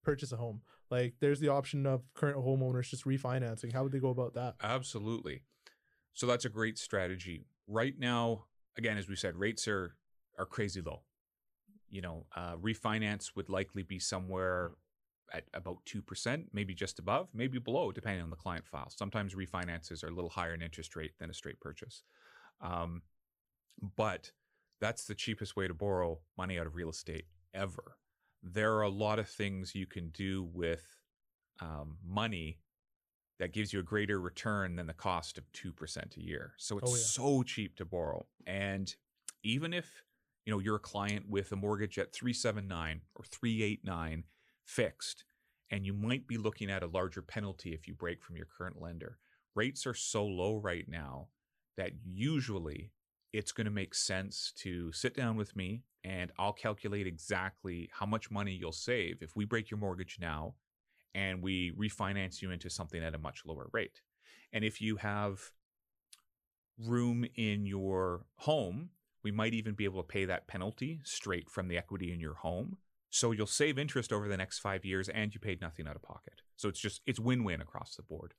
purchase 0.03 0.33
a 0.33 0.37
home 0.37 0.61
like 0.91 1.15
there's 1.21 1.41
the 1.41 1.49
option 1.49 1.87
of 1.87 2.03
current 2.13 2.37
homeowners 2.37 2.91
just 2.91 3.05
refinancing 3.05 3.73
how 3.73 3.83
would 3.83 3.93
they 3.93 4.01
go 4.01 4.11
about 4.11 4.35
that 4.35 4.55
Absolutely. 4.63 5.43
So 6.15 6.27
that's 6.27 6.45
a 6.45 6.49
great 6.49 6.79
strategy. 6.79 7.45
Right 7.67 7.95
now, 7.99 8.45
again, 8.77 8.99
as 8.99 9.09
we 9.09 9.17
said, 9.17 9.37
rates 9.37 9.67
are 9.69 9.97
are 10.39 10.47
crazy 10.47 10.81
low. 10.81 11.03
You 11.89 12.03
know, 12.03 12.27
uh, 12.35 12.57
refinance 12.57 13.37
would 13.37 13.49
likely 13.49 13.83
be 13.83 13.99
somewhere 13.99 14.73
at 15.33 15.45
about 15.55 15.79
two 15.85 16.03
percent, 16.03 16.49
maybe 16.53 16.75
just 16.75 16.99
above, 16.99 17.29
maybe 17.33 17.59
below, 17.59 17.93
depending 17.93 18.23
on 18.23 18.31
the 18.31 18.37
client 18.37 18.67
file. 18.67 18.91
Sometimes 18.91 19.35
refinances 19.35 20.05
are 20.05 20.09
a 20.09 20.15
little 20.15 20.31
higher 20.31 20.55
in 20.55 20.63
interest 20.63 20.97
rate 20.97 21.13
than 21.19 21.31
a 21.31 21.35
straight 21.35 21.61
purchase, 21.61 22.03
um, 22.61 23.03
but 23.97 24.33
that's 24.81 25.07
the 25.07 25.15
cheapest 25.15 25.57
way 25.57 25.67
to 25.69 25.75
borrow 25.75 26.21
money 26.37 26.59
out 26.59 26.67
of 26.67 26.75
real 26.75 26.91
estate 26.91 27.25
ever. 27.55 27.97
There 28.43 28.75
are 28.75 28.83
a 28.83 28.91
lot 28.91 29.19
of 29.19 29.29
things 29.29 29.75
you 29.75 29.87
can 29.87 30.11
do 30.11 30.49
with 30.53 30.85
um, 31.61 31.97
money 32.05 32.59
that 33.39 33.53
gives 33.53 33.73
you 33.73 33.81
a 33.81 33.83
greater 33.83 34.21
return 34.21 34.77
than 34.77 34.87
the 34.87 34.93
cost 34.95 35.39
of 35.39 35.51
2% 35.53 36.17
a 36.17 36.21
year. 36.21 36.55
So 36.57 36.79
it's 36.79 36.91
Oh, 36.91 36.95
yeah. 36.95 37.03
so 37.03 37.43
cheap 37.43 37.77
to 37.77 37.85
borrow. 37.85 38.27
And 38.47 38.95
even 39.43 39.73
if, 39.73 40.03
you 40.47 40.53
know, 40.53 40.59
you're 40.61 40.77
a 40.77 40.81
client 40.81 41.29
with 41.29 41.51
a 41.53 41.57
mortgage 41.57 41.99
at 41.99 42.13
379 42.13 43.01
or 43.17 43.25
389 43.25 44.25
fixed 44.65 45.25
and 45.71 45.85
you 45.85 45.93
might 45.93 46.27
be 46.27 46.37
looking 46.37 46.71
at 46.71 46.83
a 46.83 46.87
larger 46.87 47.23
penalty 47.23 47.73
if 47.75 47.89
you 47.89 47.95
break 47.95 48.23
from 48.23 48.37
your 48.37 48.47
current 48.47 48.81
lender. 48.81 49.19
Rates 49.55 49.87
are 49.87 49.95
so 49.95 50.25
low 50.25 50.57
right 50.57 50.89
now 50.89 51.29
that 51.77 51.93
usually 52.05 52.93
it's 53.33 53.53
going 53.53 53.65
to 53.65 53.71
make 53.71 53.95
sense 53.95 54.53
to 54.57 54.93
sit 54.93 55.15
down 55.17 55.37
with 55.37 55.57
me 55.57 55.83
and 56.05 56.31
I'll 56.39 56.53
calculate 56.53 57.07
exactly 57.07 57.89
how 57.93 58.07
much 58.07 58.31
money 58.31 58.53
you'll 58.53 58.73
save 58.73 59.23
if 59.23 59.35
we 59.35 59.45
break 59.45 59.71
your 59.71 59.79
mortgage 59.79 60.19
now 60.21 60.55
and 61.15 61.43
we 61.43 61.73
refinance 61.73 62.43
you 62.43 62.51
into 62.51 62.69
something 62.69 63.03
at 63.03 63.15
a 63.15 63.19
much 63.19 63.43
lower 63.47 63.69
rate. 63.73 64.01
And 64.53 64.65
if 64.65 64.81
you 64.81 64.97
have 64.97 65.41
room 66.79 67.25
in 67.37 67.67
your 67.67 68.27
home, 68.37 68.91
we 69.23 69.31
might 69.31 69.55
even 69.55 69.75
be 69.75 69.85
able 69.85 70.03
to 70.03 70.07
pay 70.07 70.25
that 70.25 70.47
penalty 70.47 71.01
straight 71.05 71.49
from 71.51 71.69
the 71.69 71.79
equity 71.79 72.13
in 72.13 72.21
your 72.21 72.35
home. 72.35 72.77
So 73.11 73.31
you'll 73.31 73.47
save 73.47 73.79
interest 73.79 74.13
over 74.13 74.29
the 74.29 74.37
next 74.37 74.59
five 74.59 74.85
years 74.85 75.09
and 75.09 75.33
you 75.33 75.41
paid 75.41 75.61
nothing 75.61 75.87
out 75.87 75.97
of 75.97 76.03
pocket. 76.03 76.43
So 76.57 76.69
it's 76.69 76.81
just, 76.81 77.01
it's 77.07 77.21
win 77.21 77.45
win 77.45 77.61
across 77.61 77.95
the 77.95 78.03
board. 78.03 78.35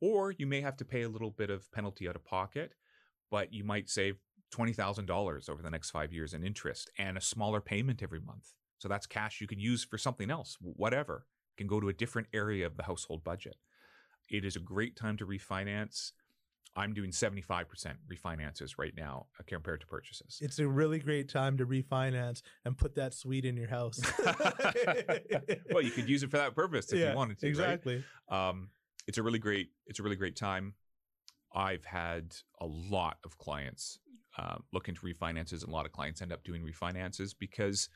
Or 0.00 0.32
you 0.32 0.46
may 0.46 0.60
have 0.60 0.76
to 0.76 0.84
pay 0.84 1.02
a 1.02 1.08
little 1.08 1.30
bit 1.30 1.50
of 1.50 1.70
penalty 1.72 2.08
out 2.08 2.14
of 2.14 2.24
pocket, 2.24 2.74
but 3.30 3.52
you 3.52 3.64
might 3.64 3.88
save 3.88 4.18
$20,000 4.54 5.50
over 5.50 5.62
the 5.62 5.70
next 5.70 5.90
five 5.90 6.12
years 6.12 6.34
in 6.34 6.44
interest 6.44 6.90
and 6.98 7.16
a 7.16 7.22
smaller 7.22 7.60
payment 7.60 8.02
every 8.02 8.20
month. 8.20 8.52
So 8.78 8.88
that's 8.88 9.06
cash 9.06 9.40
you 9.40 9.46
can 9.46 9.58
use 9.58 9.84
for 9.84 9.98
something 9.98 10.30
else, 10.30 10.56
whatever. 10.60 11.26
Can 11.58 11.66
go 11.66 11.80
to 11.80 11.88
a 11.88 11.92
different 11.92 12.28
area 12.32 12.66
of 12.66 12.76
the 12.76 12.84
household 12.84 13.24
budget. 13.24 13.56
It 14.30 14.44
is 14.44 14.56
a 14.56 14.60
great 14.60 14.96
time 14.96 15.16
to 15.18 15.26
refinance. 15.26 16.12
I'm 16.76 16.94
doing 16.94 17.10
75% 17.10 17.64
refinances 18.08 18.78
right 18.78 18.92
now 18.96 19.26
uh, 19.40 19.42
compared 19.46 19.80
to 19.80 19.86
purchases. 19.88 20.38
It's 20.40 20.60
a 20.60 20.68
really 20.68 21.00
great 21.00 21.28
time 21.28 21.56
to 21.58 21.66
refinance 21.66 22.42
and 22.64 22.78
put 22.78 22.94
that 22.94 23.12
suite 23.12 23.44
in 23.44 23.56
your 23.56 23.68
house. 23.68 24.00
well, 25.72 25.82
you 25.82 25.90
could 25.90 26.08
use 26.08 26.22
it 26.22 26.30
for 26.30 26.36
that 26.36 26.54
purpose 26.54 26.92
if 26.92 27.00
yeah, 27.00 27.10
you 27.10 27.16
wanted 27.16 27.40
to. 27.40 27.48
exactly. 27.48 28.04
Right? 28.30 28.48
Um, 28.48 28.68
it's 29.08 29.18
a 29.18 29.22
really 29.22 29.40
great. 29.40 29.70
It's 29.86 29.98
a 29.98 30.04
really 30.04 30.16
great 30.16 30.36
time. 30.36 30.74
I've 31.52 31.84
had 31.84 32.36
a 32.60 32.66
lot 32.66 33.16
of 33.24 33.38
clients 33.38 33.98
uh, 34.38 34.58
look 34.72 34.88
into 34.88 35.00
refinances, 35.00 35.64
and 35.64 35.72
a 35.72 35.74
lot 35.74 35.86
of 35.86 35.92
clients 35.92 36.22
end 36.22 36.32
up 36.32 36.44
doing 36.44 36.62
refinances 36.62 37.34
because 37.36 37.88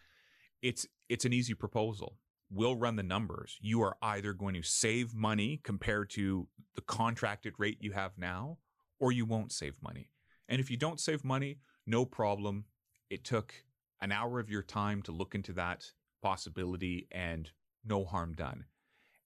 it's 0.62 0.86
it's 1.08 1.24
an 1.24 1.32
easy 1.32 1.54
proposal. 1.54 2.16
We'll 2.54 2.76
run 2.76 2.96
the 2.96 3.02
numbers. 3.02 3.58
You 3.60 3.80
are 3.82 3.96
either 4.02 4.34
going 4.34 4.54
to 4.54 4.62
save 4.62 5.14
money 5.14 5.60
compared 5.64 6.10
to 6.10 6.48
the 6.74 6.82
contracted 6.82 7.54
rate 7.58 7.78
you 7.80 7.92
have 7.92 8.18
now, 8.18 8.58
or 9.00 9.10
you 9.10 9.24
won't 9.24 9.52
save 9.52 9.82
money. 9.82 10.10
And 10.48 10.60
if 10.60 10.70
you 10.70 10.76
don't 10.76 11.00
save 11.00 11.24
money, 11.24 11.60
no 11.86 12.04
problem. 12.04 12.66
It 13.08 13.24
took 13.24 13.54
an 14.00 14.12
hour 14.12 14.38
of 14.38 14.50
your 14.50 14.62
time 14.62 15.00
to 15.02 15.12
look 15.12 15.34
into 15.34 15.52
that 15.54 15.86
possibility 16.22 17.08
and 17.10 17.50
no 17.84 18.04
harm 18.04 18.34
done. 18.34 18.64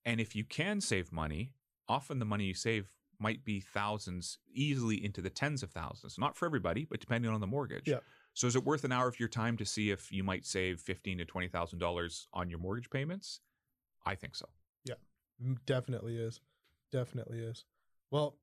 And 0.05 0.21
if 0.21 0.35
you 0.35 0.45
can 0.45 0.79
save 0.79 1.11
money, 1.11 1.51
often 1.89 2.19
the 2.19 2.25
money 2.25 2.45
you 2.45 2.53
save 2.53 2.91
might 3.19 3.43
be 3.43 3.59
thousands, 3.59 4.37
easily 4.53 5.03
into 5.03 5.21
the 5.21 5.29
tens 5.29 5.63
of 5.63 5.71
thousands. 5.71 6.17
Not 6.17 6.37
for 6.37 6.45
everybody, 6.45 6.85
but 6.89 6.99
depending 6.99 7.31
on 7.31 7.41
the 7.41 7.47
mortgage. 7.47 7.87
Yeah. 7.87 7.99
So 8.37 8.45
is 8.45 8.55
it 8.55 8.63
worth 8.63 8.83
an 8.83 8.91
hour 8.91 9.07
of 9.07 9.19
your 9.19 9.29
time 9.29 9.57
to 9.57 9.65
see 9.65 9.89
if 9.89 10.11
you 10.11 10.23
might 10.23 10.45
save 10.45 10.79
fifteen 10.79 11.17
to 11.17 11.25
twenty 11.25 11.47
thousand 11.47 11.79
dollars 11.79 12.27
on 12.33 12.51
your 12.51 12.59
mortgage 12.59 12.87
payments? 12.91 13.39
I 14.05 14.13
think 14.13 14.35
so. 14.35 14.45
Yeah, 14.85 14.93
Definitely 15.65 16.17
is. 16.17 16.39
Definitely 16.91 17.39
is. 17.39 17.65
Well, 18.11 18.37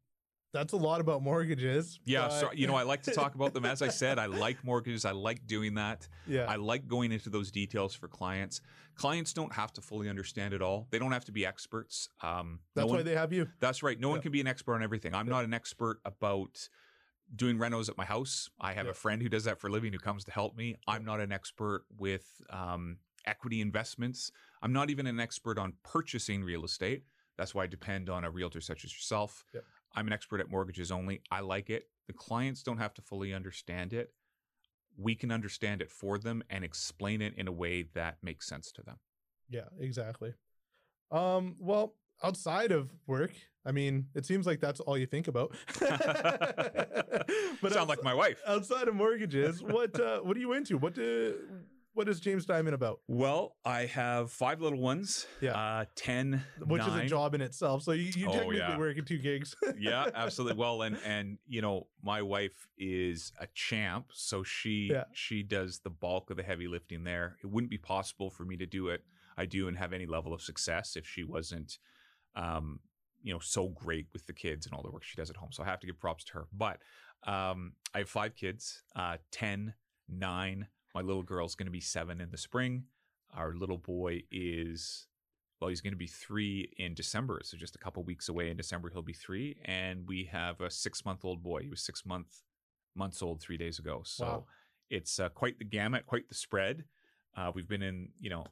that's 0.52 0.72
a 0.72 0.76
lot 0.76 1.00
about 1.00 1.22
mortgages. 1.22 2.00
Yeah, 2.04 2.28
so 2.28 2.50
you 2.52 2.66
know 2.66 2.74
I 2.74 2.82
like 2.82 3.04
to 3.04 3.12
talk 3.12 3.36
about 3.36 3.54
them. 3.54 3.64
As 3.64 3.82
I 3.82 3.88
said, 4.02 4.18
I 4.18 4.26
like 4.26 4.64
mortgages. 4.64 5.04
I 5.04 5.12
like 5.12 5.46
doing 5.46 5.74
that. 5.74 6.08
yeah. 6.26 6.46
I 6.48 6.56
like 6.56 6.88
going 6.88 7.12
into 7.12 7.30
those 7.30 7.52
details 7.52 7.94
for 7.94 8.08
clients. 8.08 8.62
Clients 8.96 9.32
don't 9.32 9.52
have 9.52 9.72
to 9.74 9.80
fully 9.80 10.08
understand 10.08 10.54
it 10.54 10.60
all. 10.60 10.88
They 10.90 10.98
don't 10.98 11.12
have 11.12 11.24
to 11.26 11.32
be 11.32 11.46
experts. 11.46 12.08
Um, 12.20 12.58
no 12.74 12.82
that's 12.82 12.92
why 12.92 13.02
they 13.02 13.14
have 13.14 13.32
you. 13.32 13.46
That's 13.60 13.84
right. 13.84 13.98
No 14.00 14.08
one 14.08 14.20
can 14.20 14.32
be 14.32 14.40
an 14.40 14.48
expert 14.48 14.74
on 14.74 14.82
everything. 14.82 15.14
I'm 15.14 15.28
Yeah. 15.28 15.34
not 15.34 15.44
an 15.44 15.54
expert 15.54 16.00
about 16.04 16.68
doing 17.34 17.58
renos 17.58 17.88
at 17.88 17.96
my 17.96 18.04
house. 18.04 18.48
I 18.60 18.72
have 18.74 18.86
Yeah. 18.86 18.92
a 18.92 18.94
friend 18.94 19.22
who 19.22 19.28
does 19.28 19.44
that 19.44 19.58
for 19.58 19.68
a 19.68 19.70
living 19.70 19.92
who 19.92 19.98
comes 19.98 20.24
to 20.24 20.30
help 20.30 20.56
me. 20.56 20.76
I'm 20.86 21.04
not 21.04 21.20
an 21.20 21.32
expert 21.32 21.84
with 21.96 22.42
um, 22.50 22.98
equity 23.26 23.60
investments. 23.60 24.30
I'm 24.62 24.72
not 24.72 24.90
even 24.90 25.06
an 25.06 25.20
expert 25.20 25.58
on 25.58 25.74
purchasing 25.82 26.44
real 26.44 26.64
estate. 26.64 27.04
That's 27.36 27.54
why 27.54 27.64
I 27.64 27.66
depend 27.66 28.08
on 28.08 28.24
a 28.24 28.30
realtor 28.30 28.60
such 28.60 28.84
as 28.84 28.92
yourself. 28.92 29.44
Yep. 29.52 29.64
I'm 29.96 30.06
an 30.06 30.12
expert 30.12 30.40
at 30.40 30.50
mortgages 30.50 30.90
only. 30.92 31.22
I 31.30 31.40
like 31.40 31.70
it. 31.70 31.88
The 32.06 32.12
clients 32.12 32.62
don't 32.62 32.78
have 32.78 32.94
to 32.94 33.02
fully 33.02 33.32
understand 33.32 33.92
it. 33.92 34.12
We 34.96 35.14
can 35.14 35.32
understand 35.32 35.82
it 35.82 35.90
for 35.90 36.18
them 36.18 36.42
and 36.50 36.64
explain 36.64 37.20
it 37.20 37.34
in 37.36 37.48
a 37.48 37.52
way 37.52 37.82
that 37.94 38.18
makes 38.22 38.46
sense 38.46 38.70
to 38.72 38.82
them. 38.82 38.98
Yeah, 39.48 39.68
exactly. 39.78 40.34
Um, 41.10 41.56
well, 41.58 41.94
outside 42.22 42.72
of 42.72 42.90
work, 43.06 43.32
I 43.66 43.72
mean, 43.72 44.06
it 44.14 44.26
seems 44.26 44.46
like 44.46 44.60
that's 44.60 44.80
all 44.80 44.96
you 44.98 45.06
think 45.06 45.28
about. 45.28 45.54
But 47.62 47.72
sound 47.72 47.88
like 47.88 48.02
my 48.02 48.12
wife. 48.14 48.40
outside 48.46 48.88
of 48.88 48.94
mortgages, 48.94 49.62
what 49.62 49.98
uh, 49.98 50.20
what 50.20 50.36
are 50.36 50.40
you 50.40 50.52
into? 50.52 50.76
What 50.76 50.94
do 50.94 51.34
what 51.94 52.08
is 52.08 52.18
James 52.20 52.44
Dyment 52.44 52.74
about? 52.74 53.00
Well, 53.06 53.54
I 53.64 53.86
have 53.86 54.32
five 54.32 54.60
little 54.60 54.80
ones. 54.80 55.26
Yeah. 55.40 55.52
Uh, 55.52 55.84
10, 55.94 56.42
Which 56.66 56.82
is 56.82 56.92
a 56.92 57.06
job 57.06 57.36
in 57.36 57.40
itself. 57.40 57.84
So 57.84 57.92
you, 57.92 58.10
you 58.16 58.26
Oh, 58.28 58.32
technically 58.32 58.56
yeah. 58.58 58.76
work 58.76 58.96
in 58.98 59.04
two 59.04 59.18
gigs. 59.18 59.54
yeah, 59.78 60.10
absolutely. 60.12 60.58
Well, 60.58 60.82
and 60.82 60.98
and 61.06 61.38
you 61.46 61.62
know, 61.62 61.86
my 62.02 62.20
wife 62.20 62.66
is 62.76 63.32
a 63.40 63.46
champ, 63.54 64.06
so 64.12 64.42
she 64.42 64.88
Yeah. 64.90 65.04
she 65.12 65.42
does 65.42 65.78
the 65.80 65.90
bulk 65.90 66.30
of 66.30 66.36
the 66.36 66.42
heavy 66.42 66.66
lifting 66.68 67.04
there. 67.04 67.36
It 67.42 67.46
wouldn't 67.46 67.70
be 67.70 67.78
possible 67.78 68.28
for 68.28 68.44
me 68.44 68.56
to 68.56 68.66
do 68.66 68.88
it. 68.88 69.02
I 69.38 69.46
do 69.46 69.68
and 69.68 69.78
have 69.78 69.92
any 69.92 70.06
level 70.06 70.32
of 70.34 70.42
success 70.42 70.96
if 70.96 71.06
she 71.06 71.24
wasn't, 71.24 71.78
um, 72.36 72.80
you 73.22 73.32
know, 73.32 73.38
so 73.40 73.68
great 73.68 74.06
with 74.12 74.26
the 74.26 74.32
kids 74.32 74.66
and 74.66 74.74
all 74.74 74.82
the 74.82 74.90
work 74.90 75.02
she 75.04 75.16
does 75.16 75.30
at 75.30 75.36
home. 75.36 75.50
So 75.52 75.62
I 75.62 75.66
have 75.66 75.80
to 75.80 75.86
give 75.86 75.98
props 75.98 76.24
to 76.24 76.32
her. 76.34 76.46
But 76.52 76.78
um, 77.26 77.72
I 77.94 77.98
have 77.98 78.08
five 78.10 78.34
kids, 78.34 78.82
uh, 78.94 79.16
10, 79.32 79.74
9. 80.08 80.66
My 80.94 81.00
little 81.00 81.22
girl's 81.22 81.54
going 81.54 81.66
to 81.66 81.72
be 81.72 81.80
seven 81.80 82.20
in 82.20 82.30
the 82.30 82.36
spring. 82.36 82.84
Our 83.34 83.54
little 83.54 83.78
boy 83.78 84.22
is 84.30 85.06
well, 85.60 85.68
he's 85.70 85.80
going 85.80 85.92
to 85.94 85.98
be 85.98 86.06
three 86.06 86.70
in 86.76 86.94
December. 86.94 87.40
So 87.42 87.56
just 87.56 87.74
a 87.76 87.78
couple 87.78 88.02
weeks 88.02 88.28
away 88.28 88.50
in 88.50 88.56
December, 88.56 88.90
he'll 88.90 89.00
be 89.02 89.14
three. 89.14 89.56
And 89.64 90.06
we 90.06 90.28
have 90.30 90.60
a 90.60 90.68
six 90.70 91.04
month 91.04 91.24
old 91.24 91.42
boy. 91.42 91.62
He 91.62 91.68
was 91.70 91.80
six 91.80 92.04
month 92.04 92.42
months 92.94 93.22
old 93.22 93.40
three 93.40 93.56
days 93.56 93.78
ago. 93.78 94.02
So 94.04 94.24
Wow. 94.26 94.44
it's 94.90 95.18
uh, 95.18 95.30
quite 95.30 95.58
the 95.58 95.64
gamut, 95.64 96.06
quite 96.06 96.28
the 96.28 96.34
spread. 96.34 96.84
Uh, 97.36 97.50
we've 97.54 97.68
been 97.68 97.82
in, 97.82 98.10
you 98.20 98.28
know, 98.30 98.44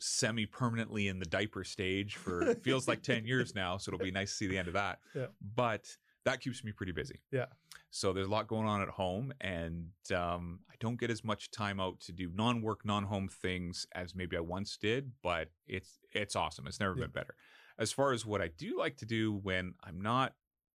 semi 0.00 0.46
permanently 0.46 1.08
in 1.08 1.18
the 1.18 1.26
diaper 1.26 1.62
stage 1.64 2.16
for 2.16 2.54
feels 2.62 2.88
like 2.88 3.02
10 3.02 3.24
years 3.26 3.54
now. 3.54 3.76
So 3.76 3.90
it'll 3.90 4.04
be 4.04 4.10
nice 4.10 4.30
to 4.30 4.36
see 4.36 4.46
the 4.48 4.58
end 4.58 4.68
of 4.68 4.74
that. 4.74 4.98
Yeah. 5.14 5.26
But 5.54 5.86
that 6.24 6.40
keeps 6.40 6.64
me 6.64 6.72
pretty 6.72 6.92
busy. 6.92 7.20
Yeah. 7.30 7.46
So 7.90 8.12
there's 8.12 8.26
a 8.26 8.30
lot 8.30 8.46
going 8.46 8.66
on 8.68 8.82
at 8.82 8.88
home, 8.88 9.32
and 9.40 9.88
um, 10.14 10.60
I 10.70 10.74
don't 10.78 10.98
get 10.98 11.10
as 11.10 11.24
much 11.24 11.50
time 11.50 11.80
out 11.80 11.98
to 12.00 12.12
do 12.12 12.30
non-work, 12.34 12.84
non-home 12.84 13.28
things 13.28 13.86
as 13.94 14.14
maybe 14.14 14.36
I 14.36 14.40
once 14.40 14.76
did. 14.76 15.12
But 15.22 15.48
it's 15.66 15.98
it's 16.12 16.36
awesome. 16.36 16.66
It's 16.66 16.78
never 16.80 16.94
Yeah. 16.94 17.02
been 17.04 17.10
better. 17.10 17.34
As 17.78 17.90
far 17.92 18.12
as 18.12 18.24
what 18.26 18.40
I 18.42 18.48
do 18.48 18.78
like 18.78 18.96
to 18.98 19.06
do 19.06 19.32
when 19.32 19.74
I'm 19.82 20.00
not 20.00 20.34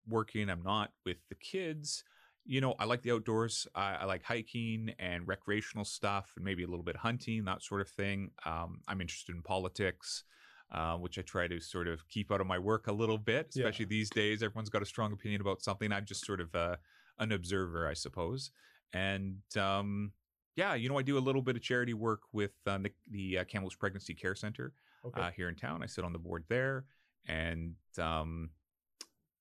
working, 0.08 0.48
I'm 0.50 0.62
not 0.62 0.92
with 1.04 1.18
the 1.28 1.34
kids. 1.34 2.02
You 2.46 2.60
know, 2.60 2.74
I 2.78 2.84
like 2.84 3.02
the 3.02 3.12
outdoors. 3.12 3.66
I, 3.74 3.94
I 3.94 4.04
like 4.04 4.22
hiking 4.22 4.94
and 4.98 5.26
recreational 5.26 5.84
stuff, 5.84 6.32
and 6.36 6.44
maybe 6.44 6.62
a 6.62 6.66
little 6.66 6.84
bit 6.84 6.96
hunting, 6.96 7.44
that 7.46 7.62
sort 7.62 7.80
of 7.80 7.88
thing. 7.88 8.30
Um, 8.44 8.80
I'm 8.86 9.00
interested 9.00 9.34
in 9.34 9.42
politics. 9.42 10.24
Uh, 10.72 10.96
which 10.96 11.18
I 11.18 11.22
try 11.22 11.46
to 11.46 11.60
sort 11.60 11.86
of 11.86 12.08
keep 12.08 12.32
out 12.32 12.40
of 12.40 12.48
my 12.48 12.58
work 12.58 12.88
a 12.88 12.92
little 12.92 13.18
bit, 13.18 13.52
Yeah. 13.54 13.64
especially 13.66 13.84
these 13.84 14.10
days. 14.10 14.42
Everyone's 14.42 14.70
got 14.70 14.82
a 14.82 14.86
strong 14.86 15.12
opinion 15.12 15.40
about 15.40 15.62
something. 15.62 15.92
I'm 15.92 16.04
just 16.04 16.24
sort 16.26 16.40
of 16.40 16.52
uh, 16.52 16.76
an 17.18 17.30
observer, 17.30 17.86
I 17.86 17.92
suppose. 17.92 18.50
And 18.92 19.42
um, 19.56 20.10
yeah, 20.56 20.74
you 20.74 20.88
know, 20.88 20.98
I 20.98 21.02
do 21.02 21.16
a 21.16 21.20
little 21.20 21.42
bit 21.42 21.54
of 21.54 21.62
charity 21.62 21.94
work 21.94 22.22
with 22.32 22.54
uh, 22.66 22.78
the, 22.78 22.90
the 23.08 23.38
uh, 23.38 23.44
Pregnancy 23.78 24.14
Care 24.14 24.34
Center 24.34 24.72
Okay. 25.04 25.20
uh, 25.20 25.30
here 25.30 25.48
in 25.48 25.54
town. 25.54 25.82
I 25.82 25.86
sit 25.86 26.02
on 26.02 26.12
the 26.12 26.18
board 26.18 26.44
there, 26.48 26.86
and 27.26 27.74
um, 27.98 28.50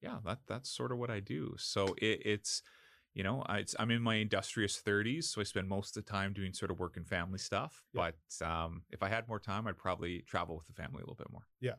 yeah, 0.02 0.18
that 0.26 0.40
that's 0.46 0.70
sort 0.70 0.92
of 0.92 1.00
what 1.00 1.10
I 1.10 1.20
do. 1.20 1.56
So 1.58 1.96
it, 2.00 2.22
it's 2.26 2.62
you 3.14 3.24
know, 3.24 3.44
I, 3.48 3.64
I'm 3.80 3.92
in 3.92 4.02
my 4.02 4.16
industrious 4.16 4.78
30s, 4.80 5.30
so 5.30 5.42
I 5.42 5.44
spend 5.44 5.70
most 5.70 5.96
of 5.96 6.06
the 6.06 6.12
time 6.12 6.34
doing 6.34 6.54
sort 6.54 6.72
of 6.72 6.80
work 6.80 6.98
and 6.98 7.08
family 7.08 7.40
stuff. 7.40 7.84
Yeah. 7.94 8.02
But 8.02 8.46
um, 8.46 8.84
if 8.90 9.04
I 9.04 9.10
had 9.10 9.28
more 9.28 9.40
time, 9.40 9.68
I'd 9.68 9.78
probably 9.78 10.22
travel 10.22 10.56
with 10.56 10.68
the 10.68 10.74
family 10.74 10.98
a 10.98 11.02
little 11.02 11.16
bit 11.16 11.32
more. 11.32 11.48
Yeah, 11.62 11.76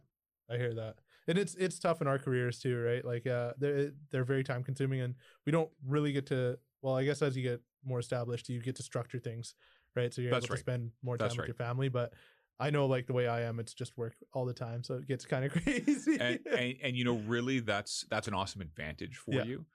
I 0.51 0.57
hear 0.57 0.75
that. 0.75 0.97
And 1.27 1.39
it's 1.39 1.55
it's 1.55 1.79
tough 1.79 2.01
in 2.01 2.07
our 2.07 2.19
careers 2.19 2.59
too, 2.59 2.79
right? 2.81 3.05
Like 3.05 3.27
uh 3.27 3.55
they're 3.59 3.93
they're 4.11 4.25
very 4.25 4.45
time 4.45 4.63
consuming 4.63 5.01
and 5.01 5.15
we 5.47 5.53
don't 5.53 5.71
really 5.87 6.13
get 6.13 6.27
to 6.27 6.59
well, 6.83 6.97
I 6.97 7.05
guess 7.05 7.23
as 7.23 7.37
you 7.37 7.43
get 7.43 7.63
more 7.85 7.99
established, 7.99 8.49
you 8.49 8.61
get 8.61 8.77
to 8.77 8.83
structure 8.83 9.19
things, 9.19 9.55
right? 9.97 10.13
So 10.13 10.21
you're 10.21 10.31
That's 10.31 10.45
able 10.45 10.49
right. 10.51 10.57
to 10.57 10.61
spend 10.61 10.93
more 11.03 11.17
time 11.17 11.31
That's 11.31 11.37
with 11.37 11.47
right. 11.47 11.49
your 11.49 11.55
family, 11.55 11.89
but 11.89 12.13
I 12.61 12.71
know 12.71 12.87
like 12.87 13.07
the 13.07 13.15
way 13.15 13.27
I 13.27 13.43
am, 13.43 13.59
it's 13.59 13.75
just 13.75 13.97
work 13.97 14.15
all 14.33 14.45
the 14.45 14.55
time, 14.55 14.85
so 14.85 14.95
it 14.97 15.09
gets 15.09 15.25
kind 15.25 15.45
of 15.45 15.53
crazy. 15.65 16.21
and, 16.21 16.39
and 16.55 16.77
and 16.83 16.97
you 16.97 17.05
know 17.05 17.17
really 17.19 17.61
that's 17.61 18.05
that's 18.11 18.29
an 18.29 18.35
awesome 18.35 18.61
advantage 18.61 19.17
for 19.17 19.33
Yeah. 19.33 19.45
you 19.45 19.67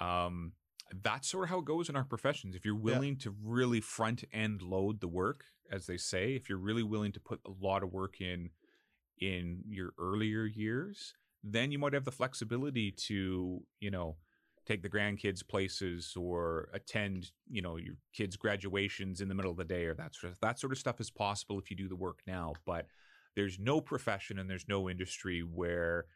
um 0.00 0.52
that's 1.02 1.28
sort 1.28 1.44
of 1.44 1.50
how 1.50 1.58
it 1.58 1.64
goes 1.64 1.88
in 1.88 1.96
our 1.96 2.04
professions. 2.04 2.56
If 2.56 2.64
you're 2.64 2.74
willing 2.74 3.16
to 3.18 3.34
really 3.44 3.80
front 3.80 4.24
end 4.32 4.62
load 4.62 5.00
the 5.00 5.08
work 5.08 5.44
as 5.70 5.86
they 5.86 5.96
say 5.96 6.34
if 6.34 6.48
you're 6.48 6.58
really 6.58 6.82
willing 6.82 7.12
to 7.12 7.20
put 7.20 7.40
a 7.46 7.50
lot 7.60 7.82
of 7.82 7.92
work 7.92 8.20
in 8.20 8.50
in 9.20 9.62
your 9.68 9.92
earlier 9.98 10.44
years 10.44 11.14
then 11.42 11.70
you 11.70 11.78
might 11.78 11.92
have 11.92 12.04
the 12.04 12.12
flexibility 12.12 12.90
to 12.90 13.62
you 13.80 13.90
know 13.90 14.16
take 14.66 14.82
the 14.82 14.88
grandkids 14.88 15.46
places 15.46 16.14
or 16.16 16.68
attend 16.72 17.30
you 17.48 17.62
know 17.62 17.76
your 17.76 17.94
kids 18.12 18.36
graduations 18.36 19.20
in 19.20 19.28
the 19.28 19.34
middle 19.34 19.50
of 19.50 19.56
the 19.56 19.64
day 19.64 19.84
or 19.84 19.94
that 19.94 20.14
sort 20.14 20.32
of 20.32 20.38
that 20.40 20.58
sort 20.58 20.72
of 20.72 20.78
stuff 20.78 21.00
is 21.00 21.10
possible 21.10 21.58
if 21.58 21.70
you 21.70 21.76
do 21.76 21.88
the 21.88 21.96
work 21.96 22.20
now 22.26 22.52
but 22.66 22.86
there's 23.34 23.58
no 23.58 23.80
profession 23.80 24.38
and 24.38 24.50
there's 24.50 24.68
no 24.68 24.88
industry 24.88 25.40
where 25.40 26.06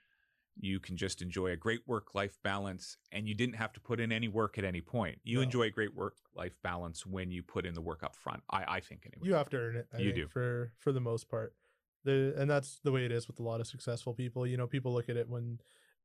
you 0.61 0.78
can 0.78 0.96
just 0.96 1.22
enjoy 1.22 1.48
a 1.48 1.57
great 1.57 1.80
work 1.86 2.14
life 2.14 2.38
balance 2.42 2.96
and 3.11 3.26
you 3.26 3.34
didn't 3.34 3.55
have 3.57 3.72
to 3.72 3.80
put 3.80 3.98
in 4.00 4.12
any 4.12 4.28
work 4.28 4.59
at 4.59 4.64
any 4.64 4.80
point. 4.80 5.18
You 5.24 5.38
No. 5.38 5.42
enjoy 5.44 5.62
a 5.62 5.70
great 5.70 5.94
work 5.94 6.16
life 6.34 6.57
balance 6.62 7.07
when 7.07 7.30
you 7.30 7.42
put 7.42 7.64
in 7.64 7.74
the 7.74 7.80
work 7.80 8.03
up 8.03 8.14
front. 8.14 8.42
I, 8.50 8.64
I 8.76 8.80
think 8.80 9.07
anyway. 9.07 9.26
you 9.26 9.34
have 9.34 9.48
to 9.50 9.57
earn 9.57 9.76
it. 9.76 9.86
I 9.92 9.98
You 9.98 10.05
think, 10.12 10.16
do. 10.16 10.28
for 10.28 10.72
for 10.78 10.92
the 10.92 11.00
most 11.00 11.28
part. 11.28 11.55
The 12.05 12.34
and 12.36 12.50
that's 12.50 12.80
the 12.84 12.92
way 12.92 13.05
it 13.05 13.12
is 13.12 13.26
with 13.28 13.38
a 13.40 13.42
lot 13.42 13.61
of 13.61 13.66
successful 13.66 14.12
people. 14.12 14.46
You 14.46 14.57
know, 14.57 14.66
people 14.66 14.92
look 14.92 15.09
at 15.09 15.16
it 15.16 15.28
when 15.28 15.59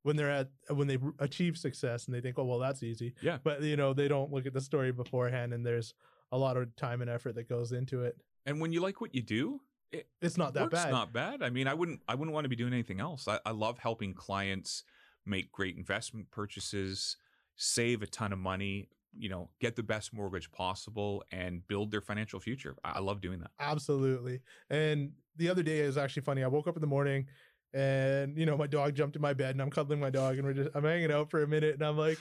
when 0.04 0.16
they're 0.16 0.32
at 0.32 0.50
when 0.70 0.88
they 0.88 0.98
achieve 1.20 1.58
success 1.58 2.06
and 2.06 2.16
they 2.16 2.22
think, 2.22 2.38
oh 2.39 2.45
well, 2.45 2.60
that's 2.60 2.84
easy. 2.84 3.16
Yeah. 3.22 3.39
But 3.43 3.62
you 3.64 3.76
know, 3.76 3.93
they 3.93 4.08
don't 4.08 4.32
look 4.32 4.45
at 4.45 4.54
the 4.54 4.62
story 4.62 4.91
beforehand, 4.91 5.54
and 5.54 5.66
there's 5.66 5.93
a 6.32 6.38
lot 6.38 6.56
of 6.56 6.74
time 6.76 7.02
and 7.02 7.10
effort 7.10 7.36
that 7.36 7.50
goes 7.50 7.72
into 7.72 8.04
it. 8.04 8.16
And 8.45 8.62
when 8.62 8.72
you 8.72 8.80
like 8.82 9.02
what 9.02 9.14
you 9.16 9.22
do, 9.22 9.60
it 9.92 10.08
It's 10.22 10.38
not 10.38 10.54
that 10.54 10.70
bad. 10.72 10.92
not 10.92 11.14
bad. 11.14 11.42
I 11.44 11.50
mean, 11.50 11.68
I 11.68 11.74
wouldn't 11.74 12.02
I 12.08 12.16
wouldn't 12.16 12.34
want 12.34 12.46
to 12.46 12.50
be 12.50 12.56
doing 12.56 12.74
anything 12.74 13.00
else. 13.00 13.28
I, 13.28 13.40
I 13.46 13.52
love 13.52 13.80
helping 13.80 14.14
clients 14.14 14.84
make 15.26 15.52
great 15.52 15.78
investment 15.78 16.32
purchases, 16.32 17.18
save 17.56 18.02
a 18.02 18.08
ton 18.08 18.32
of 18.34 18.40
money, 18.40 18.90
you 19.18 19.30
know, 19.30 19.50
get 19.60 19.76
the 19.76 19.84
best 19.84 20.14
mortgage 20.14 20.52
possible 20.52 21.24
and 21.32 21.68
build 21.68 21.92
their 21.92 22.02
financial 22.02 22.40
future. 22.40 22.76
I, 22.84 22.94
I 22.94 23.00
love 23.00 23.22
doing 23.22 23.40
that. 23.40 23.52
Absolutely. 23.60 24.42
And 24.70 25.12
the 25.36 25.50
other 25.50 25.64
day 25.64 25.80
is 25.80 25.98
actually 25.98 26.24
funny. 26.24 26.44
I 26.44 26.48
woke 26.48 26.68
up 26.68 26.76
in 26.76 26.82
the 26.82 26.88
morning 26.88 27.28
and 27.74 28.38
you 28.38 28.46
know 28.46 28.56
my 28.56 28.68
dog 28.68 28.96
jumped 28.96 29.16
in 29.18 29.22
my 29.22 29.34
bed 29.34 29.52
and 29.52 29.62
I'm 29.62 29.70
cuddling 29.70 30.00
my 30.00 30.10
dog 30.10 30.38
and 30.38 30.46
we're 30.46 30.54
just 30.54 30.70
I'm 30.74 30.86
hanging 30.86 31.12
out 31.12 31.30
for 31.30 31.44
a 31.44 31.48
minute 31.48 31.74
and 31.74 31.84
I'm 31.84 31.98
like, 31.98 32.18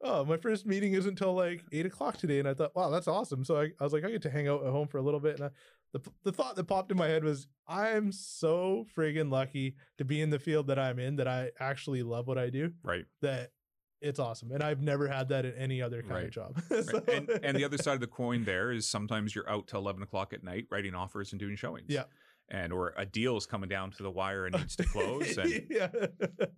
oh, 0.00 0.24
my 0.24 0.36
first 0.36 0.66
meeting 0.66 0.92
isn't 0.94 1.10
until 1.10 1.34
like 1.34 1.64
eight 1.72 1.86
o'clock 1.86 2.16
today. 2.16 2.38
And 2.38 2.46
I 2.48 2.54
thought, 2.54 2.76
wow, 2.76 2.90
that's 2.90 3.08
awesome. 3.08 3.44
So 3.44 3.56
I, 3.60 3.70
I 3.80 3.84
was 3.84 3.92
like, 3.92 4.04
I 4.04 4.10
get 4.10 4.22
to 4.22 4.30
hang 4.30 4.48
out 4.48 4.64
at 4.64 4.70
home 4.70 4.86
for 4.86 4.98
a 4.98 5.02
little 5.02 5.20
bit. 5.20 5.36
And 5.36 5.46
I, 5.46 5.50
the 5.94 6.10
the 6.24 6.32
thought 6.32 6.56
that 6.56 6.64
popped 6.64 6.90
in 6.90 6.98
my 6.98 7.06
head 7.08 7.24
was, 7.24 7.46
I'm 7.66 8.12
so 8.12 8.84
friggin' 8.96 9.30
lucky 9.30 9.76
to 9.98 10.04
be 10.04 10.20
in 10.20 10.28
the 10.30 10.38
field 10.38 10.66
that 10.66 10.78
I'm 10.78 10.98
in 10.98 11.16
that 11.16 11.28
I 11.28 11.50
actually 11.58 12.02
love 12.02 12.26
what 12.26 12.36
I 12.36 12.50
do. 12.50 12.72
Right. 12.82 13.06
That 13.22 13.52
it's 14.00 14.18
awesome. 14.18 14.52
And 14.52 14.62
I've 14.62 14.82
never 14.82 15.08
had 15.08 15.28
that 15.30 15.46
in 15.46 15.54
any 15.54 15.80
other 15.80 16.02
kind 16.02 16.12
Right. 16.12 16.24
of 16.24 16.30
job. 16.30 16.60
Right. 16.70 17.08
And 17.08 17.30
and 17.42 17.56
the 17.56 17.64
other 17.64 17.78
side 17.82 17.94
of 17.94 18.00
the 18.00 18.06
coin 18.06 18.44
there 18.44 18.70
is 18.72 18.86
sometimes 18.86 19.34
you're 19.34 19.48
out 19.48 19.66
till 19.68 19.80
eleven 19.80 20.02
o'clock 20.02 20.32
at 20.34 20.42
night 20.44 20.66
writing 20.70 20.94
offers 20.94 21.32
and 21.32 21.38
doing 21.40 21.56
showings. 21.56 21.86
Yeah. 21.88 22.04
And 22.50 22.72
or 22.74 22.92
a 22.98 23.06
deal 23.06 23.36
is 23.38 23.46
coming 23.46 23.70
down 23.70 23.90
to 23.92 24.02
the 24.02 24.10
wire 24.10 24.44
and 24.44 24.54
needs 24.54 24.76
to 24.76 24.84
close. 24.84 25.38
And 25.38 25.66
yeah. 25.70 25.88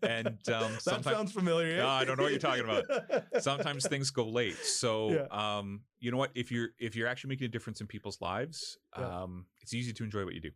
and, 0.03 0.27
um, 0.49 0.73
that 0.85 1.01
sounds 1.05 1.31
familiar. 1.33 1.77
No? 1.79 1.89
I 1.89 2.05
don't 2.05 2.17
know 2.17 2.25
what 2.25 2.33
you're 2.33 2.41
talking 2.41 2.65
about. 2.65 2.85
sometimes 3.41 3.87
things 3.87 4.11
go 4.11 4.27
late. 4.29 4.57
So 4.57 5.27
um, 5.31 5.83
you 6.01 6.11
know 6.11 6.17
what? 6.17 6.33
If 6.35 6.51
you're 6.51 6.71
if 6.81 6.97
you're 6.97 7.07
actually 7.07 7.29
making 7.29 7.45
a 7.47 7.49
difference 7.51 7.81
in 7.81 7.87
people's 7.87 8.21
lives, 8.21 8.79
Yeah. 8.99 9.23
um, 9.23 9.47
it's 9.63 9.75
easy 9.75 9.93
to 9.93 10.03
enjoy 10.05 10.25
what 10.25 10.35
you 10.35 10.41
do. 10.41 10.51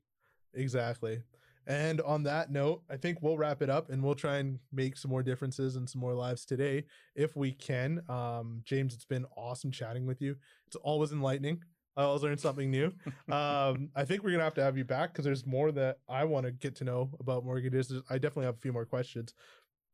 exactly. 0.55 1.22
And 1.66 2.01
on 2.01 2.24
that 2.24 2.51
note, 2.51 2.83
I 2.91 2.97
think 2.97 3.18
we'll 3.22 3.37
wrap 3.39 3.62
it 3.62 3.70
up 3.70 3.91
and 3.91 4.03
we'll 4.03 4.14
try 4.16 4.39
and 4.39 4.59
make 4.72 4.97
some 4.97 5.11
more 5.11 5.22
differences 5.22 5.76
and 5.76 5.89
some 5.89 6.01
more 6.01 6.14
lives 6.14 6.45
today 6.45 6.85
if 7.14 7.37
we 7.37 7.53
can. 7.53 8.01
Um, 8.09 8.62
James, 8.64 8.95
it's 8.95 9.05
been 9.05 9.26
awesome 9.37 9.70
chatting 9.70 10.07
with 10.07 10.20
you. 10.20 10.37
It's 10.66 10.76
always 10.76 11.12
enlightening. 11.12 11.62
I 12.01 12.05
always 12.05 12.23
learn 12.23 12.39
something 12.39 12.71
new. 12.71 12.95
um, 13.33 13.91
I 13.95 14.05
think 14.05 14.23
we're 14.23 14.31
gonna 14.31 14.45
have 14.45 14.55
to 14.55 14.63
have 14.63 14.79
you 14.79 14.85
back 14.85 15.13
because 15.13 15.25
there's 15.25 15.45
more 15.45 15.71
that 15.73 15.99
I 16.09 16.25
want 16.25 16.47
to 16.47 16.53
get 16.53 16.75
to 16.77 16.85
know 16.85 17.11
about 17.21 17.45
mortgages. 17.45 17.93
I 18.09 18.15
definitely 18.15 18.47
have 18.47 18.57
a 18.57 18.61
few 18.61 18.73
more 18.73 18.87
questions, 18.87 19.35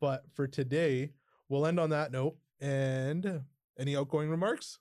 but 0.01 0.25
for 0.35 0.47
today, 0.47 1.11
we'll 1.49 1.67
end 1.67 1.81
on 1.81 1.91
that 1.91 2.13
note. 2.13 2.37
And 2.61 3.43
any 3.79 3.97
outgoing 3.97 4.31
remarks? 4.31 4.79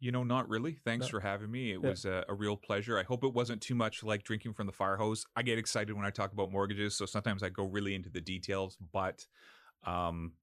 You 0.00 0.12
know, 0.12 0.22
not 0.22 0.48
really. 0.48 0.74
Thanks 0.84 1.06
No. 1.06 1.10
for 1.10 1.20
having 1.20 1.50
me. 1.50 1.72
It 1.72 1.82
Yeah. 1.82 1.90
was 1.90 2.04
a, 2.04 2.24
a 2.28 2.34
real 2.34 2.56
pleasure. 2.56 2.98
I 2.98 3.02
hope 3.02 3.24
it 3.24 3.32
wasn't 3.34 3.60
too 3.60 3.74
much 3.74 4.02
like 4.04 4.22
drinking 4.22 4.54
from 4.54 4.66
the 4.66 4.72
fire 4.72 4.96
hose. 4.96 5.26
I 5.34 5.42
get 5.42 5.58
excited 5.58 5.94
when 5.94 6.04
I 6.04 6.10
talk 6.10 6.32
about 6.32 6.50
mortgages, 6.52 6.96
so 6.96 7.04
sometimes 7.04 7.42
I 7.42 7.48
go 7.48 7.64
really 7.64 7.94
into 7.94 8.10
the 8.10 8.20
details. 8.20 8.78
But, 8.92 9.26
um, 9.84 10.34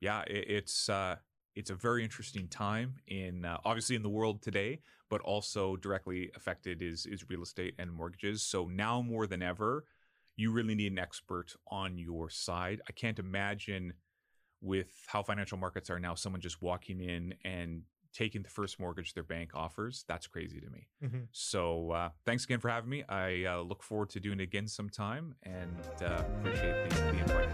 yeah, 0.00 0.22
it, 0.22 0.50
it's 0.50 0.88
uh, 0.88 1.16
it's 1.54 1.70
a 1.70 1.74
very 1.74 2.04
interesting 2.04 2.48
time 2.48 2.94
in 3.08 3.44
uh, 3.44 3.58
obviously 3.64 3.96
in 3.96 4.02
the 4.02 4.08
world 4.08 4.42
today, 4.42 4.80
but 5.08 5.20
also 5.22 5.76
directly 5.76 6.30
affected 6.36 6.82
is 6.82 7.06
is 7.06 7.28
real 7.28 7.42
estate 7.42 7.74
and 7.78 7.92
mortgages. 7.92 8.42
So 8.42 8.66
now 8.66 9.02
more 9.02 9.26
than 9.26 9.42
ever, 9.42 9.84
you 10.36 10.52
really 10.52 10.74
need 10.74 10.92
an 10.92 10.98
expert 10.98 11.54
on 11.68 11.98
your 11.98 12.30
side. 12.30 12.80
I 12.88 12.92
can't 12.92 13.18
imagine 13.18 13.94
with 14.60 14.88
how 15.06 15.22
financial 15.22 15.58
markets 15.58 15.90
are 15.90 16.00
now, 16.00 16.14
someone 16.14 16.40
just 16.40 16.62
walking 16.62 17.00
in 17.00 17.34
and 17.44 17.82
taking 18.12 18.42
the 18.42 18.48
first 18.48 18.78
mortgage 18.80 19.14
their 19.14 19.22
bank 19.22 19.50
offers. 19.54 20.04
That's 20.08 20.26
crazy 20.26 20.60
to 20.60 20.68
me. 20.70 20.86
Mhm. 21.02 21.26
So 21.32 21.90
uh, 21.92 22.10
thanks 22.24 22.44
again 22.44 22.58
for 22.60 22.68
having 22.68 22.90
me. 22.90 23.04
I 23.08 23.44
uh, 23.44 23.60
look 23.60 23.82
forward 23.82 24.10
to 24.10 24.20
doing 24.20 24.40
it 24.40 24.44
again 24.44 24.66
sometime 24.66 25.34
and 25.44 25.76
uh, 26.04 26.22
appreciate 26.40 26.90
the, 26.90 26.96
the 26.96 27.18
invite. 27.18 27.48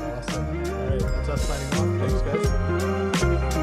Awesome. 0.00 0.46
All 0.46 0.88
right, 0.88 1.00
that's 1.00 1.28
us 1.28 1.42
signing 1.42 1.72
off. 2.02 2.10
Thanks, 2.10 2.22
guys. 2.22 3.56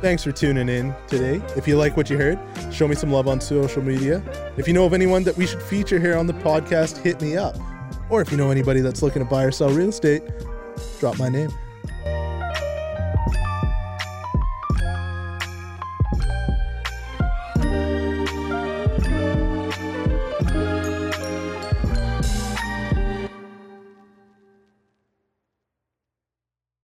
Thanks 0.00 0.24
for 0.24 0.32
tuning 0.32 0.68
in 0.68 0.92
today. 1.06 1.40
If 1.56 1.68
you 1.68 1.76
like 1.76 1.96
what 1.96 2.10
you 2.10 2.16
heard, 2.18 2.36
show 2.72 2.88
me 2.88 2.96
some 2.96 3.12
love 3.12 3.28
on 3.28 3.40
social 3.40 3.82
media. 3.82 4.20
If 4.56 4.66
you 4.66 4.74
know 4.74 4.84
of 4.84 4.94
anyone 4.94 5.22
that 5.22 5.36
we 5.36 5.46
should 5.46 5.62
feature 5.62 6.00
here 6.00 6.16
on 6.16 6.26
the 6.26 6.32
podcast, 6.32 6.98
hit 6.98 7.22
me 7.22 7.36
up. 7.36 7.56
Or 8.10 8.20
if 8.20 8.32
you 8.32 8.36
know 8.36 8.50
anybody 8.50 8.80
that's 8.80 9.00
looking 9.00 9.22
to 9.22 9.28
buy 9.30 9.44
or 9.44 9.52
sell 9.52 9.70
real 9.70 9.90
estate, 9.90 10.24
drop 10.98 11.18
my 11.20 11.28
name. 11.28 11.50